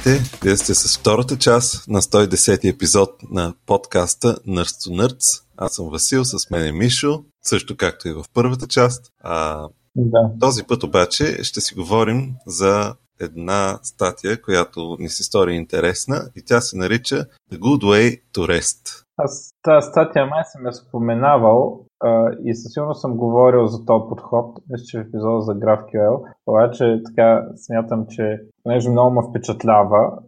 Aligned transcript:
Здравейте! 0.00 0.38
Вие 0.42 0.56
сте 0.56 0.74
с 0.74 0.98
втората 0.98 1.38
част 1.38 1.88
на 1.88 2.00
110 2.00 2.74
епизод 2.74 3.10
на 3.30 3.54
подкаста 3.66 4.28
Nerds 4.28 4.88
to 4.88 5.00
Nerds. 5.00 5.44
Аз 5.56 5.72
съм 5.72 5.88
Васил, 5.90 6.24
с 6.24 6.50
мен 6.50 6.66
е 6.66 6.72
Мишо, 6.72 7.24
също 7.42 7.76
както 7.76 8.08
и 8.08 8.12
в 8.12 8.24
първата 8.34 8.66
част. 8.66 9.12
А, 9.22 9.68
да. 9.96 10.30
Този 10.40 10.66
път 10.66 10.82
обаче 10.82 11.44
ще 11.44 11.60
си 11.60 11.74
говорим 11.74 12.34
за 12.46 12.94
една 13.20 13.78
статия, 13.82 14.42
която 14.42 14.96
ни 14.98 15.08
се 15.08 15.24
стори 15.24 15.54
интересна 15.54 16.30
и 16.36 16.44
тя 16.46 16.60
се 16.60 16.76
нарича 16.76 17.16
The 17.52 17.58
Good 17.58 17.82
Way 17.82 18.22
to 18.34 18.38
Rest. 18.38 19.04
Аз 19.16 19.50
тази 19.62 19.88
статия 19.90 20.26
май 20.26 20.42
съм 20.44 20.66
я 20.66 20.72
споменавал 20.72 21.86
а, 22.00 22.30
и 22.44 22.54
със 22.54 22.72
сигурност 22.72 23.00
съм 23.00 23.16
говорил 23.16 23.66
за 23.66 23.84
този 23.84 24.04
подход, 24.08 24.58
мисля, 24.70 24.84
че 24.84 24.98
в 24.98 25.00
епизода 25.00 25.40
за 25.40 25.52
GraphQL, 25.52 26.22
обаче 26.46 27.02
така 27.06 27.46
смятам, 27.56 28.06
че 28.10 28.40
понеже 28.62 28.90
много 28.90 29.10
ме 29.10 29.22
впечатлява, 29.30 30.18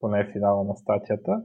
поне 0.00 0.30
финала 0.32 0.64
на 0.64 0.76
статията, 0.76 1.42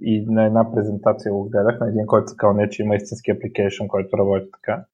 и 0.00 0.26
на 0.28 0.44
една 0.44 0.72
презентация 0.74 1.32
го 1.32 1.48
гледах, 1.50 1.80
на 1.80 1.88
един, 1.88 2.06
който 2.06 2.26
така 2.26 2.52
не, 2.52 2.68
че 2.70 2.82
има 2.82 2.96
истински 2.96 3.30
апликейшн, 3.30 3.86
който 3.88 4.18
работи 4.18 4.46
така. 4.52 4.84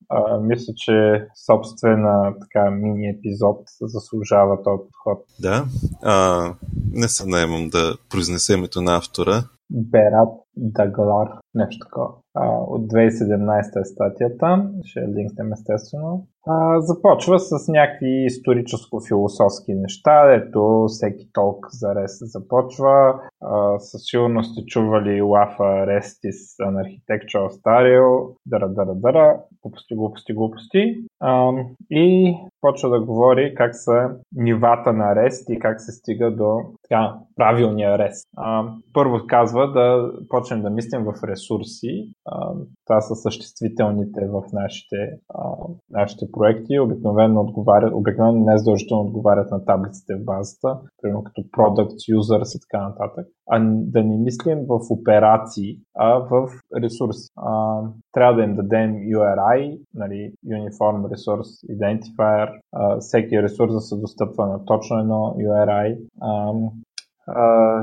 Мисля, 0.42 0.72
че 0.76 1.26
собствена 1.46 2.34
така 2.40 2.70
мини 2.70 3.08
епизод 3.08 3.60
заслужава 3.80 4.62
този 4.62 4.82
подход. 4.82 5.24
Да, 5.40 5.64
а, 6.02 6.44
не 6.92 7.08
се 7.08 7.28
наемам 7.28 7.68
да 7.68 7.94
произнеса 8.10 8.52
името 8.52 8.80
на 8.80 8.96
автора. 8.96 9.44
Берат 9.70 10.28
Даглар, 10.56 11.28
нещо 11.54 11.86
такова. 11.86 12.08
А, 12.34 12.46
от 12.48 12.92
2017 12.92 13.80
е 13.80 13.84
статията, 13.84 14.70
ще 14.84 15.00
линкнем 15.00 15.52
естествено. 15.52 16.26
А, 16.46 16.80
започва 16.80 17.38
с 17.38 17.68
някакви 17.68 18.24
историческо-философски 18.26 19.74
неща, 19.74 20.34
ето 20.34 20.84
всеки 20.88 21.30
толк 21.32 21.66
за 21.72 21.94
Рес 21.94 22.18
започва. 22.22 23.20
А, 23.42 23.78
със 23.78 24.00
сигурност 24.04 24.52
сте 24.52 24.64
чували 24.66 25.20
Лафа 25.20 25.62
Restis 25.62 26.40
an 26.60 26.74
Architectural 26.84 27.48
Style, 27.48 28.34
дара, 28.46 28.68
дара, 28.68 28.94
дара, 28.94 29.40
глупости, 29.62 29.94
глупости, 29.94 30.32
глупости. 30.32 30.94
А, 31.20 31.52
и 31.90 32.34
почва 32.60 32.88
да 32.88 33.00
говори 33.00 33.54
как 33.56 33.74
са 33.74 34.10
нивата 34.34 34.92
на 34.92 35.04
REST 35.04 35.50
и 35.50 35.58
как 35.58 35.80
се 35.80 35.92
стига 35.92 36.30
до 36.30 36.60
така, 36.88 37.14
правилния 37.36 37.98
REST. 37.98 38.28
А, 38.36 38.72
първо 38.92 39.18
казва 39.28 39.72
да 39.72 40.12
почнем 40.28 40.62
да 40.62 40.70
мислим 40.70 41.04
в 41.04 41.14
ресурси. 41.24 42.12
А, 42.26 42.52
това 42.86 43.00
са 43.00 43.14
съществителните 43.14 44.20
в 44.28 44.42
нашите, 44.52 44.96
а, 45.28 45.42
нашите 45.90 46.26
проекти. 46.32 46.78
Обикновено 46.78 47.40
отговарят, 47.40 47.92
обикновено 47.94 48.44
не 48.44 48.58
задължително 48.58 49.02
отговарят 49.02 49.50
на 49.50 49.64
таблиците 49.64 50.14
в 50.14 50.24
базата, 50.24 50.78
примерно 51.02 51.24
като 51.24 51.40
products, 51.40 52.16
users 52.16 52.56
и 52.56 52.60
така 52.60 52.88
нататък. 52.88 53.26
А 53.52 53.60
да 53.64 54.04
не 54.04 54.18
мислим 54.18 54.58
в 54.68 54.80
операции, 54.90 55.78
а 55.94 56.18
в 56.18 56.48
ресурси. 56.82 57.28
А, 57.36 57.82
трябва 58.12 58.34
да 58.36 58.44
им 58.44 58.56
дадем 58.56 58.94
URI, 58.94 59.80
нали, 59.94 60.32
Uniform 60.46 61.08
Resource 61.12 61.78
Identifier, 61.78 62.60
а, 62.72 62.98
всеки 62.98 63.42
ресурс 63.42 63.72
да 63.72 63.80
се 63.80 63.96
достъпва 63.96 64.46
на 64.46 64.64
точно 64.64 64.98
едно 64.98 65.34
URI. 65.38 65.98
А, 66.20 66.52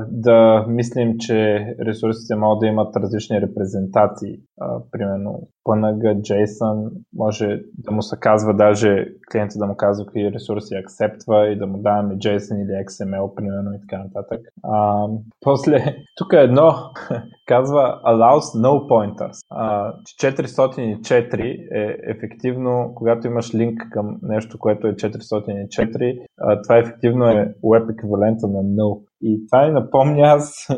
да 0.08 0.64
мислим, 0.68 1.14
че 1.18 1.66
ресурсите 1.86 2.36
могат 2.36 2.60
да 2.60 2.66
имат 2.66 2.96
различни 2.96 3.40
репрезентации. 3.40 4.36
А, 4.60 4.80
примерно 4.90 5.48
PNG, 5.68 6.20
JSON, 6.20 6.90
може 7.14 7.60
да 7.78 7.92
му 7.92 8.02
се 8.02 8.16
казва 8.20 8.54
даже 8.54 9.06
клиента 9.32 9.58
да 9.58 9.66
му 9.66 9.76
казва 9.76 10.06
какви 10.06 10.32
ресурси 10.32 10.74
акцептва 10.74 11.48
и 11.48 11.58
да 11.58 11.66
му 11.66 11.78
даваме 11.78 12.14
JSON 12.14 12.62
или 12.62 12.84
XML, 12.86 13.34
примерно 13.34 13.74
и 13.74 13.80
така 13.80 14.02
нататък. 14.02 14.40
А, 14.64 15.06
после, 15.40 15.96
тук 16.16 16.32
е 16.32 16.36
едно 16.36 16.72
казва 17.46 18.00
allows 18.06 18.60
no 18.64 18.88
pointers. 18.88 19.38
А, 19.50 19.92
404 20.22 21.34
е 21.74 21.96
ефективно, 22.10 22.92
когато 22.94 23.26
имаш 23.26 23.54
линк 23.54 23.82
към 23.90 24.18
нещо, 24.22 24.58
което 24.58 24.86
е 24.86 24.94
404, 24.94 26.26
а, 26.40 26.62
това 26.62 26.78
ефективно 26.78 27.28
е 27.28 27.54
web 27.64 27.92
еквивалента 27.92 28.46
на 28.46 28.62
no. 28.62 29.07
И 29.22 29.46
това 29.46 29.66
ми 29.66 29.72
напомня 29.72 30.22
аз 30.22 30.68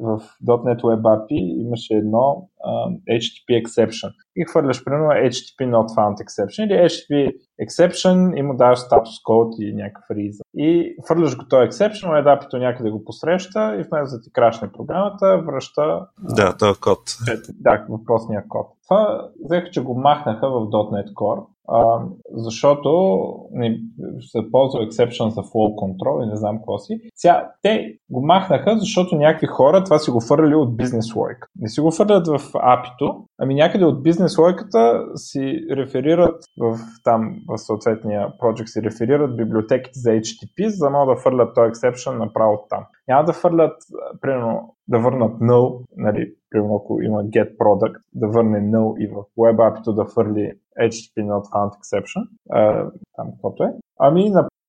в 0.00 0.20
.NET 0.46 0.80
Web 0.80 1.02
API 1.02 1.62
имаше 1.66 1.94
едно 1.94 2.48
HTTP 3.10 3.62
exception. 3.62 4.10
И 4.36 4.44
хвърляш 4.44 4.84
примерно 4.84 5.04
HTTP 5.04 5.60
not 5.60 5.88
found 5.96 6.16
exception 6.24 6.64
или 6.64 6.72
HTTP 6.72 7.32
exception 7.66 8.38
и 8.38 8.42
му 8.42 8.56
даваш 8.56 8.78
status 8.78 9.22
code 9.28 9.62
и 9.64 9.74
някакъв 9.74 10.04
reason. 10.10 10.40
И 10.54 10.96
хвърляш 11.06 11.36
го 11.36 11.44
този 11.48 11.68
exception, 11.68 12.06
Web 12.06 12.24
API 12.24 12.58
някъде 12.58 12.90
го 12.90 13.04
посреща 13.04 13.74
и 13.74 13.82
вместо 13.82 14.16
да 14.16 14.22
ти 14.22 14.32
крашне 14.32 14.72
програмата, 14.72 15.42
връща 15.46 16.06
да, 16.18 16.56
този 16.56 16.80
код. 16.80 16.98
Да, 17.60 17.86
въпросния 17.88 18.44
код. 18.48 18.66
Това 18.88 19.28
взеха, 19.44 19.70
че 19.70 19.82
го 19.82 19.94
махнаха 19.94 20.50
в 20.50 20.70
.NET 20.70 21.12
Core 21.12 21.46
а, 21.68 22.00
защото 22.32 23.22
не, 23.52 23.78
се 24.20 24.50
ползва 24.52 24.80
exception 24.80 25.28
за 25.28 25.40
flow 25.40 25.74
control 25.74 26.24
и 26.24 26.26
не 26.26 26.36
знам 26.36 26.56
какво 26.56 26.78
си. 26.78 27.00
Сега, 27.14 27.50
те 27.62 27.96
го 28.10 28.26
махнаха, 28.26 28.78
защото 28.78 29.16
някакви 29.16 29.46
хора 29.46 29.84
това 29.84 29.98
си 29.98 30.10
го 30.10 30.20
фърляли 30.20 30.54
от 30.54 30.76
бизнес 30.76 31.14
лойка. 31.16 31.48
Не 31.58 31.68
си 31.68 31.80
го 31.80 31.90
фърлят 31.90 32.26
в 32.26 32.40
апито, 32.54 33.24
ами 33.38 33.54
някъде 33.54 33.84
от 33.84 34.02
бизнес 34.02 34.38
лойката 34.38 35.04
си 35.14 35.66
реферират 35.70 36.44
в, 36.60 36.78
там 37.04 37.34
в 37.48 37.58
съответния 37.58 38.28
project 38.28 38.66
си 38.66 38.82
реферират 38.82 39.36
библиотеките 39.36 39.98
за 39.98 40.10
HTTP, 40.10 40.68
за 40.68 40.86
да 40.86 40.90
могат 40.90 41.16
да 41.16 41.22
фърлят 41.22 41.54
този 41.54 41.70
exception 41.70 42.18
направо 42.18 42.66
там. 42.68 42.84
Няма 43.08 43.24
да 43.24 43.32
фърлят, 43.32 43.76
примерно, 44.20 44.74
да 44.88 44.98
върнат 44.98 45.40
null, 45.40 45.84
нали, 45.96 46.34
примерно 46.50 46.76
ако 46.76 47.02
има 47.02 47.24
get 47.24 47.56
product, 47.56 48.00
да 48.14 48.28
върне 48.28 48.60
null 48.60 48.98
и 48.98 49.06
в 49.06 49.14
web 49.38 49.56
app 49.56 49.94
да 49.94 50.04
фърли 50.04 50.52
HTTP 50.80 51.16
not 51.16 51.42
found 51.42 51.70
exception, 51.70 52.28
а, 52.50 52.90
там 53.16 53.30
каквото 53.32 53.62
е. 53.62 53.74
Ами 53.98 54.30
на 54.30 54.40
право 54.40 54.61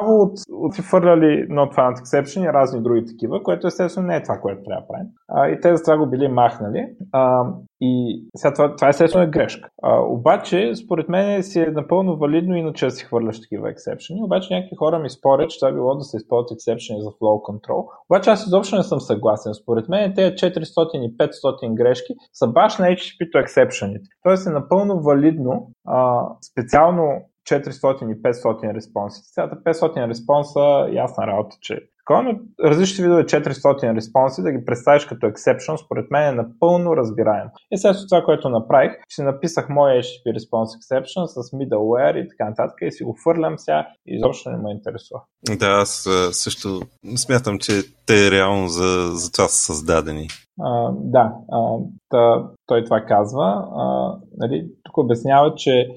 от, 0.00 0.32
от 0.52 0.74
фърляли 0.74 1.48
Not 1.48 1.74
Found 1.74 1.96
Exception 1.96 2.50
и 2.50 2.52
разни 2.52 2.82
други 2.82 3.06
такива, 3.06 3.42
което 3.42 3.66
естествено 3.66 4.06
не 4.06 4.16
е 4.16 4.22
това, 4.22 4.38
което 4.38 4.62
трябва 4.62 4.80
да 4.80 4.88
правим. 4.88 5.06
А, 5.28 5.48
и 5.48 5.60
те 5.60 5.76
за 5.76 5.82
това 5.82 5.96
го 5.96 6.06
били 6.06 6.28
махнали. 6.28 6.88
А, 7.12 7.44
и 7.80 8.22
сега 8.36 8.54
това, 8.54 8.76
това 8.76 8.88
естествено 8.88 9.24
е 9.24 9.30
грешка. 9.30 9.68
А, 9.82 10.00
обаче, 10.00 10.72
според 10.74 11.08
мен 11.08 11.42
си 11.42 11.60
е 11.60 11.66
напълно 11.66 12.16
валидно 12.16 12.56
иначе 12.56 12.84
да 12.84 12.90
си 12.90 13.04
хвърляш 13.04 13.40
такива 13.40 13.70
ексепшени. 13.70 14.22
Обаче 14.22 14.54
някакви 14.54 14.76
хора 14.76 14.98
ми 14.98 15.10
спорят, 15.10 15.50
че 15.50 15.60
това 15.60 15.72
било 15.72 15.94
да 15.94 16.04
се 16.04 16.16
използват 16.16 16.52
ексепшени 16.52 17.02
за 17.02 17.08
flow 17.08 17.42
control. 17.42 17.86
Обаче 18.10 18.30
аз 18.30 18.46
изобщо 18.46 18.76
не 18.76 18.82
съм 18.82 19.00
съгласен. 19.00 19.54
Според 19.54 19.88
мен 19.88 20.14
тези 20.14 20.34
400 20.34 20.96
и 20.96 21.16
500 21.16 21.74
грешки 21.74 22.14
са 22.32 22.46
баш 22.46 22.78
на 22.78 22.86
HTTP-то 22.86 23.38
ексепшените. 23.38 24.08
Тоест 24.22 24.46
е 24.46 24.50
напълно 24.50 25.00
валидно 25.00 25.70
а, 25.86 26.22
специално 26.52 27.22
400 27.50 28.12
и 28.12 28.22
500 28.22 28.74
респонси. 28.74 29.20
Сега 29.24 29.50
500 29.50 30.08
респонса, 30.08 30.88
ясна 30.92 31.26
работа, 31.26 31.56
че 31.60 31.80
такова, 32.06 32.22
но 32.22 32.38
различни 32.68 33.04
видове 33.04 33.24
400 33.24 33.94
респонси 33.94 34.42
да 34.42 34.52
ги 34.52 34.64
представиш 34.64 35.04
като 35.04 35.26
exception, 35.26 35.84
според 35.84 36.10
мен 36.10 36.28
е 36.28 36.42
напълно 36.42 36.96
разбираемо. 36.96 37.50
И 37.70 37.78
след 37.78 37.96
това, 38.08 38.24
което 38.24 38.48
направих, 38.48 38.92
ще 39.08 39.22
написах 39.22 39.68
моя 39.68 40.02
HTTP 40.02 40.38
response 40.38 40.66
exception 40.80 41.26
с 41.26 41.50
middleware 41.50 42.16
и 42.16 42.28
така 42.28 42.48
нататък 42.48 42.76
и 42.82 42.92
си 42.92 43.04
го 43.04 43.16
фърлям 43.24 43.58
сега 43.58 43.86
и 44.06 44.16
изобщо 44.16 44.50
не 44.50 44.56
ме 44.56 44.70
интересува. 44.70 45.20
Да, 45.58 45.66
аз 45.66 46.08
също 46.32 46.80
смятам, 47.16 47.58
че 47.58 47.72
те 48.06 48.30
реално 48.30 48.68
за, 48.68 49.10
за 49.12 49.32
това 49.32 49.48
са 49.48 49.56
създадени. 49.56 50.28
А, 50.60 50.90
да, 50.94 51.32
а, 51.52 51.78
та, 52.08 52.48
той 52.66 52.84
това 52.84 53.00
казва. 53.00 53.68
А, 53.76 54.14
нали, 54.36 54.68
тук 54.84 54.98
обяснява, 54.98 55.54
че 55.54 55.88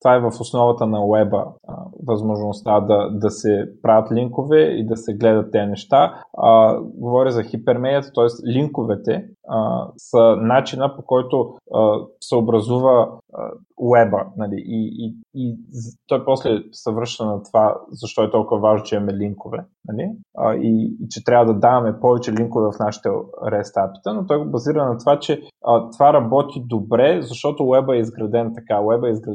това 0.00 0.14
е 0.14 0.20
в 0.20 0.32
основата 0.40 0.86
на 0.86 1.00
веба, 1.12 1.46
а, 1.68 1.74
възможността 2.06 2.80
да, 2.80 3.10
да 3.10 3.30
се 3.30 3.68
правят 3.82 4.12
линкове 4.12 4.60
и 4.60 4.86
да 4.86 4.96
се 4.96 5.14
гледат 5.14 5.52
тези 5.52 5.66
неща. 5.66 6.22
А, 6.38 6.80
говоря 6.80 7.30
за 7.30 7.42
хипермедията, 7.42 8.12
т.е. 8.14 8.52
линковете 8.52 9.28
а, 9.48 9.86
са 9.96 10.36
начина 10.36 10.96
по 10.96 11.02
който 11.02 11.54
а, 11.74 11.98
се 12.20 12.36
образува 12.36 13.08
уеба. 13.76 14.24
Нали, 14.36 14.62
и, 14.66 14.90
и, 14.98 15.16
и 15.34 15.56
той 16.06 16.24
после 16.24 16.50
се 16.72 16.92
връща 16.92 17.26
на 17.26 17.42
това, 17.42 17.76
защо 17.90 18.22
е 18.22 18.30
толкова 18.30 18.60
важно, 18.60 18.84
че 18.84 18.96
имаме 18.96 19.14
линкове. 19.14 19.58
Нали, 19.88 20.10
а, 20.38 20.54
и, 20.54 20.96
и 21.00 21.08
че 21.10 21.24
трябва 21.24 21.46
да 21.54 21.60
даваме 21.60 22.00
повече 22.00 22.32
линкове 22.32 22.66
в 22.66 22.78
нашите 22.80 23.08
REST 23.08 23.88
апита, 23.88 24.14
но 24.14 24.26
той 24.26 24.38
го 24.38 24.50
базира 24.50 24.84
на 24.84 24.98
това, 24.98 25.18
че 25.18 25.42
а, 25.64 25.90
това 25.90 26.12
работи 26.12 26.64
добре, 26.66 27.22
защото 27.22 27.64
уеба 27.64 27.96
е 27.96 27.98
изграден 27.98 28.52
така. 28.54 28.80
Уеба 28.80 29.08
е 29.08 29.10
изграден 29.10 29.31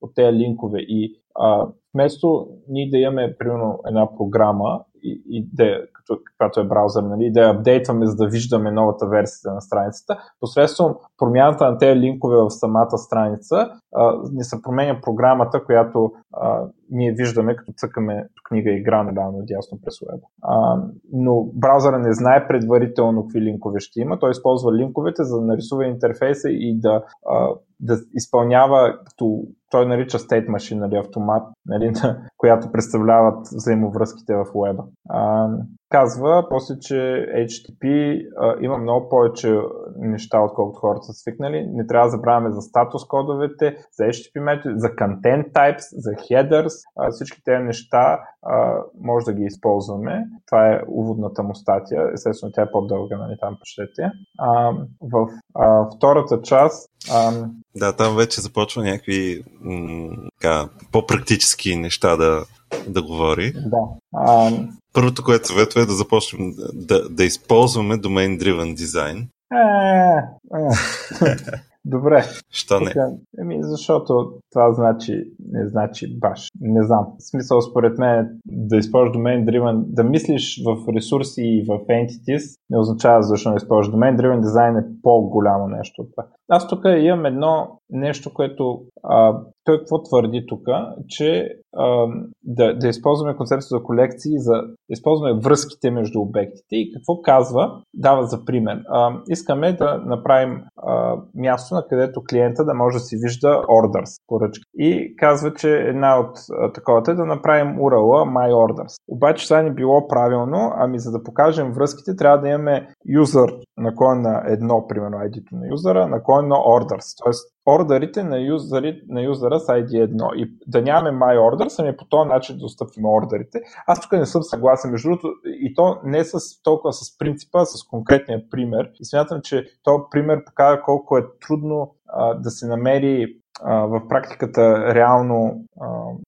от 0.00 0.14
тези 0.14 0.38
линкове. 0.38 0.78
И 0.80 1.22
а, 1.34 1.66
вместо 1.94 2.48
ние 2.68 2.90
да 2.90 2.98
имаме, 2.98 3.36
примерно, 3.38 3.80
една 3.86 4.16
програма 4.16 4.80
и, 5.02 5.22
и 5.28 5.48
да, 5.52 5.80
като, 5.92 6.20
каквато 6.24 6.60
е 6.60 6.68
браузър, 6.68 7.02
нали, 7.02 7.32
да 7.32 7.40
я 7.40 7.50
апдейтваме, 7.50 8.06
за 8.06 8.16
да 8.16 8.26
виждаме 8.26 8.70
новата 8.70 9.06
версия 9.06 9.54
на 9.54 9.60
страницата, 9.60 10.18
посредством 10.40 10.94
промяната 11.18 11.70
на 11.70 11.78
тези 11.78 12.00
линкове 12.00 12.36
в 12.36 12.50
самата 12.50 12.98
страница, 12.98 13.70
а, 13.94 14.20
не 14.32 14.44
се 14.44 14.62
променя 14.62 15.00
програмата, 15.00 15.64
която 15.64 16.12
а, 16.32 16.66
ние 16.90 17.12
виждаме, 17.12 17.56
като 17.56 17.72
цъкаме 17.72 18.28
книга 18.44 18.70
игра 18.70 19.02
надално 19.02 19.38
дясно 19.42 19.78
през 19.84 19.94
web. 19.94 20.20
А, 20.42 20.82
но 21.12 21.44
браузъра 21.54 21.98
не 21.98 22.12
знае 22.12 22.48
предварително 22.48 23.22
какви 23.22 23.40
линкове 23.40 23.80
ще 23.80 24.00
има. 24.00 24.18
Той 24.18 24.30
използва 24.30 24.74
линковете 24.74 25.24
за 25.24 25.40
да 25.40 25.46
нарисува 25.46 25.86
интерфейса 25.86 26.50
и 26.50 26.80
да, 26.80 27.02
а, 27.28 27.48
да 27.80 27.98
изпълнява, 28.14 28.98
като 29.04 29.42
той 29.70 29.86
нарича 29.86 30.18
state 30.18 30.48
machine, 30.48 30.78
нали, 30.78 30.96
автомат, 30.96 31.42
нали, 31.66 31.92
която 32.36 32.72
представляват 32.72 33.46
взаимовръзките 33.46 34.34
в 34.34 34.44
web. 34.44 34.84
А, 35.08 35.48
казва 35.88 36.46
после, 36.50 36.74
че 36.80 36.94
HTTP 37.36 38.22
а, 38.36 38.56
има 38.60 38.78
много 38.78 39.08
повече 39.08 39.58
неща, 39.96 40.40
отколкото 40.40 40.80
хората 40.80 41.02
са 41.02 41.12
свикнали. 41.12 41.66
Не 41.72 41.86
трябва 41.86 42.06
да 42.06 42.10
забравяме 42.10 42.52
за 42.52 42.60
статус 42.60 43.04
кодовете, 43.06 43.76
за 43.92 44.04
HTTP 44.04 44.40
методи, 44.40 44.74
за 44.78 44.88
content 44.88 45.52
types, 45.52 45.84
за 45.92 46.10
headers. 46.10 46.72
А, 46.96 47.10
всички 47.10 47.40
тези 47.44 47.62
неща 47.62 48.20
а, 48.42 48.76
може 49.00 49.24
да 49.24 49.32
ги 49.32 49.44
използваме. 49.44 50.24
Това 50.46 50.72
е 50.72 50.80
уводната 50.88 51.42
му 51.42 51.54
статия. 51.54 52.10
Естествено, 52.14 52.52
тя 52.52 52.62
е 52.62 52.70
по-дълга, 52.72 53.16
нали, 53.16 53.36
там 53.40 53.56
почтете. 53.58 54.10
А, 54.38 54.72
в 55.00 55.28
а, 55.54 55.86
втората 55.96 56.42
част 56.42 56.90
а, 57.12 57.48
да, 57.76 57.96
там 57.96 58.16
вече 58.16 58.40
започва 58.40 58.82
някакви 58.84 59.42
м- 59.60 60.16
така, 60.40 60.68
по-практически 60.92 61.76
неща 61.76 62.16
да, 62.16 62.44
да 62.88 63.02
говори. 63.02 63.52
Да. 63.52 63.82
А... 64.14 64.50
Първото, 64.92 65.24
което 65.24 65.48
съветва 65.48 65.80
е 65.80 65.86
да 65.86 65.92
започнем 65.92 66.54
да, 66.72 67.08
да 67.08 67.24
използваме 67.24 67.94
Domain 67.94 68.42
Driven 68.42 68.76
Design. 68.76 69.26
Е, 69.52 70.18
е. 70.56 71.36
Добре. 71.84 72.24
Що 72.50 72.80
не? 72.80 72.94
Еми, 73.40 73.58
защото 73.60 74.32
това 74.56 74.72
значи, 74.72 75.24
не 75.52 75.66
значи 75.66 76.18
баш. 76.18 76.48
Не 76.60 76.82
знам. 76.82 77.06
В 77.18 77.30
смисъл, 77.30 77.60
според 77.60 77.98
мен, 77.98 78.28
да 78.46 78.76
използваш 78.76 79.16
domain 79.16 79.44
driven, 79.44 79.84
да 79.86 80.04
мислиш 80.04 80.62
в 80.64 80.94
ресурси 80.94 81.42
и 81.42 81.64
в 81.68 81.78
entities, 81.78 82.58
не 82.70 82.78
означава 82.78 83.22
защо 83.22 83.50
не 83.50 83.56
използваш. 83.56 83.94
Domain 83.94 84.16
driven 84.16 84.40
дизайн 84.40 84.76
е 84.76 84.84
по-голямо 85.02 85.68
нещо 85.68 86.02
от 86.02 86.08
това. 86.10 86.26
Аз 86.48 86.68
тук 86.68 86.80
имам 86.84 87.26
едно 87.26 87.80
нещо, 87.90 88.34
което 88.34 88.82
а, 89.04 89.38
той 89.64 89.78
какво 89.78 90.02
твърди 90.02 90.44
тук, 90.48 90.62
че 91.08 91.48
а, 91.76 92.06
да, 92.44 92.78
да 92.78 92.88
използваме 92.88 93.36
концепцията 93.36 93.76
за 93.76 93.82
колекции, 93.82 94.38
за 94.38 94.52
да 94.52 94.90
използваме 94.90 95.40
връзките 95.40 95.90
между 95.90 96.20
обектите 96.20 96.76
и 96.76 96.92
какво 96.92 97.22
казва, 97.22 97.82
дава 97.94 98.26
за 98.26 98.44
пример. 98.44 98.82
А, 98.88 99.12
искаме 99.28 99.72
да 99.72 100.02
направим 100.06 100.62
а, 100.76 101.16
място, 101.34 101.74
на 101.74 101.86
където 101.88 102.22
клиента 102.30 102.64
да 102.64 102.74
може 102.74 102.94
да 102.94 103.00
си 103.00 103.16
вижда 103.16 103.48
orders, 103.48 104.22
поръчки. 104.46 104.64
И 104.78 105.16
казва, 105.16 105.54
че 105.54 105.78
една 105.78 106.20
от 106.20 106.38
таковата 106.74 107.10
е 107.10 107.14
да 107.14 107.26
направим 107.26 107.76
URL 107.76 108.28
My 108.28 108.52
Orders. 108.52 108.94
Обаче 109.08 109.46
това 109.48 109.62
не 109.62 109.70
било 109.70 110.08
правилно, 110.08 110.72
ами 110.76 110.98
за 110.98 111.10
да 111.10 111.22
покажем 111.22 111.72
връзките, 111.72 112.16
трябва 112.16 112.38
да 112.38 112.48
имаме 112.48 112.88
user 113.08 113.60
наклон 113.76 114.22
на 114.22 114.42
едно, 114.46 114.86
примерно 114.88 115.16
ID-то 115.16 115.56
на 115.56 115.68
юзера, 115.68 116.06
наклон 116.06 116.48
на 116.48 116.54
orders. 116.54 117.24
Тоест 117.24 117.56
ордерите 117.66 118.22
на, 118.22 118.38
юзери, 118.38 119.02
на 119.08 119.22
юзера 119.22 119.60
с 119.60 119.66
ID1 119.66 120.34
и 120.34 120.52
да 120.66 120.82
нямаме 120.82 121.18
My 121.18 121.38
Orders, 121.38 121.82
ами 121.82 121.96
по 121.96 122.04
този 122.04 122.28
начин 122.28 122.58
да 122.58 122.64
отстъпим 122.64 123.04
ордерите. 123.04 123.60
Аз 123.86 124.00
тук 124.00 124.12
не 124.12 124.26
съм 124.26 124.42
съгласен, 124.42 124.90
между 124.90 125.08
другото, 125.08 125.28
и 125.44 125.74
то 125.74 125.98
не 126.04 126.24
с, 126.24 126.62
толкова 126.62 126.92
с 126.92 127.18
принципа, 127.18 127.64
с 127.64 127.84
конкретния 127.84 128.50
пример. 128.50 128.90
И 129.00 129.04
смятам, 129.04 129.40
че 129.42 129.64
този 129.82 130.02
пример 130.10 130.44
показва 130.44 130.82
колко 130.82 131.18
е 131.18 131.24
трудно 131.46 131.94
а, 132.08 132.34
да 132.34 132.50
се 132.50 132.66
намери 132.66 133.36
в 133.64 134.02
практиката 134.08 134.94
реално 134.94 135.60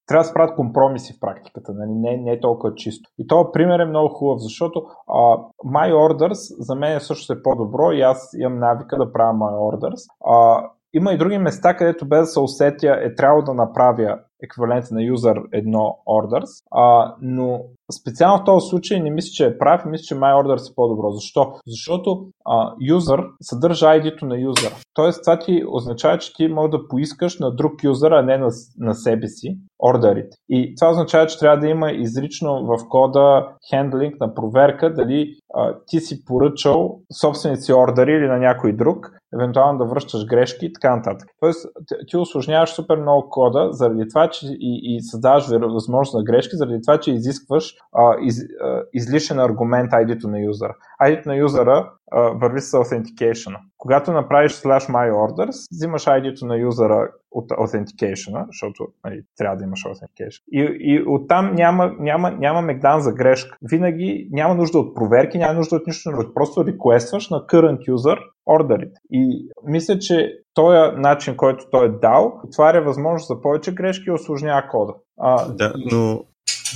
трябва 0.06 0.22
да 0.22 0.24
се 0.24 0.34
правят 0.34 0.56
компромиси 0.56 1.12
в 1.12 1.20
практиката, 1.20 1.72
нали? 1.74 1.90
не, 1.90 2.16
не 2.16 2.32
е 2.32 2.40
толкова 2.40 2.74
чисто. 2.74 3.10
И 3.18 3.26
този 3.26 3.48
пример 3.52 3.78
е 3.78 3.84
много 3.84 4.08
хубав, 4.08 4.38
защото 4.38 4.82
а, 5.08 5.18
My 5.66 5.92
Orders 5.92 6.62
за 6.62 6.74
мен 6.74 6.96
е 6.96 7.00
също 7.00 7.32
е 7.32 7.42
по-добро 7.42 7.92
и 7.92 8.00
аз 8.00 8.30
имам 8.38 8.58
навика 8.58 8.96
да 8.96 9.12
правя 9.12 9.32
My 9.32 9.52
Orders. 9.52 10.02
А, 10.26 10.64
има 10.92 11.12
и 11.12 11.18
други 11.18 11.38
места, 11.38 11.76
където 11.76 12.08
без 12.08 12.20
да 12.20 12.26
се 12.26 12.40
усетя 12.40 12.98
е 13.02 13.14
трябвало 13.14 13.42
да 13.42 13.54
направя 13.54 14.18
еквивалент 14.42 14.84
на 14.90 15.00
user 15.00 15.36
1 15.50 15.94
orders, 16.06 16.64
а, 16.70 17.14
но 17.22 17.60
специално 18.00 18.42
в 18.42 18.44
този 18.44 18.68
случай 18.68 19.00
не 19.00 19.10
мисля, 19.10 19.30
че 19.32 19.46
е 19.46 19.58
прав 19.58 19.82
и 19.84 19.88
мисля, 19.88 20.02
че 20.02 20.14
my 20.14 20.42
orders 20.42 20.72
е 20.72 20.74
по-добро. 20.74 21.10
Защо? 21.10 21.52
Защото 21.66 22.26
а, 22.44 22.74
user 22.76 23.26
съдържа 23.42 23.86
ID-то 23.86 24.26
на 24.26 24.40
юзера. 24.40 24.74
Тоест 24.94 25.20
това 25.24 25.38
ти 25.38 25.62
означава, 25.68 26.18
че 26.18 26.34
ти 26.34 26.48
може 26.48 26.70
да 26.70 26.88
поискаш 26.88 27.38
на 27.38 27.54
друг 27.54 27.84
юзер, 27.84 28.10
а 28.10 28.22
не 28.22 28.38
на, 28.38 28.50
на 28.78 28.94
себе 28.94 29.28
си 29.28 29.58
ордерите. 29.84 30.36
И 30.48 30.74
това 30.74 30.90
означава, 30.90 31.26
че 31.26 31.38
трябва 31.38 31.58
да 31.58 31.68
има 31.68 31.92
изрично 31.92 32.66
в 32.66 32.88
кода 32.88 33.48
хендлинг 33.70 34.20
на 34.20 34.34
проверка 34.34 34.94
дали 34.94 35.34
а, 35.54 35.74
ти 35.86 36.00
си 36.00 36.24
поръчал 36.24 37.00
собствените 37.20 37.60
си 37.60 37.72
ордери 37.72 38.12
или 38.12 38.26
на 38.26 38.38
някой 38.38 38.72
друг, 38.72 39.10
евентуално 39.34 39.78
да 39.78 39.84
връщаш 39.84 40.26
грешки 40.26 40.66
и 40.66 40.72
така 40.72 40.96
нататък. 40.96 41.28
Тоест 41.40 41.66
ти 42.08 42.16
осложняваш 42.16 42.70
супер 42.70 42.96
много 42.96 43.30
кода 43.30 43.68
заради 43.72 44.08
това, 44.08 44.28
че 44.28 44.46
и, 44.46 44.96
и 44.96 45.02
създаваш 45.02 45.48
възможност 45.48 46.14
на 46.14 46.24
грешки, 46.24 46.56
заради 46.56 46.82
това, 46.82 47.00
че 47.00 47.12
изискваш 47.12 47.74
а, 47.92 48.16
из, 48.22 48.42
а, 48.62 48.82
излишен 48.92 49.38
аргумент 49.38 49.90
ID-то 49.90 50.28
на 50.28 50.40
юзера. 50.40 50.74
ID-то 51.02 51.28
на 51.28 51.36
юзера 51.36 51.90
върви 52.12 52.60
с 52.60 52.70
authentication. 52.70 53.56
Когато 53.78 54.12
направиш 54.12 54.52
slash 54.52 54.90
my 54.90 55.12
orders, 55.12 55.68
взимаш 55.72 56.04
ID-то 56.04 56.46
на 56.46 56.56
юзера 56.56 57.10
от 57.30 57.50
authentication, 57.50 58.46
защото 58.46 58.86
нали, 59.04 59.22
трябва 59.36 59.56
да 59.56 59.64
имаш 59.64 59.84
authentication. 59.84 60.42
И, 60.52 60.76
и 60.80 61.04
оттам 61.06 61.54
няма, 61.54 61.94
няма, 61.98 62.30
няма 62.30 62.62
мегдан 62.62 63.00
за 63.00 63.12
грешка. 63.12 63.56
Винаги 63.62 64.28
няма 64.30 64.54
нужда 64.54 64.78
от 64.78 64.94
проверки, 64.94 65.38
няма 65.38 65.54
нужда 65.54 65.76
от 65.76 65.86
нищо, 65.86 66.10
просто 66.34 66.66
реквестваш 66.66 67.30
на 67.30 67.36
current 67.36 67.90
user 67.90 68.18
ордерите. 68.46 69.00
И 69.10 69.48
мисля, 69.66 69.98
че 69.98 70.32
този 70.54 70.96
начин, 70.96 71.36
който 71.36 71.64
той 71.70 71.86
е 71.86 71.88
дал, 71.88 72.40
отваря 72.44 72.82
възможност 72.82 73.28
за 73.28 73.40
повече 73.40 73.74
грешки 73.74 74.04
и 74.08 74.12
осложнява 74.12 74.68
кода. 74.70 74.94
А, 75.20 75.48
да, 75.48 75.72
но 75.76 76.24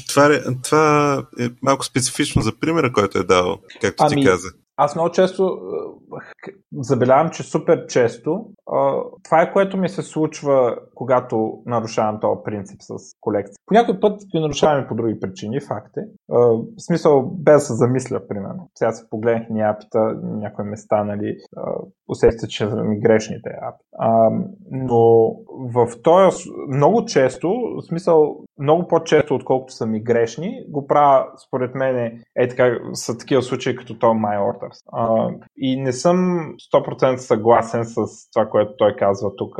това 0.08 0.26
е, 0.26 0.40
това 0.62 1.16
е 1.40 1.48
малко 1.62 1.84
специфично 1.84 2.42
за 2.42 2.52
примера, 2.60 2.92
който 2.92 3.18
е 3.18 3.24
дал, 3.24 3.58
както 3.80 4.04
ами, 4.04 4.22
ти 4.22 4.26
каза. 4.26 4.48
Аз 4.84 4.94
много 4.94 5.10
често 5.10 5.58
забелявам, 6.80 7.30
че 7.30 7.42
супер 7.42 7.86
често 7.86 8.46
това 9.24 9.42
е 9.42 9.52
което 9.52 9.76
ми 9.76 9.88
се 9.88 10.02
случва, 10.02 10.76
когато 10.94 11.62
нарушавам 11.66 12.20
този 12.20 12.40
принцип 12.44 12.76
с 12.80 12.94
колекция. 13.20 13.54
По 13.66 13.74
някой 13.74 14.00
път 14.00 14.20
ги 14.32 14.40
нарушаваме 14.40 14.86
по 14.88 14.94
други 14.94 15.20
причини, 15.20 15.60
факт 15.60 15.96
е. 15.96 16.00
В 16.28 16.64
смисъл, 16.86 17.30
без 17.38 17.54
да 17.54 17.60
се 17.60 17.74
замисля, 17.74 18.26
примерно. 18.28 18.70
Сега 18.74 18.92
се 18.92 19.10
погледнах 19.10 19.48
ни 19.50 19.60
апита, 19.60 20.20
някои 20.22 20.64
места, 20.64 21.04
нали, 21.04 21.36
усетите, 22.08 22.48
че 22.48 22.68
са 22.68 22.76
ми 22.76 23.00
грешните 23.00 23.50
апи. 23.62 23.84
Но 24.70 25.34
в 25.74 25.86
този 26.02 26.50
много 26.68 27.04
често, 27.04 27.48
в 27.48 27.82
смисъл, 27.82 28.36
много 28.58 28.88
по-често, 28.88 29.34
отколкото 29.34 29.72
са 29.72 29.86
ми 29.86 30.02
грешни, 30.02 30.64
го 30.68 30.86
правя, 30.86 31.26
според 31.46 31.74
мен, 31.74 32.20
е 32.36 32.48
така, 32.48 32.78
са 32.92 33.18
такива 33.18 33.42
случаи, 33.42 33.76
като 33.76 33.98
то 33.98 34.06
My 34.06 34.38
Orders. 34.38 35.38
И 35.56 35.82
не 35.82 35.92
съм 35.92 36.16
100% 36.74 37.16
съгласен 37.16 37.84
с 37.84 37.94
това, 38.32 38.48
което 38.52 38.76
той 38.78 38.96
казва 38.96 39.36
тук, 39.36 39.56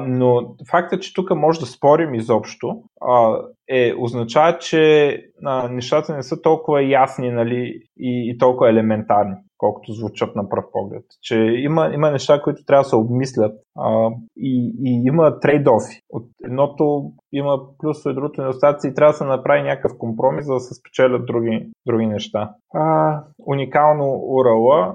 но 0.00 0.54
факта, 0.70 0.98
че 0.98 1.14
тук 1.14 1.30
може 1.36 1.60
да 1.60 1.66
спорим 1.66 2.14
изобщо, 2.14 2.82
е, 3.68 3.94
означава, 3.98 4.58
че 4.58 5.16
а, 5.44 5.68
нещата 5.68 6.16
не 6.16 6.22
са 6.22 6.42
толкова 6.42 6.84
ясни 6.84 7.30
нали, 7.30 7.82
и, 7.98 8.30
и 8.30 8.38
толкова 8.38 8.70
елементарни 8.70 9.34
колкото 9.60 9.92
звучат 9.92 10.36
на 10.36 10.48
пръв 10.48 10.64
поглед. 10.72 11.04
Че 11.22 11.36
има, 11.38 11.90
има 11.94 12.10
неща, 12.10 12.42
които 12.42 12.64
трябва 12.64 12.82
да 12.82 12.88
се 12.88 12.96
обмислят 12.96 13.52
а, 13.78 14.10
и, 14.36 14.74
и 14.84 15.02
има 15.06 15.40
трейдофи. 15.40 16.00
От 16.10 16.26
едното 16.44 17.12
има 17.32 17.58
плюсове, 17.78 18.14
другото 18.14 18.42
недостатъци 18.42 18.88
и 18.88 18.94
трябва 18.94 19.12
да 19.12 19.16
се 19.16 19.24
направи 19.24 19.62
някакъв 19.62 19.98
компромис, 19.98 20.46
за 20.46 20.54
да 20.54 20.60
се 20.60 20.74
спечелят 20.74 21.26
други, 21.26 21.70
други 21.86 22.06
неща. 22.06 22.50
А, 22.74 23.22
уникално 23.46 24.04
URL 24.04 24.94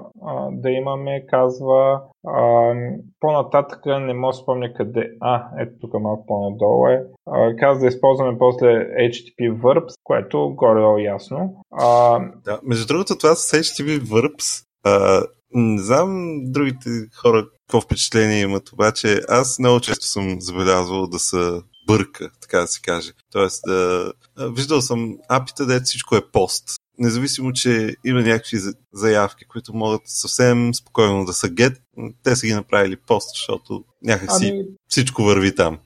да 0.50 0.70
имаме, 0.70 1.26
казва 1.26 2.00
а, 2.26 2.72
по-нататък 3.20 3.86
не 3.86 4.14
мога 4.14 4.32
да 4.32 4.36
спомня 4.36 4.74
къде. 4.74 5.10
А, 5.20 5.48
ето 5.58 5.72
тук 5.80 6.00
малко 6.00 6.26
по-надолу 6.26 6.86
е. 6.86 7.02
А, 7.26 7.56
казва 7.56 7.80
да 7.80 7.86
използваме 7.86 8.38
после 8.38 8.66
HTTP 9.08 9.60
verbs, 9.60 9.94
което 10.04 10.54
горе-долу 10.56 10.98
ясно. 10.98 11.54
А, 11.72 12.18
да, 12.44 12.60
между 12.64 12.86
другото 12.86 13.18
това 13.18 13.34
с 13.34 13.52
HTTP 13.52 13.98
verbs 13.98 14.66
а, 14.84 15.22
не 15.52 15.82
знам 15.82 16.38
другите 16.44 16.90
хора 17.22 17.46
какво 17.66 17.80
впечатление 17.80 18.40
имат, 18.40 18.72
обаче 18.72 19.20
аз 19.28 19.58
много 19.58 19.80
често 19.80 20.06
съм 20.06 20.36
забелязвал 20.40 21.06
да 21.06 21.18
се 21.18 21.60
бърка, 21.86 22.30
така 22.40 22.58
да 22.58 22.66
се 22.66 22.80
каже. 22.82 23.12
Тоест, 23.32 23.62
да, 23.66 24.12
виждал 24.56 24.80
съм 24.80 25.16
апита, 25.28 25.66
де 25.66 25.80
всичко 25.80 26.16
е 26.16 26.30
пост. 26.32 26.64
Независимо, 26.98 27.52
че 27.52 27.96
има 28.04 28.20
някакви 28.20 28.56
заявки, 28.92 29.44
които 29.44 29.74
могат 29.74 30.00
съвсем 30.04 30.74
спокойно 30.74 31.24
да 31.24 31.32
са 31.32 31.46
get, 31.48 31.76
те 32.22 32.36
са 32.36 32.46
ги 32.46 32.54
направили 32.54 32.96
пост, 32.96 33.28
защото 33.28 33.84
някакси 34.02 34.48
ами... 34.48 34.64
всичко 34.88 35.22
върви 35.22 35.54
там. 35.54 35.78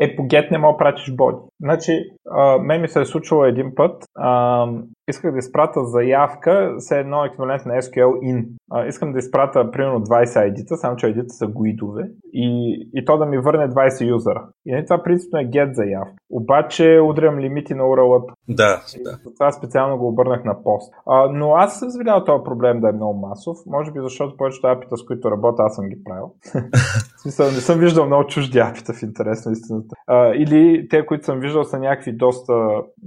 е 0.00 0.16
по 0.16 0.22
get 0.22 0.50
не 0.50 0.58
мога 0.58 0.74
да 0.74 0.78
пратиш 0.78 1.14
боди. 1.14 1.38
Значи, 1.60 1.92
а, 2.30 2.58
мен 2.58 2.80
ми 2.80 2.88
се 2.88 3.00
е 3.00 3.06
случило 3.06 3.44
един 3.44 3.74
път, 3.74 4.04
а, 4.14 4.66
исках 5.10 5.32
да 5.32 5.38
изпратя 5.38 5.84
заявка 5.84 6.74
с 6.78 6.90
едно 6.90 7.24
еквивалент 7.24 7.66
на 7.66 7.72
SQL 7.72 8.18
in. 8.18 8.46
А, 8.70 8.86
искам 8.86 9.12
да 9.12 9.18
изпратя 9.18 9.70
примерно 9.70 10.00
20 10.00 10.24
ID-та, 10.24 10.76
само 10.76 10.96
че 10.96 11.06
ID-та 11.06 11.28
са 11.28 11.46
гуидове 11.46 12.10
и, 12.32 12.76
и 12.94 13.04
то 13.04 13.18
да 13.18 13.26
ми 13.26 13.38
върне 13.38 13.68
20 13.68 14.08
юзера. 14.08 14.48
И 14.66 14.72
не, 14.72 14.84
това 14.84 15.02
принципно 15.02 15.38
е 15.38 15.44
get 15.44 15.72
заявка. 15.72 16.14
Обаче 16.30 17.00
удрям 17.04 17.38
лимити 17.38 17.74
на 17.74 17.82
url 17.82 18.32
Да, 18.48 18.82
да. 19.04 19.18
Това 19.38 19.52
специално 19.52 19.98
го 19.98 20.08
обърнах 20.08 20.44
на 20.44 20.62
пост. 20.62 20.94
А, 21.06 21.28
но 21.32 21.54
аз 21.54 21.78
съм 21.78 21.88
видял 21.98 22.24
този 22.24 22.44
проблем 22.44 22.80
да 22.80 22.88
е 22.88 22.92
много 22.92 23.18
масов. 23.18 23.56
Може 23.66 23.92
би 23.92 24.00
защото 24.00 24.36
повечето 24.36 24.66
апита, 24.66 24.96
с 24.96 25.04
които 25.04 25.30
работя, 25.30 25.62
аз 25.62 25.74
съм 25.74 25.88
ги 25.88 26.04
правил. 26.04 26.32
в 27.16 27.20
смисъл, 27.22 27.46
не 27.46 27.52
съм 27.52 27.78
виждал 27.78 28.06
много 28.06 28.26
чужди 28.26 28.58
апита 28.58 28.92
в 28.92 29.02
интерес 29.02 29.46
на 29.46 29.52
истината. 29.52 29.96
А, 30.06 30.34
или 30.34 30.88
те, 30.90 31.06
които 31.06 31.24
съм 31.24 31.40
виждал, 31.40 31.64
са 31.64 31.78
някакви 31.78 32.12
доста 32.12 32.52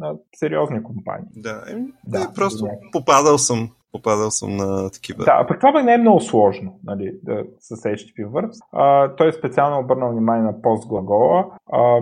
а, 0.01 0.13
сериозни 0.35 0.83
компании. 0.83 1.27
Да, 1.35 1.63
е, 1.69 1.75
да 2.07 2.19
е, 2.19 2.33
просто 2.35 2.65
някакви. 2.65 2.89
попадал 2.91 3.37
съм 3.37 3.69
попадал 3.93 4.31
съм 4.31 4.55
на 4.55 4.89
такива. 4.89 5.23
Да, 5.23 5.45
пък 5.47 5.59
това 5.59 5.81
не 5.81 5.93
е 5.93 5.97
много 5.97 6.19
сложно 6.19 6.79
нали, 6.83 7.11
да, 7.23 7.43
с 7.59 7.75
HTTP 7.75 8.25
Verbs. 8.25 8.57
А, 8.71 9.15
той 9.15 9.27
е 9.27 9.33
специално 9.33 9.79
обърнал 9.79 10.11
внимание 10.11 10.43
на 10.43 10.61
пост 10.61 10.87
глагола, 10.87 11.45
а, 11.71 12.01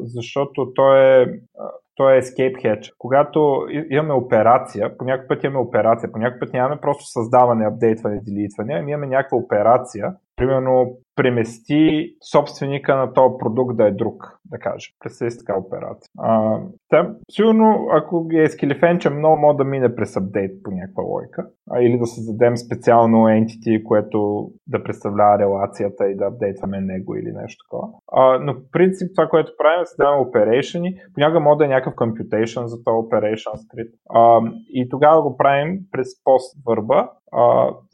защото 0.00 0.72
той 0.74 1.22
е 1.22 1.26
той 1.96 2.16
е 2.16 2.22
escape 2.22 2.56
hatch. 2.64 2.92
Когато 2.98 3.66
имаме 3.90 4.14
операция, 4.14 4.96
по 4.98 5.04
някакъв 5.04 5.28
път 5.28 5.44
имаме 5.44 5.58
операция, 5.58 6.12
по 6.12 6.18
някакъв 6.18 6.40
път 6.40 6.52
нямаме 6.52 6.80
просто 6.80 7.04
създаване, 7.04 7.66
апдейтване, 7.66 8.20
делитване, 8.22 8.74
ами 8.74 8.92
имаме 8.92 9.06
някаква 9.06 9.38
операция, 9.38 10.14
примерно 10.36 10.96
премести 11.16 12.14
собственика 12.32 12.96
на 12.96 13.12
този 13.12 13.34
продукт 13.38 13.76
да 13.76 13.86
е 13.86 13.90
друг, 13.90 14.38
да 14.44 14.58
кажем. 14.58 14.92
Представи 15.00 15.30
си 15.30 15.38
така 15.38 15.58
операция. 15.58 16.10
А, 16.18 16.58
та, 16.88 17.14
сигурно, 17.30 17.88
ако 17.92 18.28
е 18.32 18.48
скелефенче, 18.48 19.10
много 19.10 19.36
може 19.36 19.56
да 19.56 19.64
мине 19.64 19.94
през 19.94 20.16
апдейт 20.16 20.62
по 20.62 20.70
някаква 20.70 21.02
лойка. 21.02 21.46
А, 21.70 21.82
или 21.82 21.98
да 21.98 22.06
създадем 22.06 22.56
специално 22.56 23.16
entity, 23.16 23.82
което 23.82 24.50
да 24.66 24.84
представлява 24.84 25.38
релацията 25.38 26.08
и 26.08 26.16
да 26.16 26.24
апдейтваме 26.24 26.80
него 26.80 27.16
или 27.16 27.32
нещо 27.32 27.64
такова. 27.64 27.88
А, 28.12 28.38
но 28.38 28.54
в 28.54 28.70
принцип 28.72 29.10
това, 29.14 29.28
което 29.28 29.52
правим, 29.58 29.82
е 29.82 29.86
създаваме 29.86 30.22
operation 30.22 31.00
понякога 31.14 31.40
може 31.40 31.58
да 31.58 31.64
е 31.64 31.68
някакъв 31.68 31.94
computation 31.94 32.64
за 32.64 32.84
този 32.84 32.94
operation 32.94 33.52
script. 33.54 33.92
А, 34.10 34.40
и 34.68 34.88
тогава 34.88 35.22
го 35.22 35.36
правим 35.36 35.78
през 35.92 36.08
post 36.08 36.64
върба, 36.66 37.10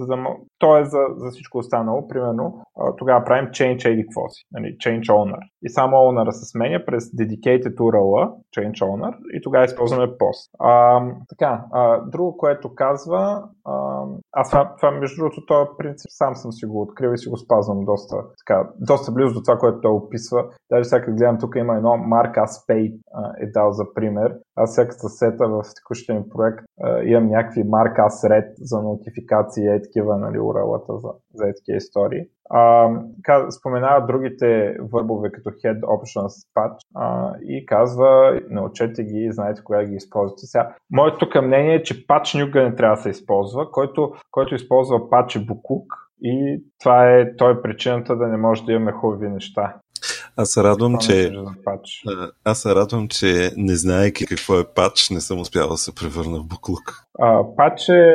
за, 0.01 0.17
то 0.59 0.79
е 0.79 0.85
за, 0.85 0.99
за 1.17 1.31
всичко 1.31 1.59
останало. 1.59 2.09
Примерно, 2.09 2.65
а, 2.79 2.97
тогава 2.97 3.12
правим 3.21 3.51
change 3.51 3.91
еди 3.91 4.03
какво 4.03 4.29
си, 4.29 4.45
нали, 4.53 4.67
change 4.67 5.03
owner. 5.03 5.43
И 5.63 5.69
само 5.69 5.97
owner 5.97 6.31
се 6.31 6.45
сменя 6.51 6.85
през 6.87 7.05
dedicated 7.05 7.75
URL, 7.75 8.35
change 8.57 8.79
owner, 8.89 9.15
и 9.35 9.43
тогава 9.43 9.65
използваме 9.65 10.07
post. 10.07 10.51
А, 10.59 11.01
така, 11.29 11.65
а, 11.73 12.01
друго, 12.01 12.37
което 12.37 12.75
казва, 12.75 13.43
аз 14.33 14.51
това, 14.51 14.75
това 14.77 14.91
между 14.91 15.17
другото, 15.17 15.47
този 15.47 15.69
принцип 15.79 16.11
сам 16.11 16.35
съм 16.35 16.53
си 16.53 16.67
го 16.67 16.83
открил 16.83 17.13
и 17.13 17.19
си 17.19 17.29
го 17.29 17.37
спазвам 17.37 17.85
доста, 17.85 18.17
така, 18.47 18.69
доста 18.81 19.13
близо 19.13 19.35
до 19.35 19.43
това, 19.43 19.59
което 19.59 19.81
той 19.81 19.93
описва. 19.93 20.45
Даже 20.71 20.85
сега 20.85 21.13
гледам, 21.13 21.39
тук 21.39 21.57
има 21.57 21.77
едно 21.77 21.89
Mark 21.89 22.35
Aspay 22.37 22.95
е 23.41 23.47
дал 23.47 23.73
за 23.73 23.95
пример. 23.95 24.35
Аз 24.57 24.71
всяка 24.71 24.95
сета 25.09 25.49
в 25.49 25.63
текущия 25.77 26.15
ми 26.19 26.29
проект 26.29 26.65
а, 26.83 27.03
имам 27.03 27.29
някакви 27.29 27.63
As 27.63 28.29
Red 28.29 28.53
за 28.59 28.83
нотификации 28.83 29.65
и 29.65 29.83
такива, 29.83 30.19
нали, 30.19 30.39
уралата 30.39 30.99
за, 30.99 31.09
за 31.35 31.45
такива 31.57 31.77
истории. 31.77 32.25
А, 32.55 32.89
споменава 33.51 34.07
другите 34.07 34.77
върбове 34.93 35.33
като 35.33 35.51
head 35.51 35.81
options 35.81 36.49
patch 36.57 36.77
а, 36.95 37.33
и 37.49 37.67
казва 37.67 38.41
научете 38.51 39.05
ги 39.05 39.29
знаете 39.33 39.65
кога 39.65 39.85
ги 39.85 39.95
използвате. 39.95 40.47
Сега, 40.47 40.75
моето 40.91 41.19
тук 41.19 41.43
мнение 41.43 41.75
е, 41.75 41.83
че 41.83 42.07
пач 42.07 42.35
никога 42.35 42.63
не 42.63 42.77
трябва 42.77 42.97
да 42.97 43.03
се 43.03 43.11
използва. 43.11 43.71
Който, 43.71 44.13
който 44.31 44.55
използва 44.55 45.11
пач 45.11 45.37
е 45.37 45.45
буклук 45.45 45.93
и 46.23 46.63
това 46.81 47.11
е, 47.11 47.37
той 47.37 47.53
е 47.53 47.63
причината 47.63 48.17
да 48.17 48.27
не 48.27 48.37
може 48.37 48.65
да 48.65 48.73
имаме 48.73 48.93
хубави 48.93 49.29
неща. 49.29 49.77
Аз 50.37 50.49
се 50.51 50.63
радвам, 50.63 50.99
че... 50.99 51.33
Аз 52.45 52.59
се 52.59 52.75
радвам, 52.75 53.09
че 53.09 53.51
не 53.57 53.77
знаеки 53.77 54.27
какво 54.27 54.59
е 54.59 54.65
пач, 54.75 55.11
не 55.11 55.21
съм 55.21 55.41
успял 55.41 55.69
да 55.69 55.77
се 55.77 55.95
превърна 55.95 56.39
в 56.39 56.47
буклук. 56.47 57.05
А, 57.21 57.41
е 57.89 58.15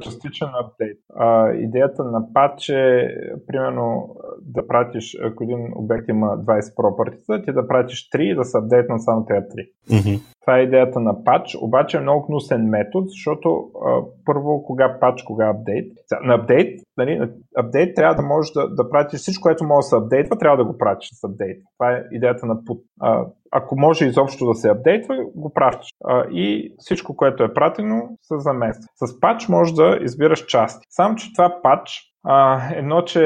частичен 0.00 0.48
апдейт. 0.48 0.98
А, 1.14 1.52
идеята 1.52 2.04
на 2.04 2.32
патч 2.32 2.68
е, 2.68 3.08
примерно, 3.46 4.16
да 4.42 4.66
пратиш, 4.66 5.18
ако 5.22 5.44
един 5.44 5.72
обект 5.76 6.08
има 6.08 6.26
20 6.26 6.76
пропъртица, 6.76 7.42
ти 7.44 7.52
да 7.52 7.68
пратиш 7.68 8.08
3 8.10 8.20
и 8.20 8.34
да 8.34 8.44
се 8.44 8.58
апдейтнат 8.58 9.02
само 9.02 9.26
тези 9.26 9.40
3. 9.40 9.68
Mm-hmm. 9.90 10.20
Това 10.40 10.58
е 10.58 10.62
идеята 10.62 11.00
на 11.00 11.24
патч, 11.24 11.56
обаче 11.60 11.96
е 11.96 12.00
много 12.00 12.26
гнусен 12.26 12.68
метод, 12.68 13.06
защото 13.08 13.70
а, 13.86 14.02
първо 14.24 14.62
кога 14.62 14.98
патч, 15.00 15.22
кога 15.22 15.48
апдейт. 15.48 15.92
На 16.22 16.34
апдейт, 16.34 16.80
нали, 16.96 17.18
на 17.18 17.28
апдейт 17.56 17.94
трябва 17.94 18.14
да 18.14 18.22
можеш 18.22 18.52
да, 18.52 18.74
да 18.74 18.90
пратиш 18.90 19.20
всичко, 19.20 19.42
което 19.42 19.64
може 19.64 19.84
да 19.84 19.88
се 19.88 19.96
апдейтва, 19.96 20.38
трябва 20.38 20.56
да 20.56 20.64
го 20.64 20.78
пратиш 20.78 21.08
с 21.12 21.24
апдейт. 21.24 21.62
Това 21.78 21.92
е 21.92 22.04
идеята 22.12 22.46
на 22.46 22.56
put. 22.56 22.80
А, 23.00 23.26
ако 23.56 23.78
може 23.78 24.06
изобщо 24.06 24.46
да 24.46 24.54
се 24.54 24.70
апдейтва, 24.70 25.16
го 25.34 25.52
пращаш. 25.52 25.88
И 26.30 26.74
всичко, 26.78 27.16
което 27.16 27.44
е 27.44 27.54
пратено, 27.54 28.02
се 28.22 28.34
замества. 28.38 28.88
С 28.94 29.20
патч 29.20 29.48
може 29.48 29.74
да 29.74 29.98
избираш 30.02 30.46
части. 30.46 30.86
Само, 30.90 31.16
че 31.16 31.32
това 31.32 31.62
патч 31.62 31.90
а, 32.28 32.60
едно, 32.74 33.02
че 33.02 33.22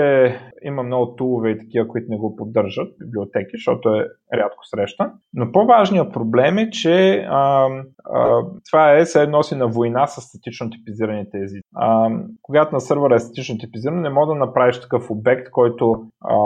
има 0.63 0.83
много 0.83 1.17
тулове 1.17 1.51
и 1.51 1.59
такива, 1.59 1.89
които 1.89 2.07
не 2.11 2.17
го 2.17 2.37
поддържат, 2.37 2.89
библиотеки, 2.99 3.51
защото 3.55 3.89
е 3.89 4.07
рядко 4.35 4.67
срещан. 4.67 5.13
Но 5.35 5.53
по-важният 5.53 6.13
проблем 6.13 6.59
е, 6.59 6.71
че 6.71 7.27
а, 7.29 7.69
а, 8.05 8.43
това 8.71 8.93
е 8.93 9.07
се 9.07 9.23
едно 9.23 9.43
си 9.43 9.55
на 9.55 9.69
война 9.69 10.07
с 10.07 10.21
статично 10.21 10.71
типизираните 10.71 11.39
езици. 11.39 11.69
А, 11.75 12.11
когато 12.43 12.75
на 12.75 12.81
сървъра 12.81 13.15
е 13.15 13.19
статично 13.19 13.59
типизиран, 13.59 14.01
не 14.01 14.11
може 14.11 14.29
да 14.29 14.35
направиш 14.35 14.81
такъв 14.81 15.11
обект, 15.11 15.51
който 15.51 16.05
а, 16.21 16.37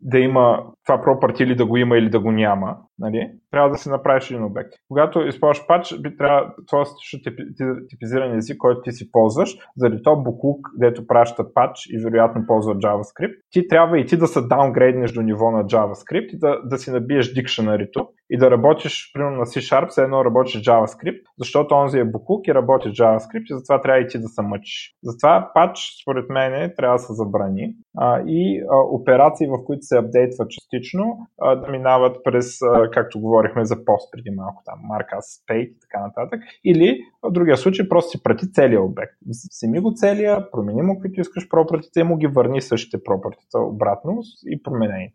да 0.00 0.18
има 0.18 0.64
това 0.86 1.02
property 1.02 1.42
или 1.42 1.56
да 1.56 1.66
го 1.66 1.76
има 1.76 1.98
или 1.98 2.10
да 2.10 2.20
го 2.20 2.32
няма. 2.32 2.76
Нали? 2.98 3.30
Трябва 3.50 3.70
да 3.70 3.78
си 3.78 3.88
направиш 3.88 4.30
един 4.30 4.44
обект. 4.44 4.72
Когато 4.88 5.20
използваш 5.20 5.66
пач, 5.66 6.00
би 6.00 6.16
трябва 6.16 6.54
това 6.66 6.84
статично 6.84 7.18
типизиран 7.88 8.36
език, 8.36 8.56
който 8.58 8.80
ти 8.82 8.92
си 8.92 9.12
ползваш, 9.12 9.56
заради 9.76 10.02
то 10.02 10.16
буклук, 10.16 10.68
дето 10.78 11.06
праща 11.06 11.54
пач 11.54 11.86
и 11.90 11.98
вероятно 12.04 12.46
ползва 12.46 12.76
JavaScript, 12.76 13.34
ти 13.50 13.68
трябва 13.68 13.98
и 13.98 14.06
ти 14.06 14.16
да 14.16 14.26
се 14.26 14.40
даунгрейднеш 14.40 15.12
до 15.12 15.22
ниво 15.22 15.50
на 15.50 15.64
JavaScript 15.64 16.34
и 16.34 16.38
да, 16.38 16.60
да 16.64 16.77
си 16.78 16.90
набиеш 16.90 17.32
дикшенарито 17.34 18.10
и 18.30 18.38
да 18.38 18.50
работиш, 18.50 19.10
примерно 19.14 19.36
на 19.36 19.46
C-Sharp, 19.46 19.88
все 19.88 20.02
едно 20.02 20.24
работиш 20.24 20.62
JavaScript, 20.62 21.22
защото 21.38 21.74
онзи 21.74 21.98
е 21.98 22.04
буклук 22.04 22.48
и 22.48 22.54
работи 22.54 22.88
JavaScript 22.88 23.50
и 23.50 23.54
затова 23.54 23.80
трябва 23.80 24.00
и 24.00 24.06
ти 24.06 24.18
да 24.18 24.28
се 24.28 24.42
мъчиш. 24.42 24.94
Затова 25.02 25.50
пач, 25.54 25.78
според 26.02 26.30
мен, 26.30 26.72
трябва 26.76 26.94
да 26.94 27.02
се 27.02 27.12
забрани 27.12 27.74
а, 27.96 28.20
и 28.26 28.60
а, 28.60 28.76
операции, 28.76 29.46
в 29.46 29.64
които 29.66 29.82
се 29.82 29.98
апдейтва 29.98 30.48
частично, 30.48 31.18
а, 31.40 31.56
да 31.56 31.68
минават 31.68 32.16
през, 32.24 32.62
а, 32.62 32.90
както 32.90 33.20
говорихме 33.20 33.64
за 33.64 33.84
пост 33.84 34.12
преди 34.12 34.30
малко, 34.30 34.62
там, 34.64 34.80
as 35.18 35.18
State 35.18 35.68
и 35.68 35.78
така 35.80 36.06
нататък. 36.06 36.40
Или 36.64 37.00
в 37.22 37.30
другия 37.30 37.56
случай 37.56 37.88
просто 37.88 38.10
си 38.10 38.22
прати 38.22 38.52
целият 38.52 38.84
обект. 38.84 39.12
Семи 39.32 39.80
го 39.80 39.92
целия, 39.94 40.50
промени 40.50 40.82
му, 40.82 41.00
които 41.00 41.20
искаш 41.20 41.48
пропъртите 41.48 42.00
и 42.00 42.02
му 42.02 42.16
ги 42.16 42.26
върни 42.26 42.60
същите 42.60 43.04
пропъртите 43.04 43.58
обратно 43.58 44.18
и 44.46 44.62
променените. 44.62 45.14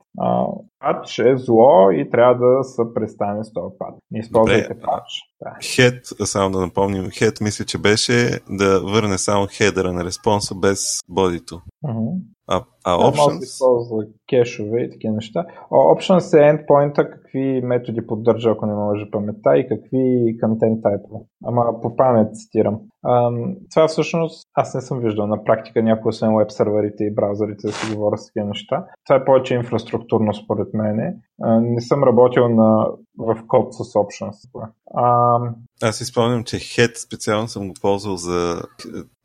пач 0.79 1.19
е 1.19 1.37
зло 1.37 1.91
и 1.91 2.09
трябва 2.09 2.47
да 2.47 2.63
се 2.63 2.93
престане 3.03 3.43
с 3.43 3.53
този 3.53 3.75
пат. 3.79 3.95
Не 4.11 4.19
използвайте 4.19 4.79
пач. 4.79 5.03
Да. 5.41 5.57
Хед, 5.63 6.05
само 6.25 6.51
да 6.51 6.59
напомним, 6.61 7.09
хед 7.09 7.41
мисля, 7.41 7.65
че 7.65 7.77
беше 7.77 8.39
да 8.49 8.79
върне 8.79 9.17
само 9.17 9.47
хедера 9.51 9.93
на 9.93 10.03
респонса 10.03 10.55
без 10.55 10.99
бодито. 11.09 11.61
Uh-huh. 11.85 12.19
А, 12.47 12.63
а 12.83 12.97
options? 12.97 13.25
Може 13.25 13.37
да 13.39 13.43
използва 13.43 14.03
кешове 14.29 14.81
и 14.81 14.89
такива 14.89 15.13
неща. 15.13 15.45
Options 15.71 16.37
е 16.37 16.57
endpoint 16.57 16.95
какви 16.95 17.61
методи 17.61 18.07
поддържа, 18.07 18.49
ако 18.49 18.65
не 18.65 18.73
може 18.73 19.11
паметта 19.11 19.57
и 19.57 19.67
какви 19.67 20.37
content 20.43 20.81
type. 20.81 21.25
Ама 21.45 21.81
по 21.81 21.95
памет 21.95 22.35
цитирам. 22.35 22.79
А, 23.03 23.31
това 23.73 23.87
всъщност 23.87 24.47
аз 24.53 24.75
не 24.75 24.81
съм 24.81 24.99
виждал 24.99 25.27
на 25.27 25.43
практика 25.43 25.83
някои 25.83 26.09
освен 26.09 26.37
веб 26.37 26.51
серверите 26.51 27.03
и 27.03 27.13
браузърите 27.15 27.67
да 27.67 27.73
си 27.73 27.95
говоря 27.95 28.17
с 28.17 28.25
такива 28.25 28.47
неща. 28.47 28.85
Това 29.05 29.15
е 29.15 29.25
повече 29.25 29.55
инфраструктурно 29.55 30.33
според 30.33 30.67
мен. 30.73 31.13
не 31.61 31.81
съм 31.81 32.03
работил 32.03 32.49
на, 32.49 32.87
в 33.17 33.37
код 33.47 33.73
с 33.73 33.77
options. 33.77 34.69
А, 34.95 35.37
аз 35.83 36.01
изпълням, 36.01 36.43
че 36.43 36.55
head 36.55 37.05
специално 37.05 37.47
съм 37.47 37.67
го 37.67 37.73
ползвал 37.81 38.15
за 38.15 38.61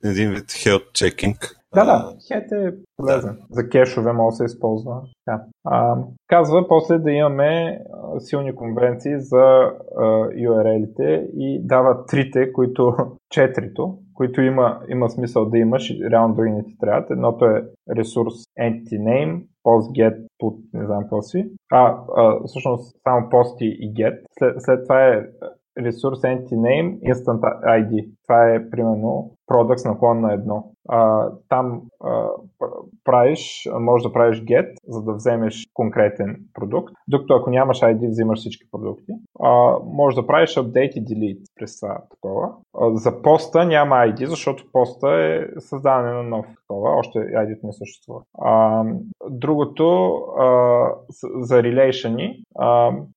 един 0.04 0.30
вид 0.30 0.44
health 0.44 0.90
checking 0.92 1.57
да, 1.74 1.84
да, 1.84 2.12
хет 2.28 2.52
е 2.52 2.74
полезен. 2.96 3.34
Да. 3.34 3.46
За 3.50 3.68
кешове 3.68 4.12
може 4.12 4.32
да 4.32 4.36
се 4.36 4.44
използва. 4.44 5.02
Да. 5.28 5.44
А, 5.64 5.96
казва 6.26 6.68
после 6.68 6.98
да 6.98 7.10
имаме 7.10 7.80
силни 8.18 8.54
конвенции 8.54 9.20
за 9.20 9.72
URL-ите 10.36 11.30
и 11.36 11.66
дава 11.66 12.06
трите, 12.06 12.52
които 12.52 12.96
четирито, 13.30 13.98
които 14.14 14.40
има, 14.42 14.80
има 14.88 15.10
смисъл 15.10 15.50
да 15.50 15.58
имаш 15.58 15.90
и 15.90 16.10
реално 16.10 16.34
други 16.34 16.50
не 16.50 16.64
ти 16.64 16.78
трябват. 16.78 17.10
Едното 17.10 17.44
е 17.44 17.64
ресурс 17.96 18.34
entity 18.60 18.98
name, 18.98 19.44
post 19.66 19.92
get, 19.92 20.26
put, 20.42 20.56
не 20.72 20.86
знам 20.86 21.02
какво 21.02 21.22
си. 21.22 21.50
А, 21.72 21.96
а 22.16 22.38
всъщност 22.46 22.96
само 23.08 23.26
post 23.26 23.64
и 23.64 23.94
get. 23.94 24.18
След, 24.38 24.54
след 24.58 24.84
това 24.84 25.06
е 25.06 25.26
ресурс 25.78 26.18
entity 26.18 26.54
name, 26.54 27.00
instant 27.00 27.40
ID. 27.64 28.10
Това 28.28 28.54
е 28.54 28.70
примерно 28.70 29.30
products 29.50 29.88
наклон 29.88 30.20
на 30.20 30.32
едно. 30.32 30.64
А, 30.88 31.30
там 31.48 31.82
а, 32.04 32.28
правиш, 33.04 33.68
може 33.80 34.04
да 34.04 34.12
правиш 34.12 34.42
get, 34.42 34.74
за 34.88 35.02
да 35.02 35.12
вземеш 35.12 35.66
конкретен 35.74 36.36
продукт, 36.54 36.94
докато 37.08 37.34
ако 37.34 37.50
нямаш 37.50 37.80
ID, 37.80 38.08
взимаш 38.08 38.38
всички 38.38 38.70
продукти. 38.70 39.12
А, 39.40 39.76
може 39.84 40.16
да 40.16 40.26
правиш 40.26 40.54
update 40.54 40.92
и 40.92 41.04
delete 41.04 41.44
през 41.56 41.80
това 41.80 42.00
такова. 42.10 42.48
А, 42.78 42.96
за 42.96 43.22
поста 43.22 43.64
няма 43.64 43.96
ID, 43.96 44.24
защото 44.24 44.64
поста 44.72 45.08
е 45.08 45.60
създаване 45.60 46.12
на 46.12 46.22
нов 46.22 46.46
такова, 46.46 46.90
още 46.90 47.18
ID 47.18 47.58
не 47.62 47.72
съществува. 47.72 48.20
А, 48.38 48.84
другото 49.30 50.12
а, 50.38 50.90
за 51.40 51.62
relation 51.62 52.42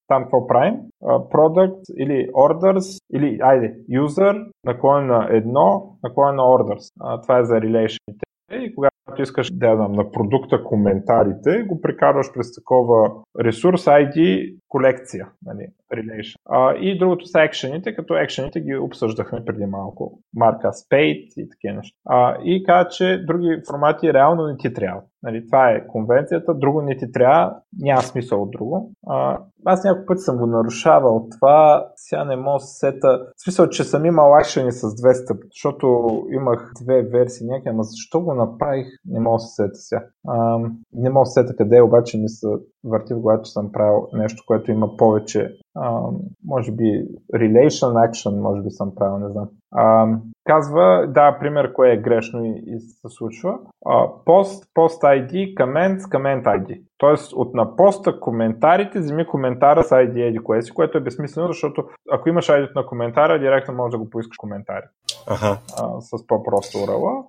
там 0.08 0.24
какво 0.24 0.48
правим? 0.48 0.76
product 1.04 1.94
или 1.98 2.30
orders 2.32 3.02
или 3.14 3.40
айде, 3.42 3.76
user 3.92 4.46
наклон 4.66 5.01
на 5.08 5.28
едно, 5.30 5.98
наклон 6.04 6.36
на 6.36 6.42
orders. 6.42 6.94
А, 7.00 7.22
това 7.22 7.40
е 7.40 7.46
за 7.46 7.56
relationите. 7.56 8.24
И 8.52 8.76
когато 8.76 9.22
искаш 9.22 9.52
да 9.52 9.76
знам, 9.76 9.92
на 9.92 10.12
продукта 10.12 10.64
коментарите, 10.64 11.64
го 11.64 11.82
прекарваш 11.82 12.34
през 12.34 12.56
такова 12.56 13.12
ресурс 13.40 13.86
ID 13.86 14.54
колекция, 14.72 15.30
нали, 15.46 15.68
relation. 15.94 16.36
А, 16.46 16.76
и 16.76 16.98
другото 16.98 17.26
са 17.26 17.42
екшените, 17.42 17.96
като 17.96 18.18
екшените 18.18 18.62
ги 18.62 18.76
обсъждахме 18.76 19.46
преди 19.46 19.66
малко. 19.66 20.20
Марка 20.36 20.68
Spade 20.68 21.34
и 21.38 21.50
такива 21.50 21.76
неща. 21.76 21.98
А, 22.06 22.38
и 22.44 22.64
каза, 22.64 22.90
че 22.90 23.24
други 23.28 23.62
формати 23.68 24.14
реално 24.14 24.48
не 24.48 24.58
ти 24.58 24.74
трябват. 24.74 25.04
Нали, 25.24 25.46
това 25.46 25.70
е 25.70 25.88
конвенцията, 25.88 26.54
друго 26.54 26.82
не 26.82 26.98
ти 26.98 27.12
трябва, 27.12 27.56
няма 27.80 28.02
смисъл 28.02 28.44
от 28.44 28.52
друго. 28.52 28.92
А, 29.08 29.40
аз 29.66 29.84
няколко 29.84 30.08
пъти 30.08 30.22
съм 30.22 30.38
го 30.38 30.46
нарушавал 30.46 31.28
това, 31.32 31.88
сега 31.96 32.26
не 32.26 32.36
мога 32.36 32.60
сета. 32.60 33.20
В 33.38 33.44
смисъл, 33.44 33.70
че 33.70 33.84
съм 33.84 34.06
имал 34.06 34.36
акшени 34.36 34.72
с 34.72 34.82
200, 34.82 35.40
защото 35.50 35.88
имах 36.32 36.72
две 36.84 37.04
версии 37.04 37.48
някакви, 37.48 37.70
ама 37.70 37.84
защо 37.84 38.22
го 38.22 38.34
направих, 38.34 38.88
не 39.06 39.20
мога 39.20 39.40
се 39.40 39.56
сета 39.56 39.76
сега. 39.76 40.06
А, 40.28 40.60
не 40.94 41.10
мога 41.10 41.26
сета 41.26 41.56
къде, 41.56 41.82
обаче 41.82 42.18
не 42.18 42.28
се 42.28 42.48
върти 42.84 43.14
в 43.14 43.20
главата, 43.20 43.44
че 43.44 43.52
съм 43.52 43.72
правил 43.72 44.08
нещо, 44.14 44.44
което 44.48 44.72
има 44.72 44.98
повече, 44.98 45.58
а, 45.76 46.02
може 46.46 46.72
би 46.72 47.08
relation 47.34 48.10
action, 48.10 48.40
може 48.40 48.62
би 48.62 48.72
съм 48.72 48.96
правил, 48.96 49.18
не 49.18 49.30
знам. 49.30 49.50
А, 49.76 50.08
казва, 50.46 51.08
да, 51.10 51.38
пример, 51.40 51.74
кое 51.74 51.92
е 51.92 51.98
грешно 51.98 52.46
и, 52.46 52.64
и 52.68 52.80
се 52.80 53.10
случва. 53.10 53.60
А, 53.86 54.08
post, 54.08 54.68
post 54.76 55.04
ID, 55.04 55.54
comment, 55.54 56.00
comment 56.00 56.44
ID. 56.44 56.82
Тоест 56.98 57.34
от 57.34 57.54
на 57.54 57.76
поста 57.76 58.20
коментарите, 58.20 59.00
вземи 59.00 59.28
коментара 59.28 59.84
с 59.84 59.90
ID 59.90 60.28
еди 60.28 60.40
кое 60.40 60.62
си, 60.62 60.72
което 60.72 60.98
е 60.98 61.02
безсмислено, 61.02 61.48
защото 61.48 61.84
ако 62.12 62.30
имаш 62.30 62.48
ID 62.48 62.76
на 62.76 62.86
коментара, 62.86 63.40
директно 63.40 63.74
можеш 63.74 63.92
да 63.92 63.98
го 63.98 64.10
поискаш 64.10 64.38
коментари. 64.38 64.86
Ага. 65.28 65.58
А, 65.82 66.02
с 66.02 66.28
по-просто 66.28 66.78
урала. 66.84 67.24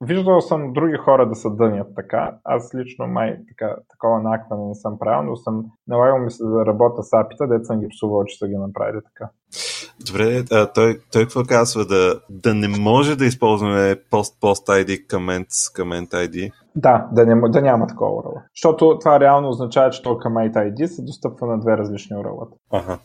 виждал 0.00 0.40
съм 0.40 0.72
други 0.72 0.96
хора 0.96 1.28
да 1.28 1.34
се 1.34 1.50
дънят 1.50 1.88
така. 1.96 2.36
Аз 2.44 2.74
лично 2.74 3.06
май 3.06 3.38
така, 3.48 3.76
такова 3.90 4.20
накване 4.20 4.64
не 4.64 4.74
съм 4.74 4.98
правил, 4.98 5.22
но 5.22 5.36
съм 5.36 5.64
налагал 5.88 6.18
ми 6.18 6.30
се 6.30 6.44
да 6.44 6.66
работя 6.66 7.02
с 7.02 7.12
апита, 7.12 7.48
дето 7.48 7.64
съм 7.64 7.80
ги 7.80 7.88
псувал, 7.88 8.24
че 8.24 8.38
са 8.38 8.48
ги 8.48 8.56
направили 8.56 9.00
така. 9.04 9.30
Добре, 10.00 10.44
а, 10.50 10.72
той, 10.72 11.00
той 11.12 11.22
какво 11.22 11.44
казва? 11.44 11.84
Да, 11.86 12.20
да 12.30 12.54
не 12.54 12.68
може 12.68 13.16
да 13.16 13.26
използваме 13.26 13.96
пост-пост 14.10 14.66
ID, 14.66 15.06
comment, 15.06 15.48
comment 15.48 16.08
ID? 16.08 16.50
Да, 16.76 17.08
да, 17.12 17.26
не, 17.26 17.48
да 17.48 17.62
няма 17.62 17.86
такова 17.86 18.10
URL. 18.10 18.42
Защото 18.56 18.98
това 18.98 19.20
реално 19.20 19.48
означава, 19.48 19.90
че 19.90 20.02
то 20.02 20.10
Command 20.10 20.52
ID 20.52 20.86
се 20.86 21.02
достъпва 21.02 21.46
на 21.46 21.60
две 21.60 21.76
различни 21.76 22.16
URL. 22.16 22.48
Ага. 22.72 22.98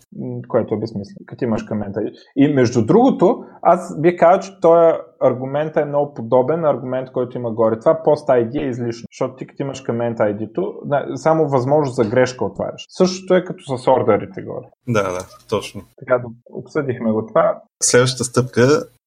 Което 0.48 0.76
е 0.76 0.78
безсмислено, 0.78 1.26
като 1.26 1.44
имаш 1.44 1.66
Command 1.66 1.94
ID. 1.94 2.12
И 2.36 2.54
между 2.54 2.86
другото, 2.86 3.44
аз 3.62 4.02
бих 4.02 4.20
казал, 4.20 4.40
че 4.40 4.60
този 4.62 4.98
аргумент 5.22 5.78
е 5.78 5.86
много 5.86 6.14
подобен 6.14 6.62
на 6.62 6.70
аргумент, 6.70 7.12
който 7.12 7.38
има 7.38 7.52
горе. 7.52 7.80
Това 7.80 8.04
пост 8.04 8.28
ID 8.28 8.62
е 8.62 8.70
излишно, 8.70 9.06
защото 9.14 9.36
ти 9.36 9.48
като 9.48 9.64
имаш 9.64 9.84
Command 9.84 10.18
ID-то, 10.18 10.74
само 11.16 11.48
възможност 11.48 11.96
за 11.96 12.10
грешка 12.10 12.46
отваряш. 12.46 12.86
Същото 12.90 13.36
е 13.36 13.44
като 13.44 13.78
с 13.78 13.88
ордерите 13.88 14.42
горе. 14.42 14.68
Да, 14.88 15.04
да, 15.04 15.20
точно. 15.50 15.82
Така 16.00 16.18
да 16.18 16.28
обсъдихме 16.50 17.12
го 17.12 17.26
това. 17.26 17.62
Следващата 17.84 18.24
стъпка, 18.24 18.62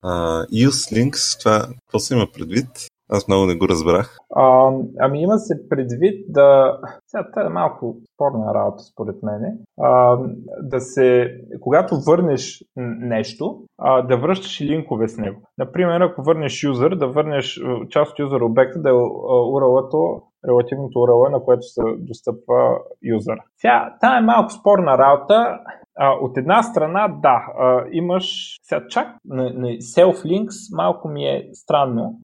uh, 0.05 0.67
use 0.67 0.95
links, 0.97 1.39
това 1.39 1.67
какво 1.87 1.99
се 1.99 2.15
има 2.15 2.27
предвид? 2.35 2.69
Аз 3.13 3.29
много 3.29 3.47
не 3.47 3.57
го 3.57 3.69
разбрах. 3.69 4.17
А, 4.35 4.71
ами 5.01 5.23
има 5.23 5.39
се 5.39 5.69
предвид 5.69 6.27
да... 6.29 6.79
Сега 7.07 7.31
това 7.31 7.47
е 7.47 7.49
малко 7.49 7.97
спорна 8.15 8.55
работа 8.55 8.83
според 8.83 9.23
мене. 9.23 9.55
А, 9.81 10.19
да 10.63 10.81
се... 10.81 11.31
Когато 11.61 12.01
върнеш 12.07 12.65
нещо, 13.01 13.63
а, 13.79 14.03
да 14.03 14.17
връщаш 14.17 14.61
и 14.61 14.67
линкове 14.67 15.09
с 15.09 15.19
него. 15.19 15.41
Например, 15.59 16.01
ако 16.01 16.23
върнеш 16.23 16.63
юзър, 16.63 16.97
да 16.97 17.09
върнеш 17.09 17.61
част 17.91 18.13
от 18.13 18.19
юзър 18.19 18.41
обекта 18.41 18.83
да 18.83 18.89
е 18.89 18.93
url 18.93 20.23
релативното 20.49 20.99
URL, 20.99 21.31
на 21.31 21.45
което 21.45 21.63
се 21.63 21.83
достъпва 21.99 22.79
юзър. 23.03 23.39
Сега, 23.57 23.95
това 24.01 24.19
е 24.19 24.21
малко 24.21 24.53
спорна 24.53 24.99
работа. 24.99 25.59
А, 25.99 26.11
от 26.11 26.39
една 26.39 26.63
страна, 26.63 27.09
да, 27.23 27.47
а, 27.59 27.85
имаш 27.93 28.57
сега 28.63 28.87
чак 28.89 29.09
на, 29.25 29.43
на 29.43 29.69
self-links 29.69 30.77
малко 30.77 31.09
ми 31.09 31.25
е 31.25 31.49
странно 31.53 32.19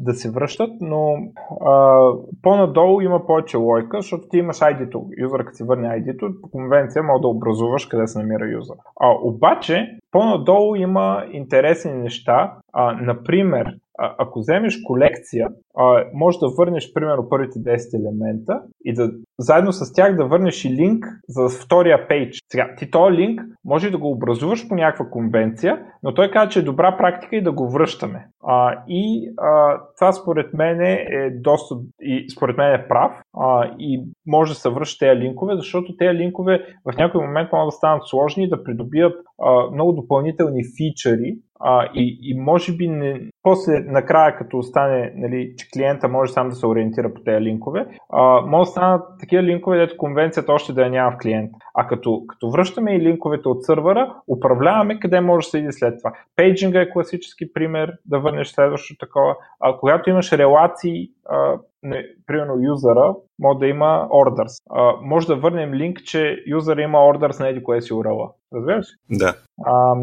да 0.00 0.14
се 0.14 0.30
връщат, 0.30 0.70
но 0.80 1.14
а, 1.60 2.00
по-надолу 2.42 3.00
има 3.00 3.26
повече 3.26 3.56
лойка, 3.56 3.96
защото 4.00 4.28
ти 4.28 4.38
имаш 4.38 4.56
ID-то. 4.56 5.06
Юзър, 5.22 5.44
като 5.44 5.56
си 5.56 5.64
върне 5.64 5.88
ID-то, 5.88 6.30
по 6.42 6.50
конвенция 6.50 7.02
може 7.02 7.20
да 7.20 7.28
образуваш 7.28 7.86
къде 7.86 8.06
се 8.06 8.18
намира 8.18 8.50
юзър. 8.50 8.76
А, 9.00 9.10
обаче, 9.22 9.98
по-надолу 10.10 10.74
има 10.74 11.24
интересни 11.32 11.92
неща. 11.92 12.54
А, 12.72 12.92
например, 12.92 13.76
а, 13.98 14.14
ако 14.18 14.38
вземеш 14.38 14.82
колекция, 14.82 15.48
а, 15.76 16.04
може 16.14 16.38
да 16.38 16.48
върнеш, 16.48 16.92
примерно, 16.92 17.28
първите 17.28 17.58
10 17.58 17.94
елемента 17.94 18.62
и 18.84 18.94
да 18.94 19.10
заедно 19.38 19.72
с 19.72 19.92
тях 19.92 20.16
да 20.16 20.26
върнеш 20.26 20.64
и 20.64 20.70
линк 20.70 21.06
за 21.28 21.48
втория 21.48 22.08
пейдж. 22.08 22.38
Сега, 22.48 22.74
ти 22.78 22.90
този 22.90 23.16
линк 23.16 23.40
може 23.64 23.90
да 23.90 23.98
го 23.98 24.10
образуваш 24.10 24.68
по 24.68 24.74
някаква 24.74 25.06
конвенция, 25.10 25.82
но 26.02 26.14
той 26.14 26.30
каза, 26.30 26.48
че 26.50 26.58
е 26.58 26.62
добра 26.62 26.96
практика 26.96 27.36
и 27.36 27.42
да 27.42 27.52
го 27.52 27.70
връщаме. 27.70 28.26
А, 28.46 28.84
и 28.88 29.31
а, 29.38 29.80
това 29.98 30.12
според 30.12 30.54
мен 30.54 30.80
е 30.80 31.30
доста, 31.30 31.74
и 32.00 32.30
според 32.30 32.56
мен 32.56 32.74
е 32.74 32.88
прав 32.88 33.12
а, 33.36 33.70
и 33.78 34.04
може 34.26 34.52
да 34.52 34.58
се 34.58 34.70
връща 34.70 35.06
тези 35.06 35.20
линкове, 35.20 35.56
защото 35.56 35.96
тези 35.96 36.18
линкове 36.18 36.66
в 36.84 36.96
някой 36.96 37.26
момент 37.26 37.52
могат 37.52 37.66
да 37.66 37.72
станат 37.72 38.02
сложни 38.06 38.44
и 38.44 38.48
да 38.48 38.64
придобият 38.64 39.14
а, 39.42 39.70
много 39.70 39.92
допълнителни 39.92 40.62
фичъри, 40.76 41.36
а, 41.64 41.88
и, 41.94 42.18
и 42.22 42.40
може 42.40 42.76
би 42.76 42.88
не, 42.88 43.20
после, 43.42 43.80
накрая, 43.80 44.36
като 44.36 44.58
остане, 44.58 45.12
нали, 45.16 45.54
че 45.58 45.70
клиента 45.70 46.08
може 46.08 46.32
сам 46.32 46.48
да 46.48 46.54
се 46.54 46.66
ориентира 46.66 47.14
по 47.14 47.20
тези 47.20 47.44
линкове, 47.44 47.86
а, 48.12 48.40
може 48.40 48.68
да 48.68 48.70
станат 48.70 49.02
такива 49.20 49.42
линкове, 49.42 49.78
дето 49.78 49.96
конвенцията 49.96 50.52
още 50.52 50.72
да 50.72 50.82
я 50.82 50.90
няма 50.90 51.10
в 51.10 51.18
клиента. 51.22 51.58
А 51.74 51.86
като, 51.86 52.22
като 52.28 52.50
връщаме 52.50 52.94
и 52.94 53.00
линковете 53.00 53.48
от 53.48 53.64
сървъра, 53.64 54.14
управляваме 54.28 55.00
къде 55.00 55.20
може 55.20 55.46
да 55.46 55.50
се 55.50 55.58
иде 55.58 55.72
след 55.72 55.98
това. 55.98 56.12
Пейджинга 56.36 56.80
е 56.80 56.90
класически 56.90 57.52
пример, 57.52 57.92
да 58.06 58.18
върнеш 58.18 58.48
следващото 58.48 59.06
такова. 59.06 59.36
А, 59.60 59.76
когато 59.78 60.10
имаш 60.10 60.32
релации, 60.32 61.08
а, 61.28 61.58
не, 61.82 62.04
примерно 62.26 62.62
юзера, 62.62 63.14
може 63.38 63.58
да 63.58 63.66
има 63.66 64.08
orders. 64.10 64.62
А, 64.70 64.92
може 65.02 65.26
да 65.26 65.36
върнем 65.36 65.74
линк, 65.74 66.02
че 66.04 66.36
юзера 66.46 66.82
има 66.82 66.98
orders 66.98 67.40
на 67.40 67.48
еди 67.48 67.62
кое 67.62 67.80
си 67.80 67.94
урала. 67.94 68.30
Разбираш 68.54 68.86
ли? 68.86 69.18
Да. 69.18 69.34
А, 69.66 69.94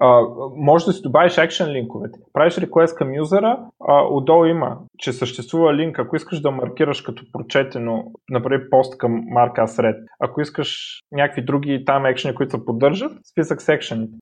а, 0.00 0.20
може 0.56 0.84
да 0.84 0.92
си 0.92 1.02
добавиш 1.02 1.32
action 1.32 1.72
линковете. 1.72 2.18
Правиш 2.32 2.54
request 2.54 2.96
към 2.96 3.14
юзера, 3.14 3.58
а, 3.88 4.02
отдолу 4.10 4.44
има, 4.44 4.78
че 4.98 5.12
съществува 5.12 5.74
линк. 5.74 5.98
Ако 5.98 6.16
искаш 6.16 6.40
да 6.40 6.50
маркираш 6.50 7.00
като 7.02 7.22
прочетено, 7.32 8.04
например, 8.30 8.70
пост 8.70 8.98
към 8.98 9.22
марка 9.30 9.62
Thread. 9.62 9.96
Ако 10.20 10.40
искаш 10.40 11.00
някакви 11.12 11.44
други 11.44 11.84
там 11.86 12.06
екшени, 12.06 12.34
които 12.34 12.50
се 12.50 12.64
поддържат, 12.64 13.12
списък 13.32 13.62
с 13.62 13.68
екшените. 13.68 14.12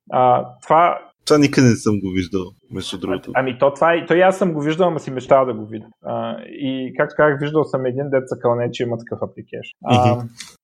това 0.62 0.98
това 1.26 1.38
никъде 1.38 1.66
не 1.66 1.76
съм 1.76 2.00
го 2.00 2.10
виждал, 2.10 2.42
между 2.70 2.98
другото. 2.98 3.30
А, 3.34 3.40
ами 3.40 3.58
то 3.58 3.74
това 3.74 3.96
и, 3.96 4.06
то 4.06 4.14
и 4.14 4.20
аз 4.20 4.38
съм 4.38 4.52
го 4.52 4.60
виждал, 4.60 4.88
ама 4.88 5.00
си 5.00 5.10
мечтава 5.10 5.46
да 5.46 5.54
го 5.54 5.66
видя. 5.66 5.86
А, 6.04 6.36
и 6.42 6.94
както 6.98 7.14
казах, 7.16 7.40
виждал 7.40 7.64
съм 7.64 7.86
един 7.86 8.10
деца 8.10 8.36
кълне, 8.40 8.70
че 8.70 8.82
има 8.82 8.98
такъв 8.98 9.18
апликейшн. 9.22 9.76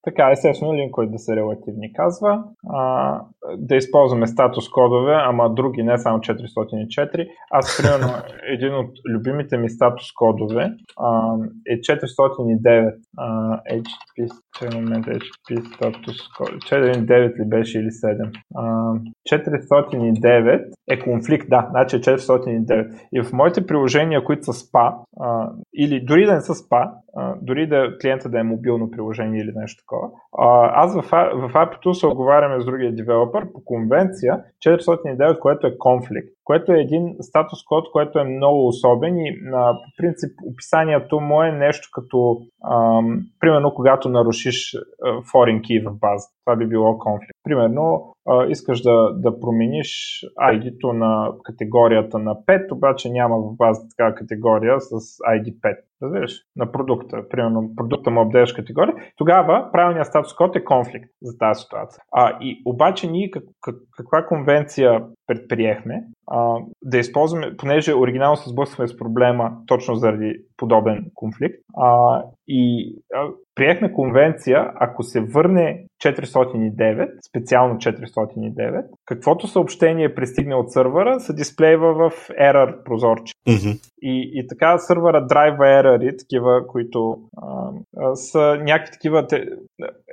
Така, 0.05 0.31
естествено, 0.31 0.75
линкове 0.75 1.07
да 1.07 1.19
са 1.19 1.37
релативни, 1.37 1.93
казва. 1.93 2.45
А, 2.71 3.21
да 3.57 3.77
използваме 3.77 4.27
статус 4.27 4.69
кодове, 4.69 5.15
ама 5.15 5.55
други, 5.55 5.83
не 5.83 5.99
само 5.99 6.19
404. 6.19 7.29
Аз, 7.51 7.83
примерно, 7.83 8.15
един 8.49 8.75
от 8.75 8.91
любимите 9.09 9.57
ми 9.57 9.71
статус 9.71 10.13
кодове 10.13 10.73
а, 11.01 11.37
е 11.67 11.81
409 11.81 12.95
а, 13.19 13.59
HTTP, 13.63 14.31
че 14.59 14.79
момент 14.79 15.07
HTTP 15.07 15.75
статус 15.75 16.17
код. 16.39 16.49
409 16.49 17.39
ли 17.39 17.49
беше 17.49 17.79
или 17.79 17.91
7? 17.91 18.31
А, 18.55 18.93
409 19.33 20.65
е 20.91 20.99
конфликт, 21.01 21.49
да, 21.49 21.67
значи 21.71 21.92
е 21.97 22.01
409. 22.01 22.91
И 23.13 23.23
в 23.23 23.33
моите 23.33 23.67
приложения, 23.67 24.25
които 24.25 24.45
са 24.45 24.53
SPA, 24.53 24.95
а, 25.21 25.51
или 25.75 26.01
дори 26.01 26.27
да 26.27 26.35
не 26.35 26.41
са 26.41 26.55
SPA, 26.55 26.91
а, 27.17 27.35
дори 27.43 27.67
да 27.69 27.99
клиента 28.01 28.29
да 28.29 28.41
е 28.41 28.43
мобилно 28.43 28.91
приложение 28.91 29.41
или 29.41 29.53
нещо 29.57 29.83
такова, 29.83 30.09
а, 30.39 30.71
аз 30.85 30.95
в, 30.95 31.03
в 31.03 31.53
API 31.53 31.93
се 31.93 32.07
оговаряме 32.07 32.61
с 32.61 32.65
другия 32.65 32.95
девелопър 32.95 33.53
по 33.53 33.65
конвенция 33.65 34.41
409, 34.67 35.39
което 35.39 35.67
е 35.67 35.79
конфликт, 35.79 36.29
което 36.45 36.73
е 36.73 36.81
един 36.81 37.15
статус 37.21 37.65
код, 37.65 37.85
който 37.93 38.19
е 38.19 38.25
много 38.25 38.67
особен 38.67 39.17
и 39.17 39.39
а, 39.55 39.73
по 39.73 39.91
принцип 39.97 40.31
описанието 40.47 41.21
му 41.21 41.43
е 41.43 41.53
нещо 41.53 41.89
като 41.93 42.39
ам, 42.71 43.21
примерно 43.41 43.75
когато 43.75 44.09
нарушиш 44.09 44.75
а, 44.75 45.09
foreign 45.09 45.61
key 45.61 45.91
в 45.91 45.99
база. 45.99 46.29
Това 46.45 46.57
би 46.57 46.67
било 46.67 46.99
конфликт. 46.99 47.39
Примерно 47.45 48.15
а, 48.29 48.47
искаш 48.47 48.83
да, 48.83 49.13
да 49.15 49.41
промениш 49.41 50.21
ID-то 50.41 50.93
на 50.93 51.33
категорията 51.43 52.19
на 52.19 52.35
5, 52.35 52.73
обаче 52.73 53.11
няма 53.11 53.37
в 53.39 53.57
база 53.57 53.83
така 53.97 54.15
категория 54.15 54.81
с 54.81 54.91
ID 55.19 55.61
5. 55.61 55.77
Разбираш? 56.03 56.33
На 56.57 56.73
продукта. 56.73 57.29
Примерно 57.31 57.71
продукта 57.77 58.11
му 58.11 58.21
обдеш 58.21 58.53
категория. 58.53 58.95
Тогава 59.17 59.69
правилният 59.73 60.07
статус 60.07 60.35
код 60.35 60.57
е 60.57 60.65
конфликт 60.65 61.11
за 61.23 61.39
тази 61.39 61.63
ситуация. 61.63 62.03
А, 62.13 62.39
и 62.41 62.63
обаче 62.67 63.11
ние 63.11 63.31
как, 63.31 63.43
как, 63.61 63.75
каква 63.97 64.27
конвенция 64.27 65.05
предприехме? 65.27 66.05
А, 66.31 66.57
да 66.85 66.99
използваме, 66.99 67.57
понеже 67.57 67.95
оригинално 67.95 68.37
се 68.37 68.51
сблъскваме 68.51 68.89
с 68.89 68.97
проблема 68.97 69.53
точно 69.67 69.95
заради 69.95 70.35
подобен 70.63 71.05
конфликт. 71.15 71.59
А, 71.77 72.23
и 72.49 72.95
а, 73.15 73.29
приехме 73.55 73.93
конвенция, 73.93 74.73
ако 74.75 75.03
се 75.03 75.21
върне 75.21 75.85
409, 76.05 77.09
специално 77.29 77.75
409, 77.75 78.85
каквото 79.07 79.47
съобщение 79.47 80.15
пристигне 80.15 80.55
от 80.55 80.73
сървъра, 80.73 81.21
се 81.21 81.33
дисплейва 81.33 81.95
в 81.95 82.29
error 82.29 82.83
прозорче. 82.85 83.35
Mm-hmm. 83.49 83.81
И, 84.03 84.31
и 84.35 84.47
така 84.47 84.79
сървъра 84.79 85.27
драйва 85.27 85.69
ерари, 85.79 86.17
такива, 86.17 86.67
които 86.67 87.19
а, 87.37 87.71
а, 87.97 88.15
са 88.15 88.59
някакви 88.63 88.93
такива 88.93 89.27
те, 89.27 89.45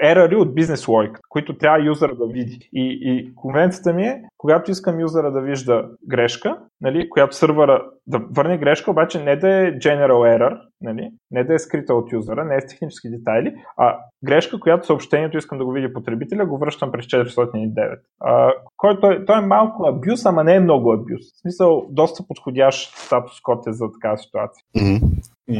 ерари 0.03 0.35
от 0.35 0.55
бизнес 0.55 0.87
логика, 0.87 1.19
които 1.29 1.57
трябва 1.57 1.85
юзера 1.85 2.15
да 2.15 2.27
види. 2.27 2.69
И, 2.73 2.99
и 3.01 3.35
конвенцията 3.35 3.93
ми 3.93 4.03
е, 4.03 4.21
когато 4.37 4.71
искам 4.71 4.99
юзера 4.99 5.31
да 5.31 5.41
вижда 5.41 5.89
грешка, 6.07 6.57
нали, 6.81 7.09
която 7.09 7.35
сървъра 7.35 7.85
да 8.07 8.19
върне 8.31 8.57
грешка, 8.57 8.91
обаче 8.91 9.23
не 9.23 9.35
да 9.35 9.49
е 9.49 9.71
general 9.71 10.37
error, 10.37 10.59
нали, 10.81 11.09
не 11.31 11.43
да 11.43 11.53
е 11.53 11.59
скрита 11.59 11.93
от 11.93 12.11
юзера, 12.11 12.45
не 12.45 12.55
е 12.55 12.61
с 12.61 12.67
технически 12.67 13.09
детайли, 13.09 13.55
а 13.77 13.97
грешка, 14.25 14.59
която 14.59 14.85
съобщението 14.85 15.37
искам 15.37 15.57
да 15.57 15.65
го 15.65 15.71
види 15.71 15.93
потребителя, 15.93 16.45
го 16.45 16.57
връщам 16.57 16.91
през 16.91 17.05
409. 17.05 17.99
А, 18.19 18.53
който 18.77 19.07
е, 19.07 19.25
той 19.25 19.37
е 19.37 19.45
малко 19.45 19.87
абюз, 19.87 20.25
ама 20.25 20.43
не 20.43 20.55
е 20.55 20.59
много 20.59 20.93
абюз. 20.93 21.21
В 21.35 21.41
смисъл, 21.41 21.85
доста 21.89 22.23
подходящ 22.27 22.97
статус 22.97 23.41
код 23.41 23.67
е 23.67 23.73
за 23.73 23.85
такава 23.91 24.17
ситуация. 24.17 24.63
Mm-hmm. 24.77 25.01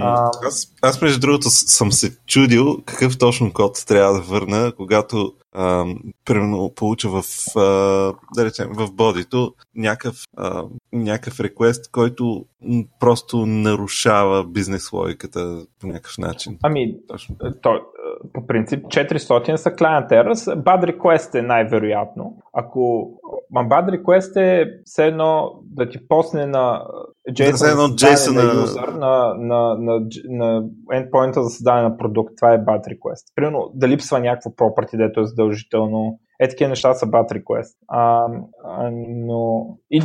А... 0.02 0.32
Аз, 0.44 0.76
аз, 0.82 1.02
между 1.02 1.20
другото, 1.20 1.50
съм 1.50 1.92
се 1.92 2.18
чудил 2.26 2.82
какъв 2.86 3.18
точно 3.18 3.54
код 3.54 3.84
трябва 3.88 4.14
да 4.14 4.22
върна, 4.22 4.74
когато 4.78 5.34
а, 5.54 5.86
примерно 6.26 6.72
получа 6.76 7.10
в, 7.10 7.24
а, 7.56 7.62
да 8.36 8.46
речем, 8.46 8.70
в 8.74 8.92
бодито 8.92 9.54
някакъв, 9.76 10.24
а, 10.38 10.64
някакъв 10.94 11.40
реквест, 11.40 11.92
който 11.92 12.46
просто 13.00 13.46
нарушава 13.46 14.44
бизнес 14.44 14.92
логиката 14.92 15.66
по 15.80 15.88
някакъв 15.88 16.18
начин. 16.18 16.58
Ами, 16.64 16.96
Точно. 17.08 17.36
То, 17.62 17.82
по 18.34 18.48
принцип 18.48 18.86
400 18.86 19.56
са 19.56 19.70
client 19.70 20.10
errors. 20.10 20.64
Bad 20.64 20.98
request 20.98 21.40
е 21.40 21.42
най-вероятно. 21.42 22.38
Ако 22.54 23.12
Ма 23.52 23.62
bad 23.62 23.90
request 23.90 24.36
е 24.36 24.72
все 24.86 25.08
едно 25.08 25.52
да 25.64 25.90
ти 25.90 26.08
посне 26.08 26.46
на 26.46 26.84
JSON, 27.32 27.72
едно 27.72 27.84
JSON 27.84 28.36
на, 28.36 28.42
user, 28.42 28.98
на, 28.98 29.34
на, 29.38 29.76
на, 29.76 30.08
на 30.30 30.64
endpoint 30.94 31.40
за 31.40 31.50
създаване 31.50 31.90
на 31.90 31.98
продукт. 31.98 32.34
Това 32.38 32.54
е 32.54 32.60
bad 32.60 32.82
request. 32.88 33.36
Примерно 33.36 33.72
да 33.74 33.88
липсва 33.88 34.20
някакво 34.20 34.50
property, 34.50 34.98
дето 34.98 35.20
е 35.20 35.26
задължително 35.26 36.20
е, 36.40 36.48
такива 36.48 36.70
неща 36.70 36.94
са 36.94 37.06
bad 37.06 37.32
request. 37.32 37.78
А, 37.88 38.28
но, 39.08 39.68
и, 39.92 40.02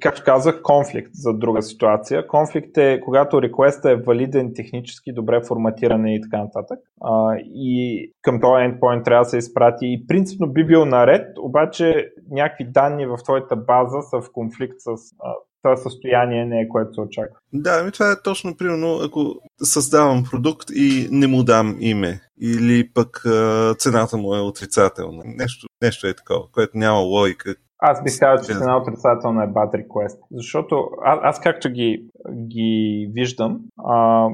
както 0.00 0.22
казах, 0.24 0.62
конфликт 0.62 1.10
за 1.14 1.34
друга 1.34 1.62
ситуация. 1.62 2.26
Конфликт 2.26 2.78
е 2.78 3.00
когато 3.00 3.36
request 3.36 3.92
е 3.92 4.02
валиден 4.02 4.52
технически, 4.54 5.12
добре 5.12 5.40
форматиран 5.48 6.06
и 6.06 6.20
така 6.20 6.38
нататък. 6.38 6.78
А, 7.00 7.36
и 7.44 8.12
към 8.22 8.40
този 8.40 8.52
endpoint 8.52 9.04
трябва 9.04 9.24
да 9.24 9.28
се 9.28 9.38
изпрати 9.38 9.86
и 9.86 10.06
принципно 10.06 10.52
би 10.52 10.66
бил 10.66 10.84
наред, 10.84 11.38
обаче 11.38 12.12
някакви 12.30 12.64
данни 12.64 13.06
в 13.06 13.16
твоята 13.24 13.56
база 13.56 14.02
са 14.02 14.20
в 14.20 14.32
конфликт 14.32 14.74
с 14.78 14.88
а, 15.20 15.34
това 15.62 15.76
състояние 15.76 16.46
не 16.46 16.60
е 16.60 16.68
което 16.68 16.94
се 16.94 17.00
очаква. 17.00 17.36
Да, 17.52 17.78
ами 17.80 17.92
това 17.92 18.12
е 18.12 18.22
точно 18.24 18.56
примерно, 18.56 19.00
ако 19.04 19.34
създавам 19.62 20.24
продукт 20.30 20.68
и 20.74 21.08
не 21.10 21.26
му 21.26 21.42
дам 21.42 21.76
име, 21.80 22.20
или 22.40 22.88
пък 22.94 23.26
а, 23.26 23.74
цената 23.74 24.16
му 24.16 24.34
е 24.34 24.40
отрицателна. 24.40 25.22
Нещо, 25.26 25.66
нещо 25.82 26.06
е 26.06 26.14
такова, 26.14 26.42
което 26.52 26.78
няма 26.78 26.98
логика. 26.98 27.54
Аз 27.84 28.02
бих 28.02 28.18
казал, 28.18 28.46
че 28.46 28.58
цена 28.58 28.76
отрицателна 28.76 29.44
е 29.44 29.46
Bad 29.46 29.74
Request. 29.74 30.18
Защото 30.30 30.88
аз, 31.04 31.18
аз 31.22 31.40
както 31.40 31.70
ги, 31.70 32.04
ги 32.32 33.10
виждам, 33.12 33.60
а, 33.78 34.28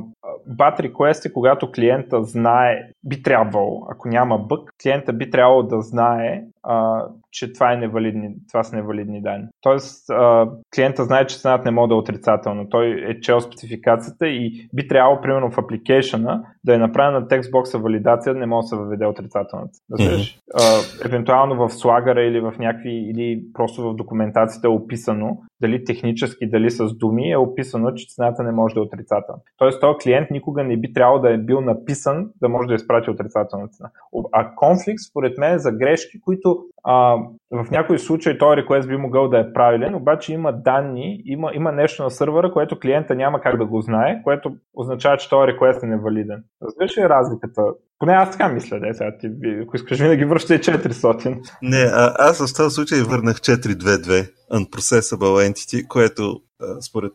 Bad 0.48 0.80
Request 0.80 1.26
е 1.26 1.32
когато 1.32 1.72
клиента 1.72 2.24
знае, 2.24 2.90
би 3.04 3.22
трябвало, 3.22 3.86
ако 3.90 4.08
няма 4.08 4.38
бък, 4.38 4.70
клиента 4.82 5.12
би 5.12 5.30
трябвало 5.30 5.62
да 5.62 5.80
знае, 5.80 6.44
а, 6.62 7.06
че 7.30 7.52
това, 7.52 7.72
е 7.72 7.76
невалидни, 7.76 8.34
това 8.48 8.64
са 8.64 8.76
невалидни 8.76 9.22
данни. 9.22 9.46
Тоест, 9.60 10.10
а, 10.10 10.48
клиента 10.74 11.04
знае, 11.04 11.26
че 11.26 11.38
цената 11.38 11.64
не 11.64 11.70
може 11.70 11.88
да 11.88 11.94
е 11.94 11.98
отрицателна. 11.98 12.68
Той 12.68 12.86
е 13.08 13.20
чел 13.20 13.40
спецификацията 13.40 14.28
и 14.28 14.68
би 14.74 14.88
трябвало, 14.88 15.20
примерно 15.20 15.50
в 15.50 15.58
апликейшена, 15.58 16.44
да 16.64 16.74
е 16.74 16.78
направена 16.78 17.20
на 17.20 17.28
текстбокса 17.28 17.78
валидация, 17.78 18.34
да 18.34 18.40
не 18.40 18.46
може 18.46 18.64
да 18.64 18.68
се 18.68 18.76
въведе 18.76 19.06
отрицателната. 19.06 19.78
Да 19.90 19.96
mm-hmm. 19.96 20.38
а, 20.54 21.06
евентуално 21.06 21.68
в 21.68 21.74
слагара 21.74 22.24
или 22.24 22.40
в 22.40 22.54
някакви, 22.58 22.90
или 22.90 23.42
просто 23.54 23.82
в 23.82 23.94
документацията 23.94 24.66
е 24.66 24.70
описано, 24.70 25.38
дали 25.60 25.84
технически, 25.84 26.50
дали 26.50 26.70
с 26.70 26.94
думи, 26.94 27.30
е 27.30 27.36
описано, 27.36 27.94
че 27.94 28.06
цената 28.08 28.42
не 28.42 28.52
може 28.52 28.74
да 28.74 28.80
е 28.80 28.82
отрицателна. 28.82 29.40
Тоест, 29.56 29.80
този 29.80 29.98
клиент 30.02 30.30
никога 30.30 30.64
не 30.64 30.76
би 30.76 30.92
трябвало 30.92 31.18
да 31.20 31.34
е 31.34 31.38
бил 31.38 31.60
написан 31.60 32.30
да 32.40 32.48
може 32.48 32.68
да 32.68 32.74
изпрати 32.74 33.10
отрицателна 33.10 33.68
цена. 33.68 33.90
А 34.32 34.54
конфликт, 34.54 35.00
според 35.10 35.38
мен, 35.38 35.54
е 35.54 35.58
за 35.58 35.72
грешки, 35.72 36.20
които 36.20 36.57
а, 36.84 37.16
в 37.50 37.70
някои 37.70 37.98
случаи 37.98 38.38
този 38.38 38.60
request 38.60 38.88
би 38.88 38.96
могъл 38.96 39.28
да 39.28 39.38
е 39.38 39.52
правилен, 39.52 39.94
обаче 39.94 40.32
има 40.32 40.52
данни, 40.52 41.22
има, 41.24 41.50
има 41.54 41.72
нещо 41.72 42.02
на 42.02 42.10
сървъра, 42.10 42.52
което 42.52 42.80
клиента 42.80 43.14
няма 43.14 43.40
как 43.40 43.56
да 43.58 43.66
го 43.66 43.80
знае, 43.80 44.22
което 44.22 44.56
означава, 44.74 45.16
че 45.16 45.28
този 45.28 45.52
request 45.52 45.82
е 45.82 45.86
невалиден. 45.86 46.42
Разбираш 46.62 46.98
ли 46.98 47.08
разликата? 47.08 47.62
Поне 47.98 48.12
аз 48.12 48.30
така 48.30 48.48
мисля, 48.48 48.80
да, 48.80 48.94
сега 48.94 49.18
ти, 49.20 49.30
ако 49.62 49.76
искаш 49.76 50.00
винаги 50.00 50.24
връщай 50.24 50.58
400. 50.58 51.38
Не, 51.62 51.90
а, 51.92 52.14
аз 52.18 52.46
в 52.46 52.56
този 52.56 52.74
случай 52.74 53.02
върнах 53.02 53.36
422 53.36 54.30
Unprocessable 54.52 55.50
Entity, 55.50 55.86
което 55.86 56.40
според 56.80 57.12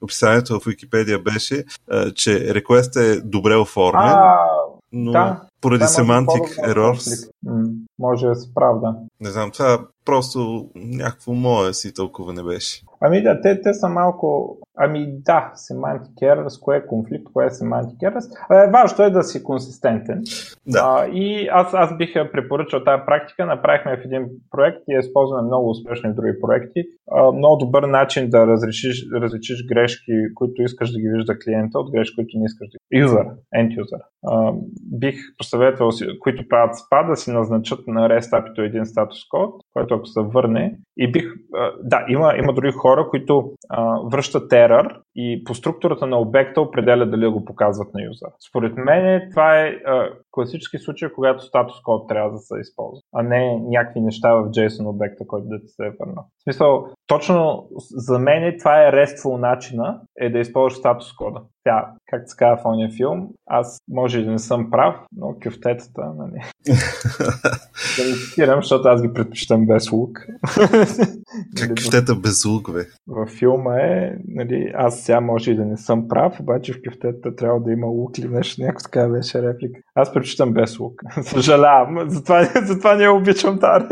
описанието 0.00 0.60
в 0.60 0.64
Wikipedia 0.64 1.22
беше, 1.22 1.64
че 2.14 2.30
request 2.30 3.00
е 3.00 3.20
добре 3.20 3.56
оформен. 3.56 4.08
А, 4.08 4.38
но 4.92 5.12
да, 5.12 5.40
поради 5.60 5.84
semantic 5.84 6.74
errors. 6.74 7.30
Може 7.44 7.60
да 7.60 7.77
се 8.34 8.54
правда. 8.54 8.94
Не 9.20 9.30
знам, 9.30 9.50
това 9.50 9.78
просто 10.08 10.68
някакво 10.74 11.32
мое 11.32 11.72
си 11.72 11.94
тълкуване 11.94 12.42
беше. 12.42 12.82
Ами 13.00 13.22
да, 13.22 13.40
те, 13.40 13.60
те 13.60 13.74
са 13.74 13.88
малко... 13.88 14.58
Ами 14.80 15.06
да, 15.24 15.52
semantic 15.54 16.14
errors, 16.22 16.62
кое 16.62 16.76
е 16.76 16.86
конфликт, 16.86 17.32
кое 17.32 17.46
е 17.46 17.50
semantic 17.50 17.98
errors. 17.98 18.26
Е, 18.64 18.70
важното 18.70 19.02
е 19.02 19.10
да 19.10 19.22
си 19.22 19.42
консистентен. 19.42 20.22
Да. 20.66 20.80
А, 20.84 21.06
и 21.06 21.48
аз, 21.52 21.74
аз 21.74 21.96
бих 21.96 22.12
препоръчал 22.32 22.84
тази 22.84 23.02
практика. 23.06 23.46
Направихме 23.46 23.96
в 23.96 24.04
един 24.04 24.28
проект 24.50 24.78
и 24.88 24.94
я 24.94 25.00
използваме 25.00 25.42
много 25.42 25.70
успешно 25.70 26.10
в 26.10 26.14
други 26.14 26.40
проекти. 26.40 26.80
А, 27.10 27.32
много 27.32 27.56
добър 27.56 27.82
начин 27.82 28.30
да 28.30 28.46
разрешиш, 28.46 29.06
различиш 29.12 29.66
грешки, 29.66 30.12
които 30.34 30.62
искаш 30.62 30.92
да 30.92 31.00
ги 31.00 31.08
вижда 31.08 31.38
клиента, 31.38 31.78
от 31.78 31.92
грешки, 31.92 32.14
които 32.14 32.38
не 32.38 32.44
искаш 32.44 32.68
да 32.68 32.76
ги 32.92 33.02
Юзър, 33.02 33.26
end 33.56 33.76
user. 33.80 34.00
А, 34.26 34.52
бих 34.98 35.16
посъветвал, 35.38 35.90
които 36.20 36.48
правят 36.48 36.76
спа, 36.78 37.02
да 37.02 37.16
си 37.16 37.30
назначат 37.30 37.80
на 37.86 38.08
REST 38.08 38.30
API 38.30 38.66
един 38.66 38.86
статус 38.86 39.18
код, 39.28 39.54
който 39.72 39.94
ако 39.98 40.06
се 40.06 40.20
върне 40.20 40.78
и 40.96 41.12
бих, 41.12 41.24
да, 41.82 42.04
има, 42.08 42.34
има 42.38 42.52
други 42.52 42.72
хора, 42.72 43.08
които 43.10 43.52
а, 43.68 44.00
връщат 44.12 44.50
error 44.50 44.96
и 45.14 45.44
по 45.44 45.54
структурата 45.54 46.06
на 46.06 46.18
обекта 46.18 46.60
определя 46.60 47.06
дали 47.06 47.26
го 47.26 47.44
показват 47.44 47.94
на 47.94 48.02
юзър. 48.02 48.30
Според 48.48 48.76
мен 48.76 49.28
това 49.30 49.60
е 49.60 49.68
а, 49.68 50.10
класически 50.30 50.78
случай, 50.78 51.08
когато 51.14 51.44
статус 51.44 51.82
код 51.82 52.08
трябва 52.08 52.30
да 52.30 52.38
се 52.38 52.54
използва, 52.60 53.02
а 53.14 53.22
не 53.22 53.60
някакви 53.68 54.00
неща 54.00 54.34
в 54.34 54.50
JSON 54.50 54.88
обекта, 54.88 55.26
който 55.26 55.46
да 55.48 55.60
ти 55.60 55.68
се 55.68 55.86
е 55.86 55.92
върнал. 56.00 56.24
В 56.38 56.42
смисъл, 56.42 56.86
точно 57.06 57.68
за 57.90 58.18
мен 58.18 58.54
това 58.58 58.88
е 58.88 58.92
RESTful 58.92 59.36
начина, 59.36 60.00
е 60.20 60.30
да 60.30 60.38
използваш 60.38 60.78
статус 60.78 61.14
кода. 61.14 61.40
Тя, 61.64 61.86
как 62.06 62.30
се 62.30 62.36
казва 62.36 62.56
в 62.56 62.66
ония 62.66 62.90
филм, 62.90 63.28
аз 63.46 63.78
може 63.88 64.20
и 64.20 64.24
да 64.24 64.30
не 64.30 64.38
съм 64.38 64.70
прав, 64.70 64.94
но 65.16 65.34
кюфтетата, 65.44 66.12
нали. 66.16 66.44
да 67.98 68.04
не 68.10 68.16
цитирам, 68.16 68.58
защото 68.62 68.88
аз 68.88 69.02
ги 69.02 69.12
предпочитам 69.12 69.66
без 69.66 69.92
лук. 69.92 70.18
как 71.56 71.70
кюфтета 71.76 72.14
без 72.14 72.44
лук, 72.44 72.72
бе? 72.72 72.84
В 73.06 73.26
филма 73.26 73.76
е, 73.80 74.16
нали, 74.28 74.72
аз 74.74 75.00
сега 75.00 75.20
може 75.20 75.52
и 75.52 75.56
да 75.56 75.64
не 75.64 75.76
съм 75.76 76.08
прав, 76.08 76.40
обаче 76.40 76.72
в 76.72 76.80
кюфтетата 76.88 77.36
трябва 77.36 77.60
да 77.60 77.72
има 77.72 77.86
лук 77.86 78.18
или 78.18 78.28
нещо, 78.28 78.62
някакво 78.62 78.82
така 78.82 79.08
беше 79.08 79.42
реплика. 79.42 79.80
Аз 79.94 80.12
предпочитам 80.12 80.52
без 80.52 80.78
лук. 80.78 81.02
Съжалявам, 81.22 82.10
затова, 82.10 82.48
затова 82.66 82.94
не 82.94 83.08
обичам 83.08 83.58
тази 83.58 83.86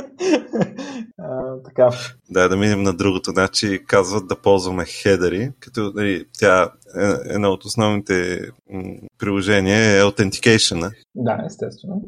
така. 1.64 1.90
Да, 2.30 2.48
да 2.48 2.56
минем 2.56 2.82
на 2.82 2.92
другото. 2.92 3.30
Значи 3.30 3.84
казват 3.86 4.28
да 4.28 4.36
ползваме 4.36 4.84
хедери, 4.84 5.50
като 5.60 5.92
нали, 5.94 6.24
тя 6.38 6.70
е 6.96 7.34
едно 7.34 7.48
от 7.48 7.64
основните 7.64 8.40
приложения 9.18 9.78
е 9.78 10.02
Authentication. 10.02 10.90
Да, 11.14 11.42
естествено. 11.46 12.02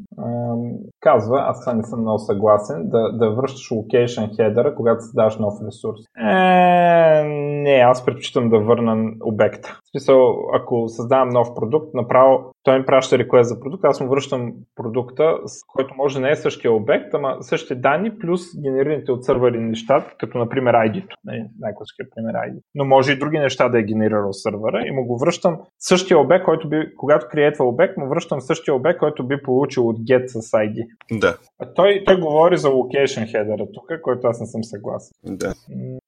казва, 1.00 1.40
аз 1.40 1.60
това 1.60 1.74
не 1.74 1.84
съм 1.84 2.00
много 2.00 2.18
съгласен, 2.18 2.88
да, 2.88 3.12
да 3.12 3.30
връщаш 3.30 3.68
location 3.70 4.36
header, 4.36 4.74
когато 4.74 5.02
създаваш 5.02 5.36
нов 5.36 5.54
ресурс. 5.66 6.00
Е, 6.18 7.24
не, 7.62 7.84
аз 7.84 8.04
предпочитам 8.04 8.50
да 8.50 8.58
върна 8.58 9.12
обекта. 9.24 9.80
Смисъл, 9.96 10.36
ако 10.54 10.88
създавам 10.88 11.28
нов 11.28 11.54
продукт, 11.54 11.94
направо 11.94 12.52
той 12.62 12.78
ми 12.78 12.86
праща 12.86 13.18
реквест 13.18 13.48
за 13.48 13.60
продукт, 13.60 13.84
аз 13.84 14.00
му 14.00 14.08
връщам 14.08 14.52
продукта, 14.76 15.38
с 15.46 15.64
който 15.72 15.94
може 15.96 16.14
да 16.14 16.20
не 16.20 16.30
е 16.30 16.36
същия 16.36 16.72
обект, 16.72 17.14
ама 17.14 17.36
същите 17.40 17.74
данни 17.74 18.18
плюс 18.18 18.40
генерираните 18.62 19.12
от 19.12 19.24
сървъри 19.24 19.58
неща, 19.58 20.06
като 20.18 20.38
например 20.38 20.74
ID-то, 20.74 21.16
нали, 21.24 21.44
най-класическия 21.58 22.06
пример 22.14 22.32
ID. 22.32 22.60
Но 22.74 22.84
може 22.84 23.12
и 23.12 23.18
други 23.18 23.38
неща 23.38 23.68
да 23.68 23.78
е 23.78 23.82
генерирал 23.82 24.32
сървъра 24.32 24.82
и 24.86 24.90
му 24.90 25.06
го 25.06 25.18
връщам 25.18 25.58
същия 25.78 26.18
обект, 26.18 26.44
който 26.44 26.68
би, 26.68 26.76
когато 26.96 27.26
креетва 27.30 27.64
обект, 27.64 27.96
му 27.96 28.08
връщам 28.08 28.40
същия 28.40 28.74
обект, 28.74 28.98
който 28.98 29.26
би 29.26 29.42
получил 29.42 29.88
от 29.88 29.98
get 29.98 30.26
с 30.26 30.50
ID. 30.50 30.86
Да. 31.20 31.36
А 31.58 31.74
той, 31.74 32.02
той 32.06 32.20
говори 32.20 32.56
за 32.56 32.68
location 32.68 33.32
header 33.32 33.68
тук, 33.74 34.00
който 34.02 34.26
аз 34.26 34.40
не 34.40 34.46
съм 34.46 34.64
съгласен. 34.64 35.12
Да. 35.24 35.54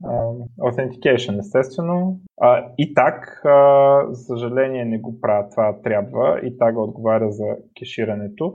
Uh, 0.04 0.46
authentication, 0.60 1.38
естествено. 1.38 2.18
Uh, 2.42 2.64
и 2.78 2.94
так, 2.94 3.40
uh, 3.44 3.73
за 4.10 4.24
съжаление 4.24 4.84
не 4.84 4.98
го 4.98 5.20
правя, 5.20 5.48
това 5.50 5.76
трябва. 5.82 6.40
И 6.42 6.58
тага 6.58 6.80
отговаря 6.80 7.30
за 7.30 7.44
кеширането. 7.78 8.54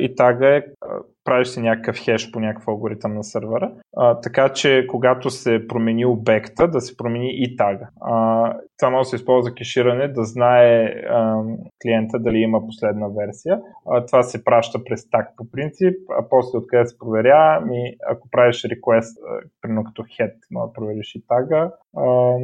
И 0.00 0.14
тага 0.16 0.56
е 0.56 0.62
правиш 1.30 1.48
си 1.48 1.60
някакъв 1.60 1.96
хеш 1.96 2.30
по 2.30 2.40
някакъв 2.40 2.68
алгоритъм 2.68 3.14
на 3.14 3.24
сървъра, 3.24 3.72
а, 3.96 4.20
така 4.20 4.48
че 4.48 4.86
когато 4.88 5.30
се 5.30 5.66
промени 5.68 6.06
обекта, 6.06 6.68
да 6.68 6.80
се 6.80 6.96
промени 6.96 7.30
и 7.32 7.56
тага. 7.56 7.88
А, 8.00 8.54
това 8.78 8.90
може 8.90 9.06
да 9.06 9.10
се 9.10 9.16
използва 9.16 9.50
за 9.50 9.54
кеширане, 9.54 10.08
да 10.08 10.24
знае 10.24 10.84
а, 10.84 11.42
клиента 11.82 12.18
дали 12.18 12.38
има 12.38 12.66
последна 12.66 13.08
версия. 13.08 13.60
А, 13.90 14.06
това 14.06 14.22
се 14.22 14.44
праща 14.44 14.84
през 14.84 15.10
таг 15.10 15.28
по 15.36 15.50
принцип, 15.50 15.94
а 16.18 16.28
после 16.30 16.58
откъде 16.58 16.86
се 16.86 16.98
проверя, 16.98 17.60
ми, 17.60 17.96
ако 18.10 18.28
правиш 18.30 18.62
request, 18.62 19.16
примерно 19.62 19.84
като 19.84 20.02
head, 20.02 20.32
може 20.50 20.68
да 20.68 20.72
провериш 20.72 21.14
и 21.14 21.26
тага. 21.28 21.70
А, 21.96 22.36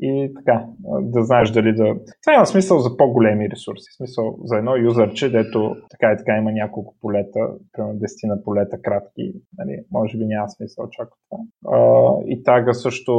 и 0.00 0.32
така, 0.36 0.64
да 1.02 1.24
знаеш 1.24 1.50
дали 1.50 1.72
да... 1.72 1.94
Това 2.22 2.34
има 2.34 2.46
смисъл 2.46 2.78
за 2.78 2.96
по-големи 2.96 3.50
ресурси. 3.50 3.92
Смисъл 3.96 4.36
за 4.44 4.56
едно 4.56 4.76
юзърче, 4.76 5.30
дето 5.30 5.76
така 5.90 6.12
и 6.12 6.16
така 6.16 6.36
има 6.36 6.52
няколко 6.52 6.94
полета, 7.00 7.40
примерно 7.72 7.94
10 7.94 8.28
на 8.34 8.42
полета 8.42 8.82
кратки, 8.82 9.32
нали, 9.58 9.84
може 9.92 10.18
би 10.18 10.26
няма 10.26 10.50
смисъл 10.50 10.88
чак 10.90 11.08
това. 11.08 11.42
А, 11.76 12.10
и 12.26 12.42
тага 12.42 12.74
също 12.74 13.12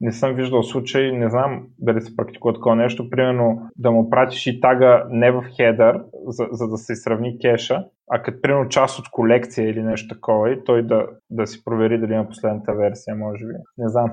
не 0.00 0.12
съм 0.12 0.34
виждал 0.34 0.62
случай, 0.62 1.12
не 1.12 1.30
знам 1.30 1.66
дали 1.78 2.00
се 2.00 2.16
практикува 2.16 2.54
такова 2.54 2.76
нещо, 2.76 3.10
примерно 3.10 3.68
да 3.76 3.90
му 3.90 4.10
пратиш 4.10 4.46
и 4.46 4.60
тага 4.60 5.06
не 5.10 5.30
в 5.30 5.44
хедър, 5.56 6.02
за, 6.26 6.46
за 6.52 6.68
да 6.68 6.76
се 6.76 6.96
сравни 6.96 7.38
кеша, 7.38 7.84
а 8.10 8.22
като 8.22 8.40
примерно 8.42 8.68
част 8.68 8.98
от 8.98 9.10
колекция 9.10 9.70
или 9.70 9.82
нещо 9.82 10.14
такова 10.14 10.52
и 10.52 10.64
той 10.64 10.86
да, 10.86 11.06
да 11.30 11.46
си 11.46 11.64
провери 11.64 11.98
дали 11.98 12.12
има 12.12 12.28
последната 12.28 12.74
версия, 12.74 13.16
може 13.16 13.46
би. 13.46 13.52
Не 13.78 13.88
знам, 13.88 14.10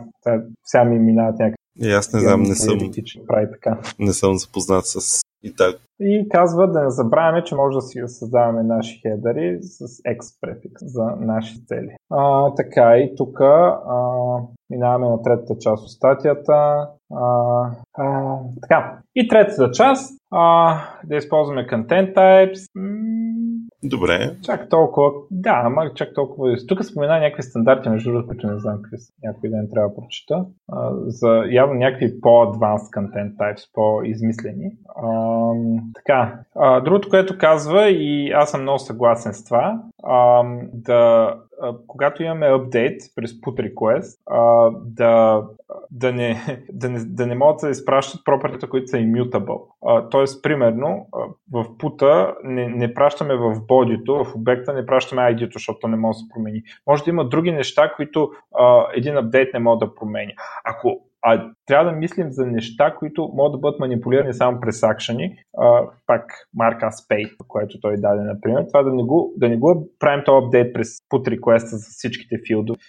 сега 0.66 0.84
ми 0.84 1.00
минават 1.00 1.40
някакви 1.40 1.66
и 1.82 1.92
аз 1.92 2.14
не 2.14 2.20
знам, 2.20 2.42
не 2.42 2.56
съм, 2.56 2.80
прави 3.28 3.48
така. 3.52 3.80
не 4.00 4.14
съм 4.14 4.38
запознат 4.38 4.86
с 4.86 5.22
и 5.46 5.56
так. 5.56 5.76
И 6.00 6.28
казва 6.30 6.72
да 6.72 6.84
не 6.84 6.90
забравяме, 6.90 7.44
че 7.44 7.56
може 7.56 7.76
да 7.76 7.82
си 7.82 8.02
създаваме 8.06 8.64
наши 8.64 9.02
хедери 9.02 9.58
с 9.62 9.86
X 9.88 10.42
префикс 10.42 10.82
за 10.82 11.04
наши 11.20 11.66
цели. 11.66 11.96
А, 12.12 12.54
така 12.56 12.98
и 12.98 13.16
тук 13.16 13.40
минаваме 14.70 15.10
на 15.10 15.22
третата 15.22 15.54
част 15.60 15.84
от 15.84 15.92
статията. 15.92 16.88
А, 17.14 17.26
а, 17.94 18.38
така. 18.62 19.00
И 19.16 19.28
третата 19.28 19.72
част 19.72 20.20
а, 20.32 20.78
да 21.06 21.16
използваме 21.16 21.68
content 21.68 22.16
types. 22.16 22.70
Добре. 23.90 24.36
Чак 24.44 24.70
толкова. 24.70 25.12
Да, 25.32 25.62
ама 25.66 25.94
чак 25.96 26.14
толкова. 26.16 26.56
Тук 26.68 26.86
спомена 26.86 27.20
някакви 27.20 27.44
стандарти, 27.44 27.90
между 27.90 28.12
другото, 28.12 28.28
които 28.28 28.48
не 28.48 28.60
знам 28.60 28.82
какви 28.82 28.98
са. 28.98 29.14
Някой 29.24 29.50
ден 29.50 29.68
трябва 29.74 29.90
да 29.90 29.96
прочета. 29.96 30.46
За 31.06 31.44
явно 31.50 31.74
някакви 31.74 32.22
по-advanced 32.22 32.98
content 32.98 33.36
types, 33.36 33.74
по-измислени. 33.74 34.72
А, 34.96 35.10
така. 35.96 36.40
А, 36.56 36.82
другото, 36.82 37.10
което 37.10 37.38
казва, 37.38 37.90
и 37.90 38.32
аз 38.32 38.52
съм 38.52 38.62
много 38.62 38.80
съгласен 38.80 39.34
с 39.34 39.44
това, 39.46 39.82
а, 40.04 40.44
да 40.74 41.34
когато 41.88 42.24
имаме 42.24 42.46
апдейт 42.46 43.02
през 43.16 43.32
put 43.32 43.74
request, 43.74 44.18
да, 44.86 45.44
да, 45.92 46.14
не, 46.14 46.42
да, 46.72 46.90
не, 46.90 47.00
да 47.00 47.28
не 47.28 47.36
могат 47.36 47.62
да 47.62 47.70
изпращат 47.70 48.26
пропертите, 48.26 48.70
които 48.70 48.88
са 48.88 48.98
immutable. 48.98 49.62
Тоест, 50.12 50.44
примерно, 50.44 51.08
в 51.52 51.78
пута 51.78 52.36
не, 52.44 52.68
не 52.68 52.94
пращаме 52.94 53.36
в 53.36 53.62
бодито, 53.68 54.24
в 54.24 54.36
обекта 54.36 54.74
не 54.74 54.86
пращаме 54.86 55.22
ID-то, 55.22 55.54
защото 55.54 55.88
не 55.88 55.98
може 55.98 56.16
да 56.16 56.20
се 56.20 56.30
промени. 56.34 56.64
Може 56.88 57.04
да 57.04 57.10
има 57.10 57.30
други 57.30 57.52
неща, 57.52 57.94
които 57.96 58.32
а, 58.60 58.86
един 58.94 59.18
апдейт 59.18 59.54
не 59.54 59.60
може 59.60 59.80
да 59.80 59.96
промени. 59.96 60.34
Ако 60.64 61.02
а 61.28 61.52
трябва 61.66 61.92
да 61.92 61.98
мислим 61.98 62.32
за 62.32 62.46
неща, 62.46 62.96
които 63.00 63.30
могат 63.34 63.52
да 63.52 63.58
бъдат 63.58 63.80
манипулирани 63.80 64.34
само 64.34 64.60
през 64.60 64.84
акшени. 64.84 65.38
Пак 66.08 66.26
марка 66.54 66.86
Spay, 66.86 67.38
което 67.48 67.80
той 67.82 67.98
даде, 67.98 68.22
например. 68.22 68.66
Това 68.68 68.84
да 68.84 68.94
не 68.94 69.04
го, 69.04 69.34
да 69.38 69.50
не 69.50 69.58
го 69.58 69.90
правим 70.00 70.24
този 70.26 70.46
апдейт 70.46 70.74
през 70.74 70.88
put 70.88 71.40
request 71.40 71.66
за 71.66 71.78
всичките 71.78 72.36
филдове. 72.48 72.80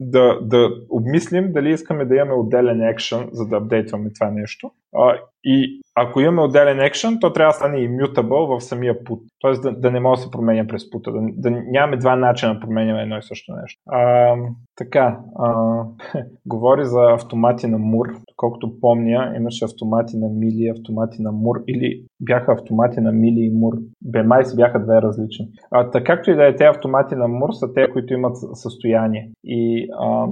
Да, 0.00 0.38
да 0.42 0.70
обмислим 0.90 1.52
дали 1.52 1.70
искаме 1.70 2.04
да 2.04 2.16
имаме 2.16 2.32
отделен 2.32 2.82
екшен, 2.82 3.28
за 3.32 3.46
да 3.46 3.56
апдейтваме 3.56 4.10
това 4.12 4.30
нещо. 4.30 4.70
А, 4.96 5.14
и 5.44 5.80
ако 5.94 6.20
имаме 6.20 6.42
отделен 6.42 6.80
екшен, 6.80 7.18
то 7.20 7.32
трябва 7.32 7.50
да 7.50 7.54
стане 7.56 7.76
immutable 7.76 8.58
в 8.58 8.60
самия 8.60 9.04
пут. 9.04 9.20
Тоест 9.38 9.62
да, 9.62 9.72
да 9.72 9.90
не 9.90 10.00
може 10.00 10.18
да 10.18 10.22
се 10.22 10.30
променя 10.30 10.66
през 10.66 10.90
пута. 10.90 11.12
Да, 11.12 11.20
да 11.36 11.50
нямаме 11.50 11.96
два 11.96 12.16
начина 12.16 12.54
да 12.54 12.60
променяме 12.60 13.02
едно 13.02 13.18
и 13.18 13.22
също 13.22 13.52
нещо. 13.62 13.80
А, 13.88 14.34
така, 14.76 15.18
а, 15.38 15.82
говори 16.46 16.84
за 16.84 17.00
автомати 17.00 17.66
на 17.66 17.78
Мур. 17.78 18.06
Колкото 18.36 18.80
помня, 18.80 19.32
имаше 19.36 19.64
автомати 19.64 20.16
на 20.16 20.28
Мили, 20.28 20.68
автомати 20.68 21.22
на 21.22 21.32
Мур 21.32 21.56
или 21.68 22.04
бяха 22.20 22.52
автомати 22.52 23.00
на 23.00 23.12
Мили 23.12 23.40
и 23.40 23.50
Мур. 23.50 23.74
Бе, 24.02 24.22
май 24.22 24.42
бяха 24.56 24.84
две 24.84 25.02
различни. 25.02 25.48
А, 25.70 25.90
така 25.90 26.10
както 26.10 26.30
и 26.30 26.34
да 26.34 26.48
е, 26.48 26.56
те 26.56 26.64
автомати 26.64 27.14
на 27.14 27.28
Мур 27.28 27.48
са 27.52 27.72
те, 27.74 27.90
които 27.92 28.14
имат 28.14 28.36
състояние. 28.54 29.30
И 29.44 29.88
а, 30.00 30.26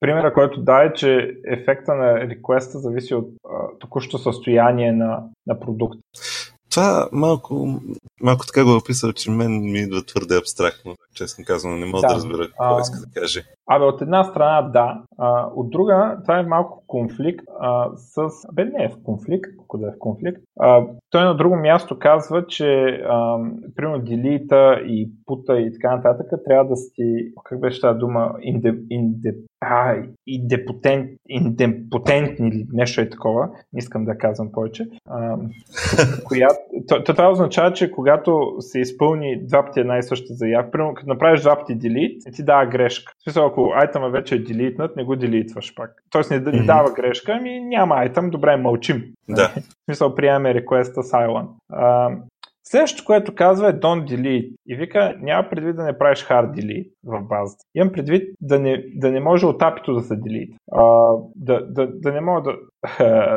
примера, 0.00 0.32
който 0.34 0.62
да 0.62 0.84
е, 0.84 0.92
че 0.92 1.36
ефекта 1.46 1.94
на 1.94 2.20
реквеста 2.20 2.78
зависи 2.78 3.14
от 3.14 3.28
а, 3.44 3.78
току-що 3.78 4.18
състояние 4.18 4.92
на, 4.92 5.24
на 5.46 5.60
продукта. 5.60 5.98
Това 6.74 7.08
малко, 7.12 7.80
малко 8.22 8.46
така 8.46 8.64
го 8.64 8.70
е 8.70 8.76
описал, 8.76 9.12
че 9.12 9.30
мен 9.30 9.60
ми 9.60 9.78
идва 9.78 10.02
твърде 10.02 10.36
абстрактно. 10.36 10.94
Честно 11.14 11.44
казвам, 11.44 11.80
не 11.80 11.86
мога 11.86 12.00
да, 12.00 12.08
да 12.08 12.14
разбера 12.14 12.46
какво 12.46 12.76
а, 12.76 12.80
иска 12.80 13.00
да 13.00 13.20
каже. 13.20 13.44
Абе, 13.66 13.84
от 13.84 14.02
една 14.02 14.24
страна 14.24 14.62
да, 14.62 15.02
а, 15.18 15.46
от 15.54 15.70
друга 15.70 16.18
това 16.22 16.38
е 16.38 16.42
малко 16.42 16.84
конфликт 16.86 17.44
а, 17.60 17.90
с... 17.96 18.28
Бе, 18.52 18.64
не 18.64 18.84
е 18.84 18.88
в 18.88 19.02
конфликт, 19.04 19.50
ако 19.74 19.78
да 19.78 19.88
е 19.88 19.90
в 19.90 19.98
конфликт. 19.98 20.42
А, 20.60 20.86
той 21.10 21.24
на 21.24 21.36
друго 21.36 21.56
място 21.56 21.98
казва, 21.98 22.46
че 22.46 23.00
а, 23.08 23.38
примерно 23.76 24.04
делита 24.04 24.80
и 24.86 25.10
пута 25.26 25.60
и 25.60 25.72
така 25.72 25.96
нататък 25.96 26.26
трябва 26.44 26.68
да 26.68 26.76
сти, 26.76 27.32
как 27.44 27.60
беше 27.60 27.80
тази 27.80 27.98
дума, 27.98 28.34
инде, 28.42 28.74
инде, 28.90 29.34
а, 29.60 29.96
индепотент, 30.26 31.10
индепотентни 31.28 32.48
или 32.48 32.66
нещо 32.72 33.00
е 33.00 33.10
такова, 33.10 33.48
не 33.72 33.78
искам 33.78 34.04
да 34.04 34.18
казвам 34.18 34.52
повече, 34.52 34.86
а, 35.08 35.36
коя, 36.24 36.48
то, 36.88 37.04
това 37.04 37.30
означава, 37.30 37.72
че 37.72 37.90
когато 37.90 38.56
се 38.60 38.80
изпълни 38.80 39.46
два 39.46 39.66
пъти 39.66 39.80
една 39.80 39.98
и 39.98 40.02
съща 40.02 40.34
заявка, 40.34 40.70
примерно 40.70 40.94
като 40.94 41.08
направиш 41.08 41.40
два 41.40 41.58
пъти 41.58 41.78
delete, 41.78 42.34
ти 42.36 42.44
дава 42.44 42.66
грешка. 42.66 43.12
В 43.18 43.22
смисъл, 43.22 43.46
ако 43.46 43.72
айтема 43.76 44.10
вече 44.10 44.34
е 44.34 44.38
делитнат, 44.38 44.96
не 44.96 45.04
го 45.04 45.16
делитваш 45.16 45.74
пак. 45.74 45.90
Тоест 46.10 46.30
не, 46.30 46.38
не 46.38 46.62
дава 46.62 46.92
грешка, 46.92 47.32
ами 47.40 47.60
няма 47.60 47.94
айтъм, 47.94 48.30
добре, 48.30 48.56
мълчим. 48.56 49.04
Да. 49.28 49.54
В 49.64 49.84
смисъл, 49.84 50.14
приемаме 50.14 50.54
request 50.54 50.94
silent. 50.94 51.48
А, 51.72 52.10
Следващото, 52.66 53.04
което 53.04 53.34
казва 53.34 53.68
е 53.68 53.72
don't 53.72 54.10
delete. 54.10 54.52
И 54.66 54.76
вика, 54.76 55.14
няма 55.20 55.48
предвид 55.50 55.76
да 55.76 55.82
не 55.82 55.98
правиш 55.98 56.26
hard 56.26 56.60
delete 56.60 56.90
в 57.04 57.22
базата. 57.22 57.64
Имам 57.74 57.92
предвид 57.92 58.34
да 58.40 58.58
не, 58.58 58.84
да 58.94 59.10
не 59.10 59.20
може 59.20 59.46
от 59.46 59.62
апито 59.62 59.94
да 59.94 60.02
се 60.02 60.14
delete. 60.14 60.54
А, 60.72 60.82
да, 61.36 61.66
да, 61.66 61.86
да 61.86 62.12
не 62.12 62.20
мога 62.20 62.42
да... 62.42 62.56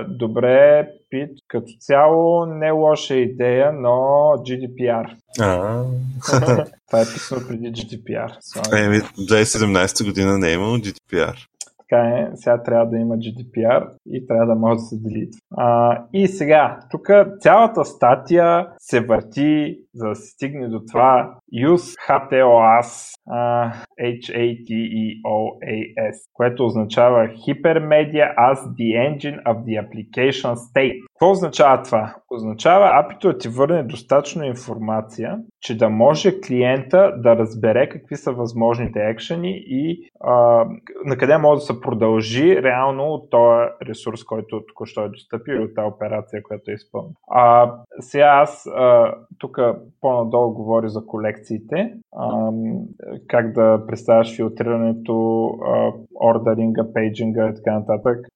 Добре, 0.10 0.88
Пит, 1.10 1.30
като 1.48 1.68
цяло 1.80 2.46
не 2.46 2.68
е 2.68 2.72
лоша 2.72 3.16
идея, 3.16 3.74
но 3.74 3.90
GDPR. 4.38 5.16
А, 5.40 5.84
Това 6.88 7.02
е 7.02 7.14
писано 7.14 7.42
преди 7.48 7.72
GDPR. 7.72 8.32
Еми, 8.86 8.98
2017 8.98 10.06
година 10.06 10.38
не 10.38 10.50
е 10.50 10.54
имало 10.54 10.78
GDPR 10.78 11.48
така 11.90 12.04
е, 12.04 12.32
сега 12.36 12.64
трябва 12.64 12.86
да 12.90 12.98
има 12.98 13.16
GDPR 13.16 13.90
и 14.12 14.28
трябва 14.28 14.46
да 14.46 14.56
може 14.56 14.76
да 14.76 14.80
се 14.80 14.98
делитва. 14.98 15.40
А, 15.58 15.98
и 16.14 16.28
сега, 16.28 16.80
тук 16.92 17.08
цялата 17.40 17.86
статия 17.86 18.68
се 18.80 19.00
върти, 19.00 19.80
за 19.98 20.08
да 20.08 20.16
се 20.16 20.28
стигне 20.28 20.68
до 20.68 20.82
това 20.92 21.36
use 21.54 21.98
HTOAS, 22.08 23.18
uh, 23.30 23.72
H-A-T-E-O-A-S, 24.02 25.38
което 26.34 26.66
означава 26.66 27.28
Hypermedia 27.28 28.36
as 28.52 28.60
the 28.80 28.90
engine 29.08 29.44
of 29.44 29.56
the 29.66 29.74
application 29.84 30.54
state. 30.54 31.08
Какво 31.08 31.32
означава 31.32 31.84
това? 31.84 32.16
Означава 32.32 32.90
апито 32.94 33.28
да 33.28 33.38
ти 33.38 33.50
върне 33.50 33.84
достатъчно 33.84 34.44
информация, 34.44 35.38
че 35.62 35.78
да 35.78 35.90
може 35.90 36.42
клиента 36.42 37.14
да 37.18 37.36
разбере 37.36 37.90
какви 37.90 38.16
са 38.16 38.32
възможните 38.32 39.00
екшени 39.00 39.64
и 39.68 40.10
а, 40.20 40.34
на 41.06 41.18
къде 41.18 41.38
може 41.38 41.60
да 41.60 41.66
се 41.66 41.82
продължи 41.82 42.64
реално 42.64 43.04
от 43.04 43.30
този 43.30 43.70
ресурс, 43.90 44.24
който 44.24 44.66
току-що 44.66 45.04
е 45.04 45.10
достъпил 45.10 45.64
от 45.64 45.76
тази 45.76 45.88
операция, 45.88 46.44
която 46.44 46.72
е 46.72 46.74
изпълнена. 46.74 47.14
А, 47.32 47.74
сега 48.00 48.26
аз 48.26 48.70
тук 49.38 49.58
по-надолу 50.02 50.54
говоря 50.54 50.90
за 50.90 51.06
колекциите, 51.06 51.94
как 53.28 53.54
да 53.54 53.84
представяш 53.88 54.36
филтрирането, 54.36 55.48
а, 55.66 55.92
ордеринга, 56.30 56.94
пейджинга 56.94 57.50
и 57.50 57.56
така 57.56 57.80
нататък, 57.80 58.28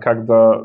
как 0.00 0.24
да 0.24 0.60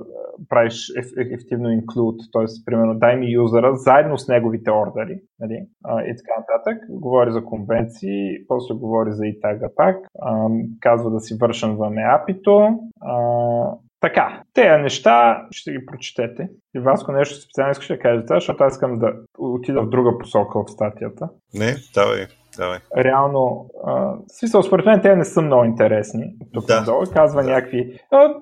правиш 0.50 0.92
ефективно 1.18 1.70
include, 1.70 2.20
т.е. 2.34 2.66
примерно 2.66 3.00
дай 3.00 3.16
ми 3.16 3.32
юзера 3.32 3.76
заедно 3.76 4.18
с 4.18 4.28
неговите 4.28 4.72
ордери 4.72 5.20
нали, 5.40 5.68
и 5.86 6.16
така 6.18 6.34
нататък. 6.40 6.84
Говори 6.90 7.32
за 7.32 7.44
конвенции, 7.44 8.48
после 8.48 8.76
говори 8.76 9.12
за 9.12 9.26
и 9.28 9.40
тага 9.40 9.70
пак, 9.76 9.96
а, 10.22 10.48
казва 10.80 11.12
да 11.12 11.20
си 11.20 11.38
вършенваме 11.42 12.02
апито. 12.02 12.80
Така, 14.00 14.42
тези 14.54 14.82
неща 14.82 15.46
ще 15.52 15.72
ги 15.72 15.86
прочетете. 15.86 16.50
И 16.76 16.80
Васко 16.80 17.12
нещо 17.12 17.42
специално 17.42 17.72
искаш 17.72 17.88
да 17.88 18.00
кажете, 18.00 18.34
защото 18.34 18.64
аз 18.64 18.74
искам 18.74 19.00
да 19.00 19.14
отида 19.38 19.82
в 19.82 19.90
друга 19.90 20.18
посока 20.18 20.64
в 20.64 20.72
статията. 20.72 21.30
Не, 21.54 21.76
давай. 21.94 22.28
Давай. 22.58 22.80
Реално, 22.98 23.70
а, 23.86 24.14
смисъл, 24.28 24.64
според 24.64 24.86
мен 24.86 25.02
те 25.02 25.16
не 25.16 25.26
са 25.26 25.42
много 25.42 25.64
интересни. 25.64 26.36
Тук 26.54 26.66
да. 26.66 26.80
надолу 26.80 27.04
казва 27.14 27.44
да. 27.44 27.50
някакви. 27.50 28.00
А, 28.12 28.34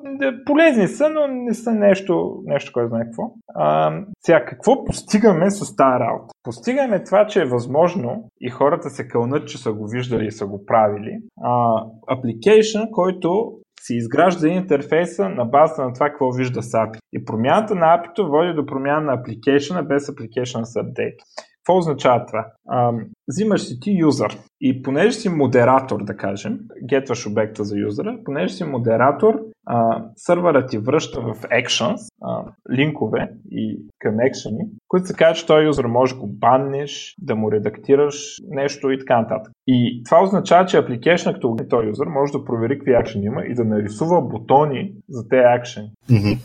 полезни 0.46 0.88
са, 0.88 1.10
но 1.10 1.28
не 1.28 1.54
са 1.54 1.72
нещо, 1.72 2.42
нещо 2.46 2.72
кой 2.74 2.88
знае 2.88 3.04
какво. 3.04 3.24
А, 3.56 3.94
сега, 4.20 4.46
какво 4.46 4.86
постигаме 4.86 5.52
с 5.52 5.76
тази 5.76 6.00
работа? 6.00 6.34
Постигаме 6.44 7.04
това, 7.04 7.28
че 7.28 7.42
е 7.42 7.46
възможно 7.46 8.30
и 8.42 8.50
хората 8.50 8.90
се 8.90 9.08
кълнат, 9.08 9.48
че 9.48 9.58
са 9.58 9.74
го 9.74 9.88
виждали 9.88 10.26
и 10.26 10.32
са 10.32 10.46
го 10.46 10.66
правили. 10.66 11.18
А, 11.42 11.84
application, 12.10 12.90
който 12.92 13.52
се 13.88 13.96
изгражда 13.96 14.48
интерфейса 14.48 15.30
на 15.30 15.46
базата 15.46 15.82
на 15.82 15.94
това, 15.94 16.10
какво 16.10 16.32
вижда 16.32 16.64
с 16.64 16.72
API. 16.72 16.98
И 17.14 17.26
промяната 17.26 17.76
на 17.76 17.86
API 17.86 18.28
води 18.28 18.54
до 18.54 18.66
промяна 18.66 19.02
на 19.02 19.18
application 19.18 19.88
без 19.88 20.08
application 20.08 20.64
с 20.64 20.74
update. 20.74 21.18
Какво 21.66 21.78
означава 21.78 22.26
това? 22.26 22.46
А, 22.68 22.92
взимаш 23.28 23.62
си 23.62 23.80
ти 23.80 23.92
юзър 23.92 24.38
и 24.62 24.82
понеже 24.82 25.12
си 25.12 25.30
модератор, 25.30 26.04
да 26.04 26.18
кажем, 26.18 26.60
гетваш 26.84 27.28
обекта 27.28 27.64
за 27.64 27.78
юзера, 27.78 28.18
понеже 28.26 28.54
си 28.54 28.64
модератор, 28.64 29.40
а, 29.66 30.04
сървъра 30.16 30.66
ти 30.66 30.78
връща 30.78 31.22
в 31.22 31.36
actions, 31.36 31.98
а, 32.24 32.44
линкове 32.72 33.32
и 33.52 33.80
към 34.00 34.20
екшени, 34.20 34.66
които 34.88 35.08
се 35.08 35.14
казват, 35.14 35.38
че 35.38 35.46
този 35.46 35.66
юзър 35.66 35.86
може 35.86 36.14
да 36.14 36.20
го 36.20 36.28
баннеш, 36.28 37.16
да 37.20 37.36
му 37.36 37.52
редактираш 37.52 38.36
нещо 38.50 38.92
и 38.92 39.00
така 39.00 39.22
нататък. 39.22 39.54
И 39.68 40.02
това 40.06 40.24
означава, 40.24 40.66
че 40.66 40.78
application, 40.78 41.34
като 41.34 41.56
този 41.70 41.88
юзър, 41.88 42.08
може 42.08 42.32
да 42.32 42.46
провери 42.46 42.78
какви 42.78 42.94
акшени 42.94 43.26
има 43.26 43.46
и 43.46 43.54
да 43.54 43.66
нарисува 43.66 44.22
бутони 44.22 44.94
за 45.10 45.30
тези 45.30 45.44
акшени. 45.46 45.92
Mm-hmm. 46.10 46.38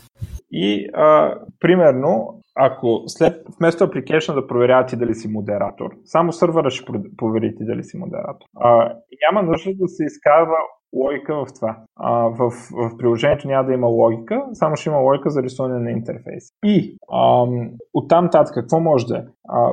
И 0.51 0.89
а, 0.93 1.35
примерно, 1.59 2.40
ако 2.55 3.03
след 3.07 3.45
вместо 3.59 3.87
application 3.87 4.33
да 4.33 4.47
проверява 4.47 4.85
ти 4.85 4.95
дали 4.95 5.15
си 5.15 5.27
модератор, 5.27 5.91
само 6.05 6.31
сървъра 6.31 6.69
ще 6.69 6.91
провери 7.17 7.55
ти 7.55 7.65
дали 7.65 7.83
си 7.83 7.97
модератор. 7.97 8.47
А, 8.59 8.93
няма 9.27 9.43
нужда 9.43 9.71
да 9.75 9.87
се 9.87 10.05
изкарва 10.05 10.57
логика 10.95 11.35
в 11.35 11.45
това. 11.55 11.77
А, 11.95 12.11
в, 12.11 12.49
в 12.71 12.97
приложението 12.97 13.47
няма 13.47 13.67
да 13.67 13.73
има 13.73 13.87
логика, 13.87 14.45
само 14.53 14.75
ще 14.75 14.89
има 14.89 14.99
логика 14.99 15.29
за 15.29 15.43
рисуване 15.43 15.79
на 15.79 15.91
интерфейс. 15.91 16.43
И 16.65 16.97
ам, 17.13 17.71
оттам 17.93 18.29
татък 18.29 18.53
какво 18.53 18.79
може 18.79 19.05
да 19.05 19.17
е? 19.17 19.21
А, 19.49 19.71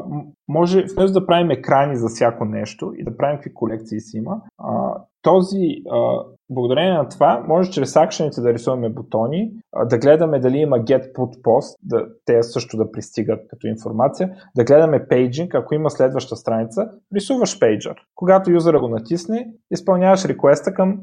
може 0.48 0.84
вместо 0.94 1.20
да 1.20 1.26
правим 1.26 1.50
екрани 1.50 1.96
за 1.96 2.08
всяко 2.08 2.44
нещо 2.44 2.92
и 2.96 3.04
да 3.04 3.16
правим 3.16 3.36
какви 3.36 3.54
колекции 3.54 4.00
си 4.00 4.16
има, 4.16 4.40
а, 4.58 4.94
този, 5.22 5.82
а, 5.90 6.24
благодарение 6.50 6.92
на 6.92 7.08
това, 7.08 7.44
може 7.48 7.70
чрез 7.70 7.96
акшените 7.96 8.40
да 8.40 8.52
рисуваме 8.52 8.88
бутони, 8.88 9.50
да 9.84 9.98
гледаме 9.98 10.38
дали 10.38 10.56
има 10.56 10.78
get 10.78 11.12
put 11.12 11.42
post, 11.42 11.76
да, 11.82 12.06
те 12.24 12.42
също 12.42 12.76
да 12.76 12.92
пристигат 12.92 13.40
като 13.48 13.66
информация, 13.66 14.30
да 14.56 14.64
гледаме 14.64 15.06
paging, 15.06 15.58
ако 15.58 15.74
има 15.74 15.90
следваща 15.90 16.36
страница, 16.36 16.90
рисуваш 17.14 17.58
пейджър. 17.58 17.94
Когато 18.14 18.50
юзера 18.50 18.80
го 18.80 18.88
натисне, 18.88 19.50
изпълняваш 19.70 20.24
реквеста 20.24 20.74
към, 20.74 20.98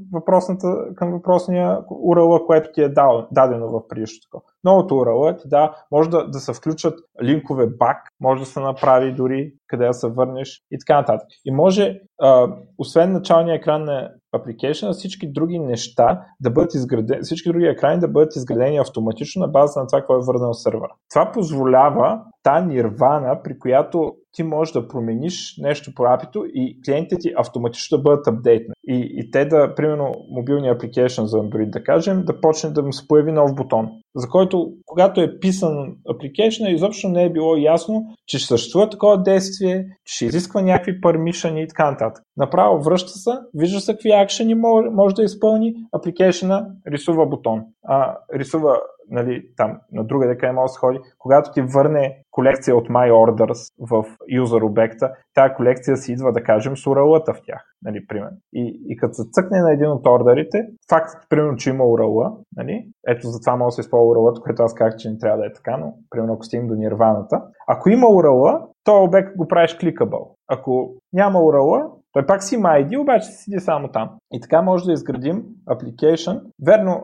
към 0.96 1.12
въпросния 1.12 1.80
URL, 1.80 2.46
което 2.46 2.70
ти 2.74 2.82
е 2.82 2.90
дадено 3.32 3.70
в 3.70 3.88
предишното. 3.88 4.42
Новото 4.64 4.94
URL 4.94 5.42
ти 5.42 5.50
да, 5.50 5.76
може 5.92 6.10
да, 6.10 6.28
да 6.28 6.40
се 6.40 6.54
включат 6.54 7.00
линкове 7.24 7.68
бак, 7.68 7.98
може 8.22 8.40
да 8.40 8.46
се 8.46 8.60
направи 8.60 9.14
дори 9.14 9.54
къде 9.68 9.88
да 9.88 9.94
се 9.94 10.08
върнеш 10.08 10.62
и 10.72 10.80
така 10.80 11.00
нататък. 11.00 11.28
И 11.46 11.52
може, 11.52 12.00
а, 12.22 12.48
освен 12.78 13.12
началния 13.12 13.56
екран 13.56 13.84
на 13.84 14.12
application, 14.40 14.92
всички 14.92 15.32
други 15.32 15.60
неща 15.60 16.22
да 16.40 16.52
бъдат 16.52 16.74
изградени, 16.74 17.22
всички 17.22 17.50
други 17.50 17.66
екрани 17.66 18.00
да 18.00 18.08
бъдат 18.08 18.36
изградени 18.36 18.78
автоматично 18.78 19.42
на 19.42 19.48
база 19.48 19.80
на 19.80 19.88
това, 19.88 20.00
какво 20.00 20.16
е 20.16 20.26
върнал 20.26 20.54
сървъра. 20.54 20.94
Това 21.10 21.32
позволява 21.32 22.22
та 22.44 22.62
нирвана, 22.62 23.40
при 23.44 23.60
която 23.60 24.16
ти 24.36 24.44
можеш 24.44 24.74
да 24.74 24.88
промениш 24.88 25.56
нещо 25.58 25.92
по 25.96 26.04
апито 26.04 26.46
и 26.54 26.82
клиентите 26.86 27.16
ти 27.20 27.34
автоматично 27.38 27.98
да 27.98 28.02
бъдат 28.02 28.28
апдейтни. 28.28 28.74
И, 28.88 29.14
и 29.16 29.32
те 29.32 29.46
да, 29.46 29.76
примерно, 29.76 30.12
мобилния 30.30 30.78
application 30.78 31.24
за 31.24 31.38
Android, 31.38 31.70
да 31.70 31.84
кажем, 31.84 32.24
да 32.26 32.42
почне 32.42 32.70
да 32.70 32.84
му 32.84 32.94
се 32.94 33.08
появи 33.08 33.32
нов 33.32 33.56
бутон, 33.56 33.90
за 34.16 34.30
който, 34.30 34.74
когато 34.86 35.22
е 35.22 35.40
писан 35.40 35.96
application, 36.10 36.68
изобщо 36.68 37.10
не 37.10 37.24
е 37.24 37.32
било 37.32 37.58
ясно, 37.58 38.06
че 38.28 38.40
ще 38.40 38.48
съществува 38.48 38.90
такова 38.90 39.24
действие, 39.24 39.86
че 40.06 40.16
ще 40.16 40.26
изисква 40.26 40.62
някакви 40.62 41.02
permission 41.02 41.64
и 41.64 41.68
така 41.68 41.92
нататък. 41.92 42.24
Направо 42.38 42.84
връща 42.84 43.12
се, 43.12 43.32
вижда 43.54 43.80
се 43.80 43.94
какви 43.94 44.12
акшени 44.12 44.56
може, 44.56 44.90
може 44.90 45.16
да 45.16 45.24
изпълни, 45.24 45.74
application 45.96 46.66
рисува 46.92 47.26
бутон. 47.26 47.62
А, 47.84 48.18
рисува 48.34 48.80
нали, 49.10 49.44
там 49.58 49.78
на 49.92 50.04
друга 50.04 50.28
дека 50.28 50.54
може 50.54 50.64
да 50.64 50.74
се 50.74 50.80
ходи, 50.80 51.00
когато 51.18 51.52
ти 51.52 51.62
върне 51.62 52.22
колекция 52.32 52.76
от 52.76 52.88
My 52.88 53.12
Orders 53.12 53.74
в 53.90 54.06
user 54.40 54.66
обекта, 54.66 55.12
тази 55.34 55.54
колекция 55.54 55.98
си 55.98 56.12
идва, 56.12 56.32
да 56.32 56.44
кажем, 56.44 56.78
с 56.78 56.86
url 56.86 57.34
в 57.34 57.42
тях, 57.46 57.64
нали, 57.82 58.08
примерно. 58.08 58.38
И, 58.54 58.82
и 58.88 58.98
като 58.98 59.14
се 59.14 59.24
цъкне 59.32 59.60
на 59.60 59.74
един 59.74 59.92
от 59.92 60.08
ордерите, 60.08 60.68
фактът, 60.90 61.30
примерно, 61.30 61.58
че 61.58 61.70
има 61.70 61.84
URL, 61.84 62.38
нали, 62.56 62.88
ето 63.08 63.28
за 63.28 63.40
това 63.40 63.56
може 63.56 63.68
да 63.68 63.72
се 63.72 63.82
използва 63.82 64.16
URL, 64.16 64.44
което 64.44 64.64
аз 64.64 64.74
казах, 64.74 65.00
че 65.00 65.10
не 65.10 65.18
трябва 65.18 65.38
да 65.38 65.46
е 65.46 65.54
така, 65.54 65.78
но 65.78 65.94
примерно 66.10 66.34
ако 66.34 66.44
стигнем 66.44 66.68
до 66.68 66.76
нирваната, 66.76 67.42
ако 67.68 67.90
има 67.90 68.08
URL, 68.08 68.68
то 68.84 69.04
обект 69.04 69.38
го 69.38 69.48
правиш 69.48 69.78
кликабъл. 69.78 70.36
Ако 70.48 70.94
няма 71.14 71.40
URL, 71.40 71.92
той 72.16 72.26
пак 72.26 72.44
си 72.44 72.56
има 72.56 72.70
ID, 72.70 73.02
обаче 73.02 73.26
седи 73.26 73.60
само 73.60 73.88
там. 73.88 74.10
И 74.34 74.42
така 74.42 74.62
може 74.62 74.86
да 74.86 74.94
изградим 74.94 75.44
application. 75.70 76.42
Верно, 76.66 77.04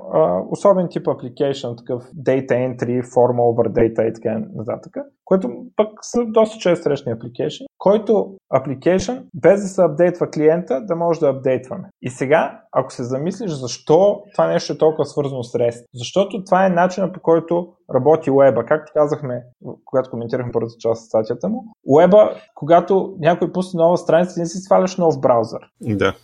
особен 0.50 0.88
тип 0.90 1.06
application, 1.06 1.78
такъв 1.78 2.04
data 2.04 2.52
entry, 2.52 3.02
form 3.02 3.38
over 3.40 3.70
data 3.70 4.10
и 4.10 4.14
така 4.14 4.42
нататък, 4.56 4.94
което 5.32 5.50
пък 5.76 5.88
са 6.02 6.26
доста 6.26 6.58
често 6.58 6.84
срещани 6.84 7.16
application, 7.16 7.66
който 7.78 8.34
application, 8.54 9.24
без 9.34 9.62
да 9.62 9.68
се 9.68 9.82
апдейтва 9.82 10.30
клиента, 10.30 10.82
да 10.86 10.96
може 10.96 11.20
да 11.20 11.30
апдейтваме. 11.30 11.90
И 12.02 12.10
сега, 12.10 12.62
ако 12.72 12.94
се 12.94 13.04
замислиш 13.04 13.52
защо 13.52 14.22
това 14.34 14.48
нещо 14.48 14.74
е 14.74 14.78
толкова 14.78 15.06
свързано 15.06 15.44
с 15.44 15.54
REST, 15.54 15.84
защото 15.94 16.44
това 16.44 16.66
е 16.66 16.70
начинът 16.70 17.14
по 17.14 17.20
който 17.20 17.68
работи 17.96 18.32
уеба. 18.32 18.66
Както 18.66 18.92
казахме, 18.96 19.44
когато 19.86 20.10
коментирахме 20.10 20.52
първата 20.52 20.76
част 20.80 21.02
от 21.02 21.06
статията 21.06 21.50
му, 21.50 21.64
уеба, 21.86 22.30
когато 22.56 23.16
някой 23.20 23.52
пусне 23.52 23.78
нова 23.78 23.98
страница, 23.98 24.40
не 24.40 24.46
си 24.46 24.58
сваляш 24.58 24.98
нов 24.98 25.20
браузър. 25.20 25.62
Да. 25.82 26.16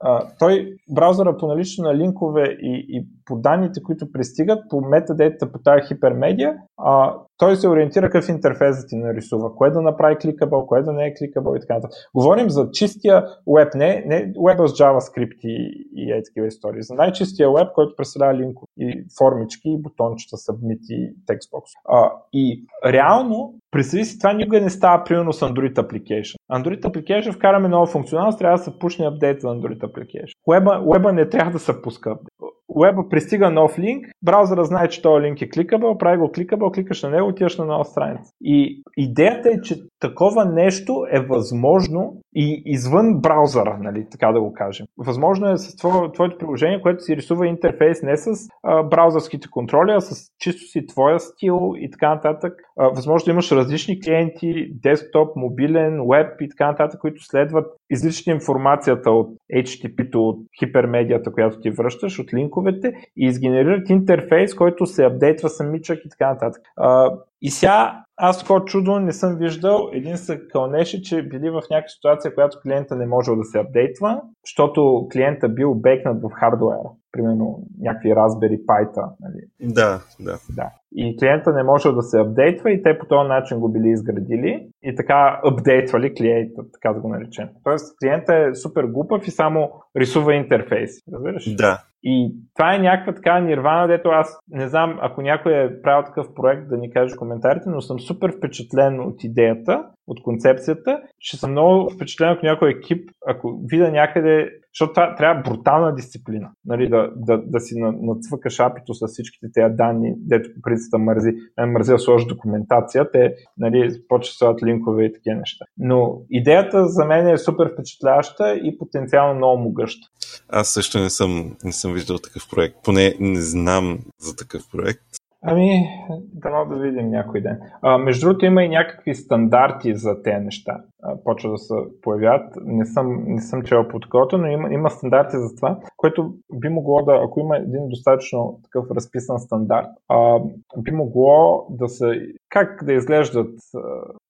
а, 0.00 0.28
той, 0.38 0.76
браузъра 0.90 1.36
по 1.36 1.46
налично 1.46 1.84
на 1.84 1.96
линкове 1.96 2.56
и, 2.60 2.86
и 2.88 3.06
по 3.26 3.36
данните, 3.36 3.82
които 3.82 4.12
пристигат, 4.12 4.58
по 4.70 4.80
метадетата 4.80 5.52
по 5.52 5.58
тази 5.58 5.86
хипермедия, 5.88 6.56
а, 6.78 7.14
той 7.38 7.56
се 7.56 7.68
ориентира 7.68 8.10
какъв 8.10 8.28
интерфейс 8.28 8.80
да 8.80 8.86
ти 8.86 8.96
нарисува, 8.96 9.56
кое 9.56 9.70
да 9.70 9.82
направи 9.82 10.16
кликабъл, 10.16 10.66
кое 10.66 10.82
да 10.82 10.92
не 10.92 11.06
е 11.06 11.14
кликабъл 11.14 11.54
и 11.56 11.60
така 11.60 11.74
нататък. 11.74 11.96
Говорим 12.14 12.50
за 12.50 12.70
чистия 12.72 13.24
веб, 13.56 13.74
не, 13.74 14.04
не 14.06 14.32
веба 14.46 14.68
с 14.68 14.72
JavaScript 14.72 15.38
и, 15.44 15.86
и 15.96 16.12
е 16.12 16.22
такива 16.22 16.46
истории. 16.46 16.82
За 16.82 16.94
най-чистия 16.94 17.50
веб, 17.52 17.68
който 17.74 17.96
представлява 17.96 18.38
линкове 18.38 18.66
и 18.78 19.04
формички, 19.18 19.68
и 19.68 19.82
бутончета, 19.82 20.36
submit 20.36 20.80
и 20.90 21.14
текстбокс. 21.26 21.70
А, 21.88 22.12
и 22.32 22.64
реално, 22.86 23.54
представи 23.70 24.04
си, 24.04 24.18
това 24.18 24.32
никога 24.32 24.60
не 24.60 24.70
става 24.70 25.04
примерно 25.04 25.32
с 25.32 25.40
Android 25.40 25.74
Application. 25.74 26.36
Android 26.52 26.80
Application 26.80 27.32
вкараме 27.32 27.68
нова 27.68 27.86
функционалност, 27.86 28.38
трябва 28.38 28.56
да 28.56 28.64
се 28.64 28.78
пушне 28.78 29.06
апдейт 29.06 29.40
за 29.40 29.48
Android 29.48 29.78
Application. 29.78 30.32
Уеба, 30.46 30.82
уеба 30.86 31.12
не 31.12 31.28
трябва 31.28 31.52
да 31.52 31.58
се 31.58 31.82
пуска 31.82 32.10
апдейт 32.10 32.45
уеба 32.76 33.08
пристига 33.08 33.50
нов 33.50 33.78
линк, 33.78 34.06
браузъра 34.22 34.64
знае, 34.64 34.88
че 34.88 35.02
този 35.02 35.22
линк 35.22 35.42
е 35.42 35.48
кликабъл, 35.48 35.98
прави 35.98 36.18
го 36.18 36.32
кликабъл, 36.32 36.70
кликаш 36.70 37.02
на 37.02 37.10
него, 37.10 37.28
отиваш 37.28 37.58
на 37.58 37.64
нова 37.64 37.84
страница. 37.84 38.32
И 38.40 38.82
идеята 38.96 39.48
е, 39.48 39.60
че 39.60 39.76
такова 40.00 40.44
нещо 40.44 41.04
е 41.10 41.20
възможно 41.20 42.20
и 42.34 42.62
извън 42.66 43.20
браузъра, 43.20 43.78
нали, 43.80 44.06
така 44.10 44.32
да 44.32 44.40
го 44.40 44.52
кажем. 44.52 44.86
Възможно 44.98 45.50
е 45.50 45.56
с 45.56 45.76
твое, 45.76 46.12
твоето 46.12 46.38
приложение, 46.38 46.82
което 46.82 47.04
си 47.04 47.16
рисува 47.16 47.46
интерфейс 47.46 48.02
не 48.02 48.16
с 48.16 48.48
а, 48.62 48.82
браузърските 48.82 49.48
контроли, 49.50 49.92
а 49.92 50.00
с 50.00 50.30
чисто 50.38 50.62
си 50.62 50.86
твоя 50.86 51.20
стил 51.20 51.72
и 51.76 51.90
така 51.90 52.14
нататък. 52.14 52.52
А, 52.78 52.88
възможно 52.88 53.24
да 53.24 53.30
имаш 53.30 53.52
различни 53.52 54.00
клиенти, 54.00 54.70
десктоп, 54.82 55.36
мобилен, 55.36 56.00
веб 56.10 56.40
и 56.40 56.48
така 56.48 56.66
нататък, 56.66 57.00
които 57.00 57.24
следват 57.24 57.66
изличат 57.90 58.26
информацията 58.26 59.10
от 59.10 59.28
HTTP-то, 59.54 60.28
от 60.28 60.38
хипермедията, 60.58 61.32
която 61.32 61.60
ти 61.60 61.70
връщаш, 61.70 62.18
от 62.18 62.34
линковете 62.34 62.88
и 63.16 63.26
изгенерират 63.26 63.90
интерфейс, 63.90 64.54
който 64.54 64.86
се 64.86 65.04
апдейтва 65.04 65.48
самичък 65.48 66.04
и 66.04 66.08
така 66.08 66.32
нататък. 66.32 66.62
А, 66.76 67.12
и 67.42 67.50
сега 67.50 68.02
аз 68.16 68.38
такова 68.38 68.64
чудо 68.64 68.98
не 68.98 69.12
съм 69.12 69.36
виждал. 69.36 69.90
Един 69.92 70.16
се 70.16 70.48
кълнеше, 70.48 71.02
че 71.02 71.22
били 71.22 71.50
в 71.50 71.62
някаква 71.70 71.88
ситуация, 71.88 72.34
която 72.34 72.58
клиента 72.62 72.96
не 72.96 73.06
може 73.06 73.30
да 73.30 73.44
се 73.44 73.58
апдейтва, 73.58 74.20
защото 74.46 75.08
клиента 75.12 75.48
бил 75.48 75.74
бекнат 75.74 76.22
в 76.22 76.30
хардуера. 76.30 76.90
Примерно 77.16 77.58
някакви 77.78 78.08
Raspberry 78.08 78.64
Pi. 78.64 79.12
Нали? 79.20 79.72
Да, 79.74 80.00
да. 80.20 80.38
да. 80.56 80.70
И 80.96 81.16
клиента 81.18 81.52
не 81.52 81.62
може 81.62 81.92
да 81.92 82.02
се 82.02 82.20
апдейтва 82.20 82.70
и 82.70 82.82
те 82.82 82.98
по 82.98 83.06
този 83.06 83.28
начин 83.28 83.60
го 83.60 83.72
били 83.72 83.88
изградили 83.88 84.68
и 84.82 84.94
така 84.94 85.40
апдейтвали 85.44 86.14
клиента, 86.14 86.62
така 86.72 86.94
да 86.94 87.00
го 87.00 87.08
наречем. 87.08 87.48
Тоест 87.64 87.98
клиента 87.98 88.34
е 88.34 88.54
супер 88.54 88.84
глупав 88.84 89.26
и 89.26 89.30
само 89.30 89.70
рисува 89.96 90.34
интерфейс. 90.34 90.90
Разбираш? 91.12 91.54
Да. 91.54 91.82
И 92.02 92.34
това 92.54 92.74
е 92.74 92.78
някаква 92.78 93.14
така 93.14 93.40
нирвана, 93.40 93.88
дето 93.88 94.08
аз 94.08 94.38
не 94.48 94.68
знам, 94.68 94.98
ако 95.02 95.22
някой 95.22 95.52
е 95.52 95.82
правил 95.82 96.04
такъв 96.04 96.26
проект, 96.34 96.68
да 96.68 96.76
ни 96.76 96.90
каже 96.90 97.16
коментарите, 97.16 97.68
но 97.68 97.80
съм 97.80 98.00
супер 98.00 98.32
впечатлен 98.36 99.00
от 99.00 99.24
идеята, 99.24 99.84
от 100.06 100.22
концепцията. 100.22 101.00
Ще 101.18 101.36
съм 101.36 101.50
много 101.50 101.90
впечатлен, 101.90 102.28
ако 102.28 102.46
някой 102.46 102.70
екип, 102.70 103.10
ако 103.26 103.60
видя 103.64 103.90
някъде, 103.90 104.50
защото 104.74 104.92
това 104.92 105.14
трябва 105.14 105.42
брутална 105.42 105.94
дисциплина, 105.94 106.50
нали, 106.64 106.88
да, 106.88 107.10
да, 107.16 107.42
да 107.46 107.60
си 107.60 107.74
нацвъкаш 107.78 108.60
апито 108.60 108.94
с 108.94 109.06
всичките 109.06 109.46
тези 109.54 109.74
данни, 109.74 110.14
дето 110.16 110.50
по 110.54 110.62
принцип 110.62 110.92
мързи. 110.98 111.30
Мен 111.60 111.72
мързи 111.72 111.92
да 111.92 111.98
сложи 111.98 112.26
документация, 112.26 113.10
те 113.10 113.34
нали, 113.58 114.02
почват 114.08 114.62
линкове 114.62 115.04
и 115.04 115.12
такива 115.12 115.36
неща. 115.36 115.64
Но 115.78 116.22
идеята 116.30 116.88
за 116.88 117.04
мен 117.04 117.28
е 117.28 117.38
супер 117.38 117.72
впечатляваща 117.72 118.54
и 118.54 118.78
потенциално 118.78 119.34
много 119.34 119.62
могъща. 119.62 120.08
Аз 120.48 120.68
също 120.68 120.98
не 120.98 121.10
съм, 121.10 121.56
не 121.64 121.72
съм 121.72 121.94
виждал 121.94 122.18
такъв 122.18 122.42
проект. 122.50 122.76
Поне 122.84 123.14
не 123.20 123.40
знам 123.40 123.98
за 124.20 124.36
такъв 124.36 124.62
проект. 124.72 125.02
Ами, 125.48 125.88
дано 126.32 126.64
да 126.64 126.76
видим 126.76 127.10
някой 127.10 127.40
ден. 127.40 127.60
А, 127.82 127.98
между 127.98 128.26
другото 128.26 128.44
има 128.44 128.62
и 128.64 128.68
някакви 128.68 129.14
стандарти 129.14 129.94
за 129.94 130.22
тези 130.22 130.44
неща. 130.44 130.80
Почва 131.24 131.50
да 131.50 131.58
се 131.58 131.74
появяват. 132.02 132.52
Не 132.64 132.84
съм, 132.84 133.24
не 133.26 133.40
съм 133.40 133.62
чел 133.62 133.88
по 133.88 134.00
таковато, 134.00 134.38
но 134.38 134.46
има, 134.46 134.72
има 134.72 134.90
стандарти 134.90 135.36
за 135.36 135.56
това, 135.56 135.78
което 135.96 136.34
би 136.54 136.68
могло 136.68 137.02
да, 137.02 137.20
ако 137.24 137.40
има 137.40 137.56
един 137.56 137.88
достатъчно 137.88 138.60
такъв 138.64 138.90
разписан 138.90 139.38
стандарт, 139.38 139.88
а, 140.08 140.40
би 140.78 140.90
могло 140.90 141.66
да 141.70 141.88
се 141.88 142.34
как 142.48 142.84
да 142.84 142.92
изглеждат, 142.92 143.54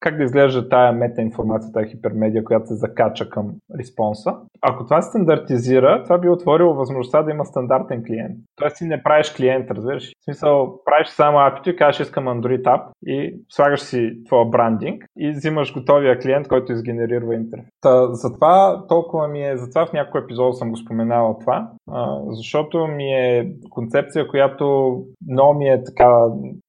как 0.01 0.17
да 0.17 0.25
изглежда 0.25 0.69
тая 0.69 0.93
метаинформация, 0.93 1.73
тая 1.73 1.87
хипермедия, 1.87 2.45
която 2.45 2.67
се 2.67 2.75
закача 2.75 3.31
към 3.31 3.53
респонса. 3.79 4.35
Ако 4.63 4.85
това 4.85 5.03
се 5.03 5.09
стандартизира, 5.09 6.03
това 6.05 6.19
би 6.19 6.29
отворило 6.29 6.75
възможността 6.75 7.23
да 7.23 7.31
има 7.31 7.45
стандартен 7.45 8.05
клиент. 8.07 8.37
Тоест 8.57 8.77
ти 8.77 8.85
не 8.85 9.03
правиш 9.03 9.35
клиент, 9.35 9.71
разбираш? 9.71 10.13
В 10.21 10.25
смисъл, 10.25 10.81
правиш 10.85 11.09
само 11.09 11.39
апито 11.39 11.71
и 11.71 11.77
кажеш 11.77 12.01
искам 12.01 12.25
Android 12.25 12.63
App 12.63 12.83
и 13.07 13.41
слагаш 13.49 13.81
си 13.81 14.25
твоя 14.27 14.45
брандинг 14.45 15.05
и 15.19 15.31
взимаш 15.31 15.75
готовия 15.75 16.19
клиент, 16.19 16.49
който 16.49 16.66
изгенерира 16.73 17.35
интерфейс. 17.35 17.69
Та, 17.81 18.15
затова 18.15 18.85
толкова 18.89 19.29
ми 19.29 19.49
е, 19.49 19.57
затова 19.57 19.87
в 19.87 19.93
някой 19.93 20.21
епизод 20.21 20.59
съм 20.59 20.71
го 20.71 20.77
споменавал 20.77 21.37
това, 21.41 21.71
а, 21.91 22.21
защото 22.27 22.87
ми 22.87 23.13
е 23.13 23.53
концепция, 23.71 24.29
която 24.29 24.97
много 25.31 25.59
ми 25.59 25.69
е 25.69 25.85
така, 25.85 26.13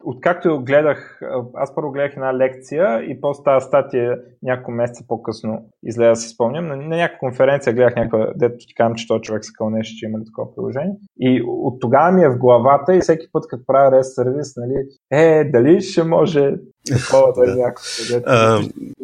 откакто 0.03 0.63
гледах 0.63 1.19
аз 1.53 1.75
първо 1.75 1.91
гледах 1.91 2.13
една 2.13 2.37
лекция 2.37 3.03
и 3.03 3.21
после 3.21 3.43
тази 3.43 3.65
статия 3.65 4.17
няколко 4.43 4.71
месеца 4.71 5.03
по-късно 5.07 5.65
излезе 5.83 6.09
да 6.09 6.15
си 6.15 6.29
спомням. 6.29 6.67
На, 6.67 6.75
на 6.75 6.97
някаква 6.97 7.19
конференция 7.19 7.73
гледах 7.73 7.95
някаква, 7.95 8.33
дето 8.35 8.55
ти 8.57 8.75
казвам, 8.75 8.95
че 8.95 9.07
този 9.07 9.21
човек 9.21 9.45
се 9.45 9.53
кълнеше, 9.57 9.95
че 9.97 10.05
има 10.05 10.19
ли 10.19 10.25
такова 10.25 10.55
приложение. 10.55 10.95
И 11.19 11.43
от 11.47 11.79
тогава 11.79 12.11
ми 12.11 12.23
е 12.23 12.29
в 12.29 12.37
главата 12.37 12.95
и 12.95 12.99
всеки 12.99 13.27
път, 13.31 13.47
като 13.47 13.65
правя 13.67 13.91
REST 13.91 14.01
сервис, 14.01 14.53
нали, 14.57 14.75
е, 15.11 15.43
дали 15.43 15.81
ще 15.81 16.03
може 16.03 16.55
такова 16.93 17.33
да 17.33 17.51
е 17.51 17.55
някакво. 17.55 17.85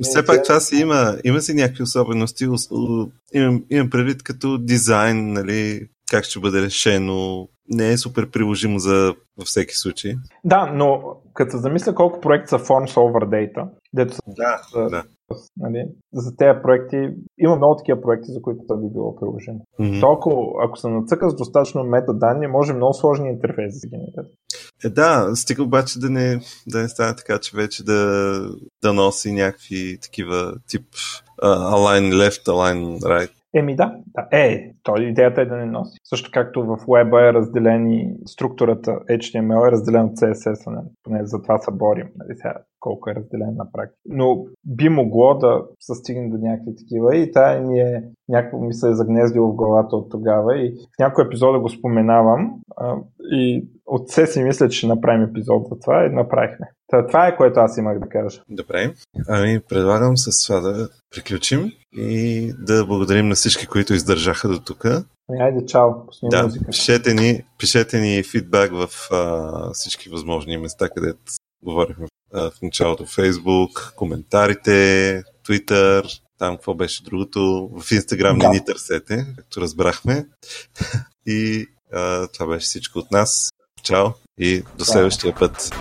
Все 0.02 0.26
пак 0.26 0.44
това 0.44 0.60
си 0.60 0.76
има, 0.76 1.18
има 1.24 1.42
си 1.42 1.54
някакви 1.54 1.84
особености. 1.84 2.48
Имам, 3.34 3.64
имам 3.70 3.90
предвид 3.90 4.24
като 4.24 4.58
дизайн, 4.58 5.34
нали, 5.34 5.88
как 6.12 6.24
ще 6.26 6.40
бъде 6.40 6.62
решено, 6.62 7.48
не 7.70 7.92
е 7.92 7.98
супер 7.98 8.30
приложимо 8.30 8.80
за 8.80 9.16
във 9.38 9.48
всеки 9.48 9.76
случай. 9.76 10.16
Да, 10.44 10.72
но 10.74 11.02
като 11.34 11.58
замисля 11.58 11.96
колко 11.96 12.22
проекти 12.22 12.50
са 12.50 12.60
Forms 12.60 12.94
over 12.94 13.26
Data, 13.26 13.68
дето 13.94 14.14
са, 14.14 14.22
да, 14.28 14.62
да. 14.90 15.04
Нали, 15.58 15.86
за 16.14 16.36
тези 16.36 16.60
проекти, 16.64 17.10
има 17.38 17.56
много 17.56 17.76
такива 17.76 18.02
проекти, 18.02 18.32
за 18.32 18.42
които 18.42 18.64
това 18.68 18.82
би 18.82 18.88
било 18.94 19.16
приложимо. 19.16 19.60
Mm-hmm. 19.80 20.02
Толкова, 20.02 20.66
ако 20.66 20.78
се 20.78 20.88
нацъка 20.88 21.30
с 21.30 21.36
достатъчно 21.36 21.84
метаданни, 21.84 22.48
може 22.48 22.74
много 22.74 22.94
сложни 22.94 23.30
интерфейси 23.30 23.80
да 23.88 23.98
генерират. 23.98 24.28
Е, 24.86 24.90
да, 24.90 25.36
стига 25.36 25.64
обаче 25.64 26.00
да 26.00 26.10
не, 26.10 26.40
да 26.68 26.82
не 26.82 26.90
стане 26.90 27.16
така, 27.16 27.40
че 27.40 27.58
вече 27.58 27.84
да, 27.84 28.42
да 28.84 28.94
носи 28.94 29.32
някакви 29.32 29.98
такива 30.02 30.54
тип 30.68 30.86
uh, 31.44 31.74
align 31.74 32.14
left, 32.14 32.46
align 32.48 33.00
right 33.00 33.32
Еми 33.56 33.76
да, 33.76 33.96
да. 34.08 34.28
Е, 34.32 34.74
то 34.84 35.02
идеята 35.02 35.42
е 35.42 35.46
да 35.46 35.56
не 35.56 35.66
носи. 35.66 35.98
Също 36.04 36.30
както 36.34 36.66
в 36.66 36.78
Web 36.78 37.30
е 37.30 37.34
разделени 37.34 38.16
структурата 38.26 38.92
HTML 38.92 39.68
е 39.68 39.72
разделена 39.72 40.06
от 40.06 40.16
CSS, 40.16 40.84
поне 41.04 41.26
за 41.26 41.42
това 41.42 41.58
се 41.58 41.72
борим. 41.72 42.08
Нали? 42.16 42.38
Сега, 42.38 42.56
колко 42.80 43.10
е 43.10 43.16
разделен 43.16 43.56
на 43.56 43.72
практика. 43.72 44.02
Но 44.06 44.46
би 44.66 44.90
могло 44.90 45.38
да 45.38 45.64
се 45.80 45.94
стигне 45.94 46.30
до 46.30 46.38
някакви 46.38 46.76
такива 46.76 47.18
и 47.18 47.32
тая 47.32 47.62
ми 47.62 47.80
е 47.80 48.04
някакво 48.30 48.60
ми 48.60 48.74
се 48.74 48.90
е 48.90 48.94
загнездило 48.94 49.52
в 49.52 49.56
главата 49.56 49.96
от 49.96 50.12
тогава 50.12 50.58
и 50.58 50.72
в 50.72 51.00
някой 51.00 51.26
епизода 51.26 51.60
го 51.60 51.70
споменавам 51.70 52.60
а, 52.78 52.96
и 53.32 53.68
от 53.86 54.10
все 54.10 54.28
си 54.28 54.44
мисля, 54.44 54.70
че 54.70 54.78
ще 54.78 54.88
направим 54.88 55.24
епизод 55.24 55.68
за 55.68 55.80
това 55.80 56.06
и 56.06 56.10
направихме. 56.10 56.68
Та, 56.88 57.08
това 57.08 57.28
е 57.28 57.36
което 57.36 57.60
аз 57.60 57.78
имах 57.78 58.00
да 58.00 58.10
кажа. 58.10 58.42
Добре. 58.50 58.94
Ами 59.28 59.60
предлагам 59.70 60.18
с 60.18 60.48
това 60.48 60.60
да 60.60 60.90
приключим 61.14 61.72
и 61.98 62.54
да 62.60 62.86
благодарим 62.86 63.28
на 63.28 63.36
всички, 63.36 63.68
които 63.68 63.94
издържаха 63.94 64.48
до 64.50 64.60
тук. 64.60 64.86
Айде, 65.40 65.66
чао. 65.66 65.90
Да, 66.24 66.50
пишете 66.72 67.14
ни, 67.14 67.44
пишете 67.58 68.00
ни 68.00 68.24
фидбак 68.24 68.72
в 68.74 68.90
а, 69.12 69.74
всички 69.74 70.10
възможни 70.10 70.58
места, 70.58 70.90
където 70.90 71.20
говорихме 71.64 72.08
а, 72.34 72.50
в 72.50 72.62
началото. 72.62 73.06
Facebook, 73.06 73.94
коментарите, 73.96 75.24
Twitter, 75.48 76.22
там 76.38 76.56
какво 76.56 76.74
беше 76.74 77.04
другото. 77.04 77.70
В 77.74 77.84
Instagram 77.84 78.38
да. 78.38 78.48
не 78.48 78.50
ни 78.50 78.66
търсете, 78.66 79.26
както 79.38 79.62
разбрахме. 79.62 80.26
и 81.26 81.68
а, 81.94 82.28
това 82.28 82.48
беше 82.48 82.66
всичко 82.66 83.00
от 83.00 83.12
нас. 83.12 83.50
Чао 83.84 84.08
и 84.40 84.64
до 84.78 84.86
следващия 84.86 85.36
път. 85.36 85.72